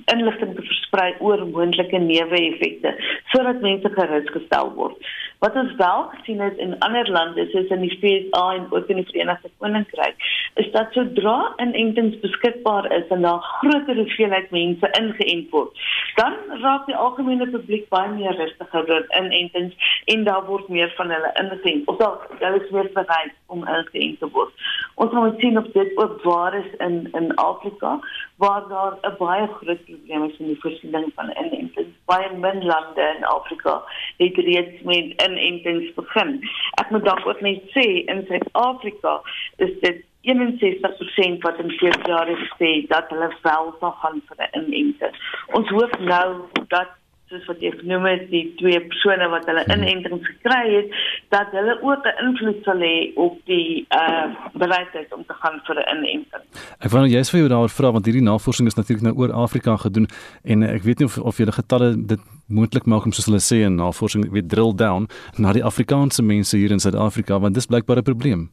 inligting 0.06 0.56
te 0.56 0.62
versprei 0.62 1.14
oor 1.20 1.46
moontlike 1.48 1.98
neeweffekte 1.98 2.96
sodat 3.32 3.62
mense 3.62 3.90
gerus 3.96 4.32
gestel 4.36 4.72
word. 4.76 5.12
Wat 5.44 5.56
ons 5.60 5.76
wel 5.76 6.04
gesien 6.12 6.40
het 6.40 6.58
in 6.58 6.76
ander 6.80 7.10
lande 7.12 7.46
soos 7.52 7.72
in 7.76 7.82
die 7.84 7.98
VSA 8.02 8.44
en 8.54 8.68
ook 8.72 8.92
in 8.92 9.00
die 9.02 9.08
Verenigde 9.10 9.50
Koninkryk, 9.58 10.28
is 10.62 10.70
dat 10.72 10.92
sodra 10.96 11.54
inentings 11.64 12.20
beskikbaar 12.20 12.92
is 12.92 13.08
en 13.16 13.26
daar 13.28 13.42
groter 13.60 13.96
hoeveelheid 13.96 14.52
mense 14.52 14.92
ingeënt 15.00 15.50
word, 15.56 15.84
dan 16.16 16.38
raak 16.62 16.86
die 16.88 16.96
algemene 16.96 17.48
publiek 17.52 17.90
baie 17.92 18.12
meer 18.14 18.38
rustiger 18.40 18.88
oor 18.92 19.08
inentings 19.20 19.92
en 20.14 20.24
daar 20.28 20.46
word 20.48 20.68
meer 20.68 20.94
van 21.00 21.12
hulle 21.12 21.34
ingeënt 21.44 21.92
of 21.92 22.00
daar 22.04 22.28
hulle 22.40 22.64
is 22.64 22.72
meer 22.72 22.92
bereid 22.96 23.36
om 23.48 23.68
ingeënt 23.68 24.20
te 24.20 24.32
word. 24.36 24.68
Ons 24.96 25.12
moet 25.12 25.40
sien 25.40 25.58
of 25.58 25.68
dit 25.76 25.98
ook 25.98 26.22
waar 26.24 26.56
is 26.60 26.72
in 26.88 27.08
in 27.20 27.36
Afrika 27.36 27.98
waar 28.38 28.64
daar 28.70 28.96
'n 29.02 29.13
baie 29.20 29.48
groot 29.48 29.84
probleem 29.86 30.24
is 30.30 30.38
met 30.38 30.48
die 30.48 30.60
voorsiening 30.62 31.12
van 31.16 31.32
inentings. 31.36 31.92
Baie 32.06 32.30
min 32.46 32.66
lande 32.66 33.06
in 33.18 33.24
Afrika 33.24 33.82
het 34.18 34.38
reeds 34.48 34.82
met 34.82 35.28
inentings 35.28 35.94
begin. 36.00 36.40
Ek 36.82 36.90
moet 36.90 37.06
dalk 37.06 37.28
ook 37.28 37.42
net 37.42 37.62
sê 37.76 37.86
in 38.06 38.26
Suid-Afrika 38.30 39.22
is 39.58 39.78
dit 39.86 40.04
61% 40.24 41.44
wat 41.44 41.60
in 41.60 41.72
Februarie 41.72 42.40
gesê 42.46 42.74
dat 42.88 43.10
hulle 43.12 43.30
wel 43.42 43.74
sal 43.80 43.96
gaan 44.02 44.22
vir 44.28 44.38
'n 44.40 44.60
inenting. 44.64 45.16
Ons 45.52 45.70
hoop 45.70 46.00
nou 46.00 46.28
dat 46.68 46.90
soos 47.34 47.50
wat 47.50 47.64
jy 47.66 47.72
genoem 47.80 48.06
het 48.10 48.26
die 48.32 48.44
twee 48.60 48.80
persone 48.90 49.28
wat 49.34 49.48
hulle 49.50 49.64
mhm. 49.66 49.82
inentings 49.82 50.30
gekry 50.30 50.64
het 50.78 50.94
dat 51.36 51.52
hulle 51.58 51.76
ook 51.82 52.06
'n 52.06 52.26
invloed 52.26 52.64
sal 52.68 52.86
hê 52.86 52.96
op 53.16 53.40
die 53.50 53.86
uh 54.02 54.28
bereidheid 54.54 55.14
om 55.14 55.26
te 55.26 55.36
gaan 55.42 55.60
vir 55.66 55.76
'n 55.76 55.98
inenting. 55.98 56.44
Ek 56.80 56.92
wou 56.92 57.02
net 57.02 57.12
jy's 57.12 57.32
vir 57.32 57.40
jou 57.40 57.50
daaroor 57.50 57.74
vra 57.80 57.92
want 57.92 58.06
hierdie 58.06 58.30
navorsing 58.30 58.68
is 58.68 58.76
natuurlik 58.76 59.04
nou 59.04 59.16
oor 59.18 59.34
Afrika 59.34 59.78
gedoen 59.78 60.08
en 60.44 60.64
ek 60.64 60.84
weet 60.84 61.00
nie 61.00 61.10
of 61.12 61.18
of 61.18 61.38
julle 61.38 61.52
getalle 61.52 62.06
dit 62.06 62.20
moontlik 62.48 62.86
maak 62.86 63.06
om 63.06 63.12
soos 63.12 63.26
hulle 63.26 63.42
sê 63.42 63.66
in 63.66 63.76
navorsing 63.76 64.32
weer 64.32 64.48
drill 64.48 64.76
down 64.76 65.08
na 65.38 65.54
die 65.54 65.64
Afrikaanse 65.64 66.24
mense 66.24 66.58
hier 66.58 66.72
in 66.72 66.80
Suid-Afrika 66.80 67.40
want 67.40 67.54
dis 67.54 67.66
blykbaar 67.66 67.98
'n 67.98 68.04
probleem. 68.04 68.52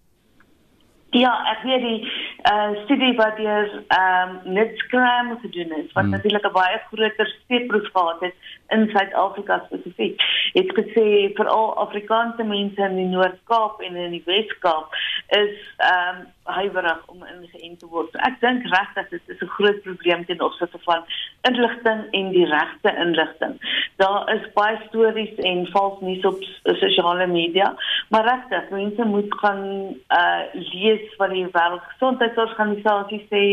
Ja, 1.10 1.32
ek 1.50 1.64
weet 1.66 1.82
die 1.82 2.00
uh 2.42 2.84
studie 2.84 3.16
wat 3.16 3.36
deur 3.36 3.82
ehm 3.88 4.28
um, 4.46 4.52
Netscram 4.52 5.38
gedoen 5.42 5.72
is, 5.76 5.92
wat 5.92 6.02
hmm. 6.02 6.10
natuurlik 6.10 6.46
'n 6.46 6.52
baie 6.52 6.80
groter 6.90 7.26
steekproef 7.26 7.88
gehad 7.92 8.20
het 8.20 8.34
in 8.68 8.88
Suid-Afrika 8.88 9.62
spesifiek. 9.66 10.22
Het 10.52 10.70
gesê 10.78 11.34
veral 11.34 11.76
Afrikaanse 11.76 12.42
mense 12.42 12.82
in 12.82 12.96
die 12.96 13.06
Noord-Kaap 13.06 13.80
en 13.80 13.96
in 13.96 14.10
die 14.10 14.22
Wes-Kaap 14.24 14.94
is 15.28 15.56
ehm 15.76 16.16
um, 16.18 16.26
huiwerig 16.44 17.02
om 17.06 17.24
ingeënt 17.24 17.78
te 17.78 17.88
word. 17.90 18.10
So 18.12 18.22
ek 18.26 18.40
dink 18.40 18.64
regtig 18.72 19.08
dit 19.10 19.28
is 19.34 19.42
'n 19.42 19.52
groot 19.56 19.82
probleem 19.82 20.24
ten 20.24 20.40
opsigte 20.40 20.78
van 20.84 21.04
inligting 21.48 22.00
en 22.10 22.30
die 22.32 22.46
regte 22.46 22.94
inligting. 23.04 23.54
Daar 23.96 24.34
is 24.34 24.52
baie 24.52 24.78
stories 24.88 25.34
en 25.34 25.66
vals 25.66 26.00
nuus 26.00 26.24
op 26.24 26.42
sosiale 26.64 27.26
media, 27.26 27.74
maar 28.08 28.24
regtig 28.24 28.70
mense 28.70 29.04
moet 29.04 29.34
gaan 29.42 29.94
uh 30.08 30.42
lees 30.52 31.16
wat 31.16 31.30
die 31.30 31.46
wêreldgesondheidsorganisasie 31.46 33.26
sê 33.30 33.44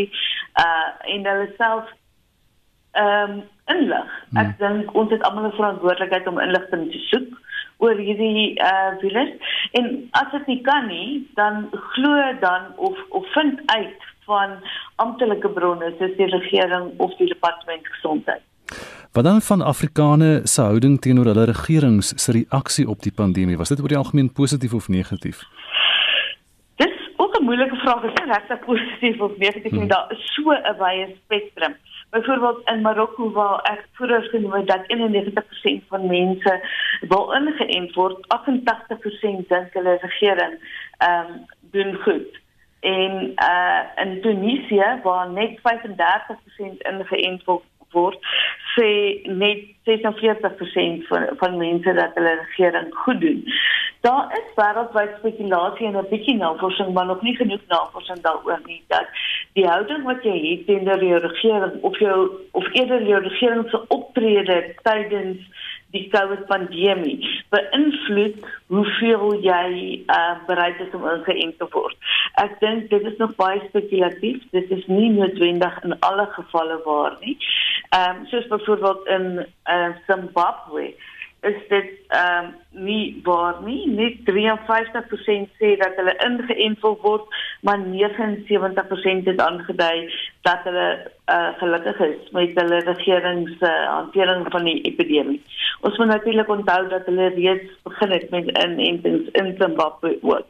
uh 0.63 0.89
en 1.13 1.25
hulle 1.25 1.53
self 1.57 1.85
ehm 2.91 3.31
um, 3.31 3.43
inlig. 3.65 4.09
Hmm. 4.29 4.37
Ek 4.37 4.57
dink 4.57 4.95
ons 4.95 5.11
het 5.11 5.23
almal 5.23 5.45
'n 5.51 5.59
verantwoordelikheid 5.59 6.27
om 6.27 6.39
inligting 6.39 6.91
te 6.91 6.99
soek 7.11 7.46
oor 7.77 7.97
hierdie 7.97 8.53
uh 8.63 8.97
virus 9.01 9.33
en 9.71 10.07
as 10.11 10.31
dit 10.31 10.47
nie 10.47 10.61
kan 10.61 10.87
nie, 10.87 11.27
dan 11.39 11.69
glo 11.93 12.33
dan 12.41 12.71
of 12.75 12.97
of 13.09 13.33
vind 13.33 13.61
uit 13.65 14.07
van 14.25 14.57
amptelike 14.95 15.49
bronne 15.49 15.93
soos 15.99 16.15
die 16.17 16.29
regering 16.31 16.91
of 16.97 17.15
die 17.17 17.27
departement 17.27 17.87
gesondheid. 17.95 18.43
Wat 19.11 19.23
dan 19.23 19.41
van 19.41 19.61
Afrikane 19.61 20.41
se 20.43 20.61
houding 20.61 21.01
teenoor 21.01 21.25
hulle 21.31 21.45
regerings 21.45 22.11
se 22.23 22.31
reaksie 22.31 22.87
op 22.89 23.01
die 23.01 23.11
pandemie? 23.11 23.57
Was 23.57 23.71
dit 23.73 23.81
oor 23.81 23.93
die 23.93 23.97
algemeen 23.97 24.33
positief 24.33 24.73
of 24.73 24.87
negatief? 24.87 25.39
Dis 26.75 26.97
ook 27.17 27.39
'n 27.39 27.43
moeilike 27.43 27.75
vraag. 27.75 28.03
Is 28.03 28.13
dit 28.13 28.25
regtig 28.25 28.59
positief 28.65 29.19
of 29.19 29.37
negatief? 29.37 29.71
Hmm. 29.71 29.87
Daar 29.87 30.11
is 30.11 30.33
so 30.33 30.51
'n 30.51 30.75
wye 30.77 31.15
spektrum. 31.23 31.75
Byvoorbeeld 32.09 32.69
in 32.69 32.81
Marokko 32.81 33.31
waar 33.31 33.59
ek 33.71 33.85
vroeër 33.99 34.23
genoem 34.31 34.53
het 34.53 34.67
dat 34.67 34.83
91% 34.87 35.87
van 35.87 36.07
mense 36.07 36.53
wil 37.09 37.31
ingeënt 37.31 37.93
word, 37.93 38.25
88% 38.35 39.47
dink 39.47 39.73
hulle 39.73 39.97
regering 40.01 40.59
ehm 40.97 41.31
um, 41.31 41.45
doen 41.71 41.95
goed. 41.95 42.39
En 42.79 43.33
uh 43.35 43.81
in 44.03 44.21
Tunesië 44.21 44.99
waar 45.03 45.29
net 45.29 45.59
35% 45.59 46.77
ingeënt 46.91 47.43
word, 47.43 47.63
sê 48.77 49.21
net 49.25 49.63
46% 49.87 51.07
van 51.07 51.27
van 51.39 51.57
mense 51.57 51.93
dat 51.93 52.13
hulle 52.13 52.33
regering 52.43 52.93
goed 53.03 53.21
doen. 53.21 53.43
Daar 54.01 54.31
is 54.39 54.49
wêreldwyd 54.55 55.15
spekulasie 55.17 55.87
en 55.87 55.97
'n 55.97 56.09
bietjie 56.09 56.35
navorsing, 56.37 56.93
maar 56.93 57.05
nog 57.05 57.21
nie 57.21 57.35
genoeg 57.35 57.63
navorsing 57.67 58.19
daaroor 58.21 58.59
nie 58.65 58.83
dat 58.87 59.07
die 59.53 59.67
houding 59.67 60.03
wat 60.03 60.23
jy 60.23 60.37
het 60.49 60.65
teenoor 60.65 60.99
die 60.99 61.17
regering 61.17 61.81
of 61.81 61.99
jou 61.99 62.29
of 62.51 62.65
eerder 62.73 62.99
die 63.05 63.19
regering 63.19 63.69
se 63.69 63.87
optrede 63.87 64.75
tydens 64.83 65.37
die 65.95 66.07
COVID 66.11 66.45
pandemie 66.51 67.17
beïnvloed 67.53 68.41
hoeveel 68.73 69.37
jy 69.45 69.67
uh, 70.11 70.35
bereid 70.49 70.79
is 70.83 70.95
om 70.97 71.05
ingeënt 71.07 71.57
te 71.61 71.67
word. 71.71 71.95
Ek 72.43 72.57
dink 72.59 72.89
dit 72.91 73.05
is 73.07 73.15
nog 73.21 73.35
baie 73.39 73.61
spekulatief. 73.69 74.43
Dit 74.51 74.71
is 74.75 74.83
nie 74.91 75.09
noodwendig 75.15 75.79
in 75.87 75.95
alle 76.09 76.27
gevalle 76.35 76.81
waar 76.85 77.15
nie. 77.21 77.37
Ehm 77.89 78.15
um, 78.15 78.25
soos 78.25 78.47
byvoorbeeld 78.47 79.07
in 79.07 79.45
uh, 79.65 79.89
Zimbabwe 80.07 80.95
is 81.41 81.67
dit 81.69 81.89
ehm 82.07 82.45
um, 82.45 82.83
nie 82.85 83.19
waar 83.23 83.55
nie. 83.63 83.87
Net 83.89 84.15
53% 84.25 85.51
sê 85.59 85.75
dat 85.77 85.95
hulle 85.95 86.15
ingeënt 86.25 86.79
word, 86.81 87.27
maar 87.61 87.79
79% 87.79 89.29
het 89.29 89.41
aangedui 89.41 90.09
dat 90.41 90.63
hulle 90.63 90.87
uh, 91.31 91.49
gelukkig 91.61 91.99
is 91.99 92.31
met 92.31 92.59
hulle 92.59 92.79
regering 92.89 93.47
se 93.59 93.71
uh, 93.71 93.87
hantering 93.93 94.45
van 94.51 94.63
die 94.63 94.81
epidemie. 94.81 95.41
Ons 95.81 95.97
moet 95.97 96.07
natuurlik 96.07 96.49
onthou 96.49 96.87
dat 96.87 97.05
hulle 97.05 97.29
reeds 97.35 97.71
begin 97.83 98.11
het 98.11 98.29
met 98.29 98.51
inentings 98.65 99.31
in 99.31 99.55
Zimbabwe 99.59 100.17
ook. 100.21 100.45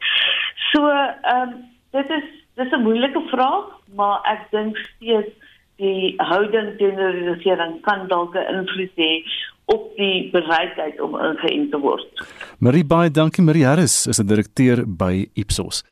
So 0.72 0.88
ehm 0.88 1.42
um, 1.42 1.56
dit 1.92 2.10
is 2.10 2.26
dis 2.56 2.72
'n 2.72 2.82
moeilike 2.82 3.22
vraag, 3.28 3.68
maar 3.96 4.20
ek 4.24 4.48
dink 4.52 4.78
steeds 4.78 5.34
die 5.78 6.14
houding 6.18 6.74
teenoor 6.78 7.14
die 7.14 7.28
regering 7.34 7.82
kan 7.86 8.08
dalk 8.08 8.36
'n 8.36 8.48
invloed 8.54 8.96
hê 8.98 9.24
op 9.66 9.92
die 9.98 10.30
bereidheid 10.32 11.02
om 11.02 11.16
ingeënt 11.16 11.72
te 11.72 11.80
word. 11.80 12.08
Marie 12.60 12.86
baie 12.86 13.12
dankie 13.12 13.44
Marie 13.44 13.66
Harris 13.66 14.08
is 14.08 14.20
'n 14.20 14.28
direkteur 14.28 14.86
by 14.88 15.28
Ipsos. 15.34 15.84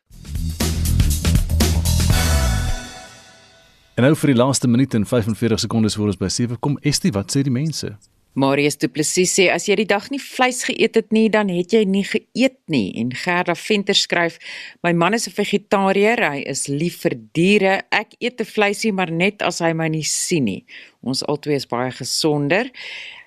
En 3.95 4.03
nou 4.03 4.15
vir 4.15 4.33
die 4.33 4.41
laaste 4.43 4.67
minuut 4.67 4.93
en 4.93 5.05
45 5.05 5.59
sekondes 5.59 5.95
voor 5.95 6.05
ons 6.05 6.17
by 6.17 6.27
7 6.27 6.59
kom 6.59 6.77
Estie, 6.81 7.11
wat 7.11 7.31
sê 7.31 7.41
die 7.43 7.51
mense? 7.51 7.97
Marius 8.36 8.75
Du 8.77 8.89
Plessis 8.91 9.31
sê 9.31 9.45
as 9.47 9.69
jy 9.69 9.77
die 9.79 9.88
dag 9.88 10.09
nie 10.11 10.19
vleis 10.19 10.65
geëet 10.67 10.97
het 10.99 11.13
nie, 11.15 11.29
dan 11.31 11.47
het 11.47 11.71
jy 11.71 11.86
nie 11.88 12.03
geëet 12.03 12.57
nie. 12.71 12.91
En 12.99 13.13
Gerda 13.15 13.55
Venter 13.55 13.95
skryf: 13.95 14.36
My 14.83 14.91
man 14.91 15.15
is 15.15 15.27
'n 15.27 15.31
vegetariër, 15.31 16.19
hy 16.19 16.43
is 16.43 16.67
lief 16.67 16.99
vir 17.03 17.15
diere. 17.33 17.81
Ek 17.91 18.15
eet 18.19 18.41
'n 18.41 18.45
vleisie, 18.45 18.91
maar 18.91 19.11
net 19.11 19.41
as 19.41 19.59
hy 19.59 19.73
my 19.73 19.88
nie 19.88 20.03
sien 20.03 20.43
nie. 20.45 20.65
Ons 21.01 21.23
albei 21.23 21.55
is 21.55 21.65
baie 21.65 21.91
gesonder. 21.91 22.69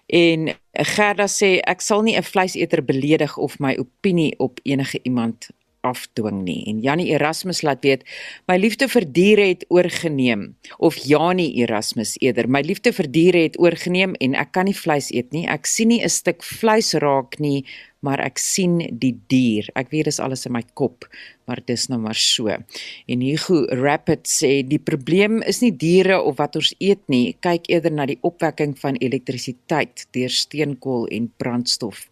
En 0.08 0.54
Gerda 0.72 1.26
sê 1.28 1.60
ek 1.64 1.80
sal 1.80 2.02
nie 2.02 2.16
'n 2.16 2.22
vleiseter 2.22 2.82
beledig 2.84 3.36
of 3.38 3.58
my 3.58 3.76
opinie 3.76 4.34
op 4.38 4.60
enige 4.64 5.00
iemand 5.04 5.48
afdwing 5.80 6.42
nie. 6.42 6.62
En 6.70 6.80
Janie 6.80 7.08
Erasmus 7.12 7.62
laat 7.62 7.82
weet 7.86 8.04
my 8.50 8.58
liefde 8.58 8.88
vir 8.88 9.06
diere 9.12 9.48
het 9.50 9.64
oorgeneem 9.68 10.54
of 10.78 10.96
Janie 10.96 11.52
Erasmus 11.62 12.16
eerder 12.20 12.48
my 12.48 12.62
liefde 12.66 12.92
vir 12.92 13.10
diere 13.10 13.44
het 13.46 13.58
oorgeneem 13.60 14.16
en 14.20 14.34
ek 14.34 14.52
kan 14.56 14.68
nie 14.68 14.76
vleis 14.76 15.12
eet 15.14 15.32
nie. 15.32 15.46
Ek 15.46 15.66
sien 15.66 15.88
nie 15.88 16.02
'n 16.02 16.08
stuk 16.08 16.42
vleis 16.42 16.94
raak 16.94 17.38
nie, 17.38 17.64
maar 18.00 18.20
ek 18.22 18.38
sien 18.38 18.78
die 19.00 19.14
dier. 19.30 19.66
Ek 19.78 19.90
weet 19.90 20.08
dis 20.10 20.20
alles 20.22 20.46
in 20.46 20.54
my 20.54 20.62
kop, 20.78 21.06
maar 21.46 21.60
dis 21.66 21.88
nou 21.90 21.98
maar 21.98 22.18
so. 22.18 22.48
En 22.48 23.20
Hugo 23.24 23.64
Rapid 23.66 24.28
sê 24.30 24.62
die 24.66 24.78
probleem 24.78 25.42
is 25.42 25.60
nie 25.62 25.72
diere 25.74 26.20
of 26.22 26.38
wat 26.38 26.56
ons 26.56 26.74
eet 26.78 27.02
nie, 27.08 27.36
kyk 27.40 27.68
eerder 27.68 27.94
na 27.94 28.06
die 28.06 28.18
opwekking 28.22 28.76
van 28.78 29.00
elektrisiteit 29.02 30.06
deur 30.12 30.30
steenkool 30.30 31.08
en 31.14 31.30
brandstof 31.38 32.06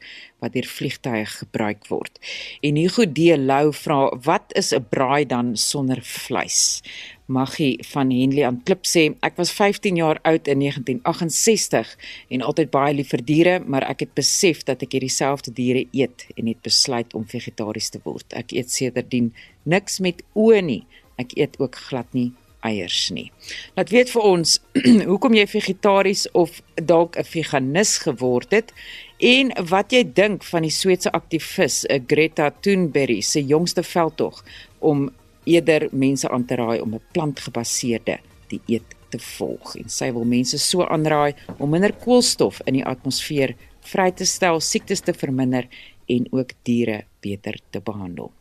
wat 0.47 0.55
deur 0.55 0.69
vliegtye 0.71 1.27
gebruik 1.27 1.87
word. 1.91 2.23
En 2.63 2.79
Hugo 2.79 3.05
D 3.05 3.35
Lou 3.37 3.73
vra 3.75 4.01
wat 4.25 4.55
is 4.55 4.73
'n 4.73 4.87
braai 4.89 5.27
dan 5.27 5.57
sonder 5.57 6.01
vleis? 6.03 6.83
Maggie 7.27 7.83
van 7.83 8.11
Henley 8.11 8.45
aan 8.47 8.63
Klip 8.63 8.87
sê 8.87 9.15
ek 9.21 9.37
was 9.37 9.51
15 9.51 9.97
jaar 9.97 10.19
oud 10.23 10.47
in 10.47 10.59
1968 10.59 11.97
en 12.29 12.43
altyd 12.43 12.71
baie 12.71 12.95
lief 12.95 13.09
vir 13.09 13.25
diere, 13.25 13.61
maar 13.67 13.83
ek 13.83 14.01
het 14.01 14.15
besef 14.15 14.63
dat 14.63 14.83
ek 14.83 14.93
hierdie 14.93 15.11
selfde 15.11 15.53
diere 15.53 15.87
eet 15.93 16.27
en 16.37 16.47
het 16.47 16.63
besluit 16.63 17.15
om 17.15 17.27
vegetaries 17.27 17.91
te 17.91 18.01
word. 18.05 18.33
Ek 18.33 18.53
eet 18.53 18.71
sedertdien 18.71 19.35
niks 19.65 19.99
met 19.99 20.23
oë 20.35 20.63
nie. 20.63 20.85
Ek 21.19 21.35
eet 21.35 21.59
ook 21.59 21.75
glad 21.75 22.07
nie 22.13 22.33
eiers 22.67 23.11
nie. 23.15 23.31
Laat 23.77 23.91
weet 23.95 24.11
vir 24.13 24.27
ons 24.27 24.59
hoekom 25.11 25.37
jy 25.37 25.47
vegetaries 25.51 26.27
of 26.33 26.61
dalk 26.75 27.19
'n 27.19 27.27
veganis 27.27 27.99
geword 28.07 28.55
het 28.55 28.73
en 29.19 29.53
wat 29.71 29.93
jy 29.93 30.03
dink 30.05 30.45
van 30.45 30.63
die 30.67 30.73
Sweedse 30.73 31.13
aktivis 31.13 31.85
eh, 31.87 32.03
Greta 32.07 32.51
Thunberg 32.51 33.25
se 33.25 33.41
jongste 33.45 33.83
veldtog 33.83 34.43
om 34.79 35.11
eerder 35.45 35.89
mense 35.93 36.29
aan 36.29 36.45
te 36.45 36.57
raai 36.57 36.81
om 36.81 36.95
'n 36.95 37.03
plantgebaseerde 37.13 38.19
dieet 38.49 38.95
te 39.11 39.19
volg 39.19 39.77
en 39.77 39.89
sy 39.89 40.13
wil 40.13 40.25
mense 40.25 40.59
so 40.59 40.85
aanraai 40.85 41.35
om 41.59 41.71
minder 41.71 41.93
koolstof 41.93 42.61
in 42.67 42.75
die 42.75 42.85
atmosfeer 42.85 43.57
vry 43.81 44.11
te 44.11 44.27
stel, 44.27 44.61
siektes 44.61 45.01
te 45.01 45.13
verminder 45.13 45.69
en 46.09 46.27
ook 46.31 46.53
diere 46.63 47.05
beter 47.21 47.59
te 47.71 47.81
behandel. 47.81 48.33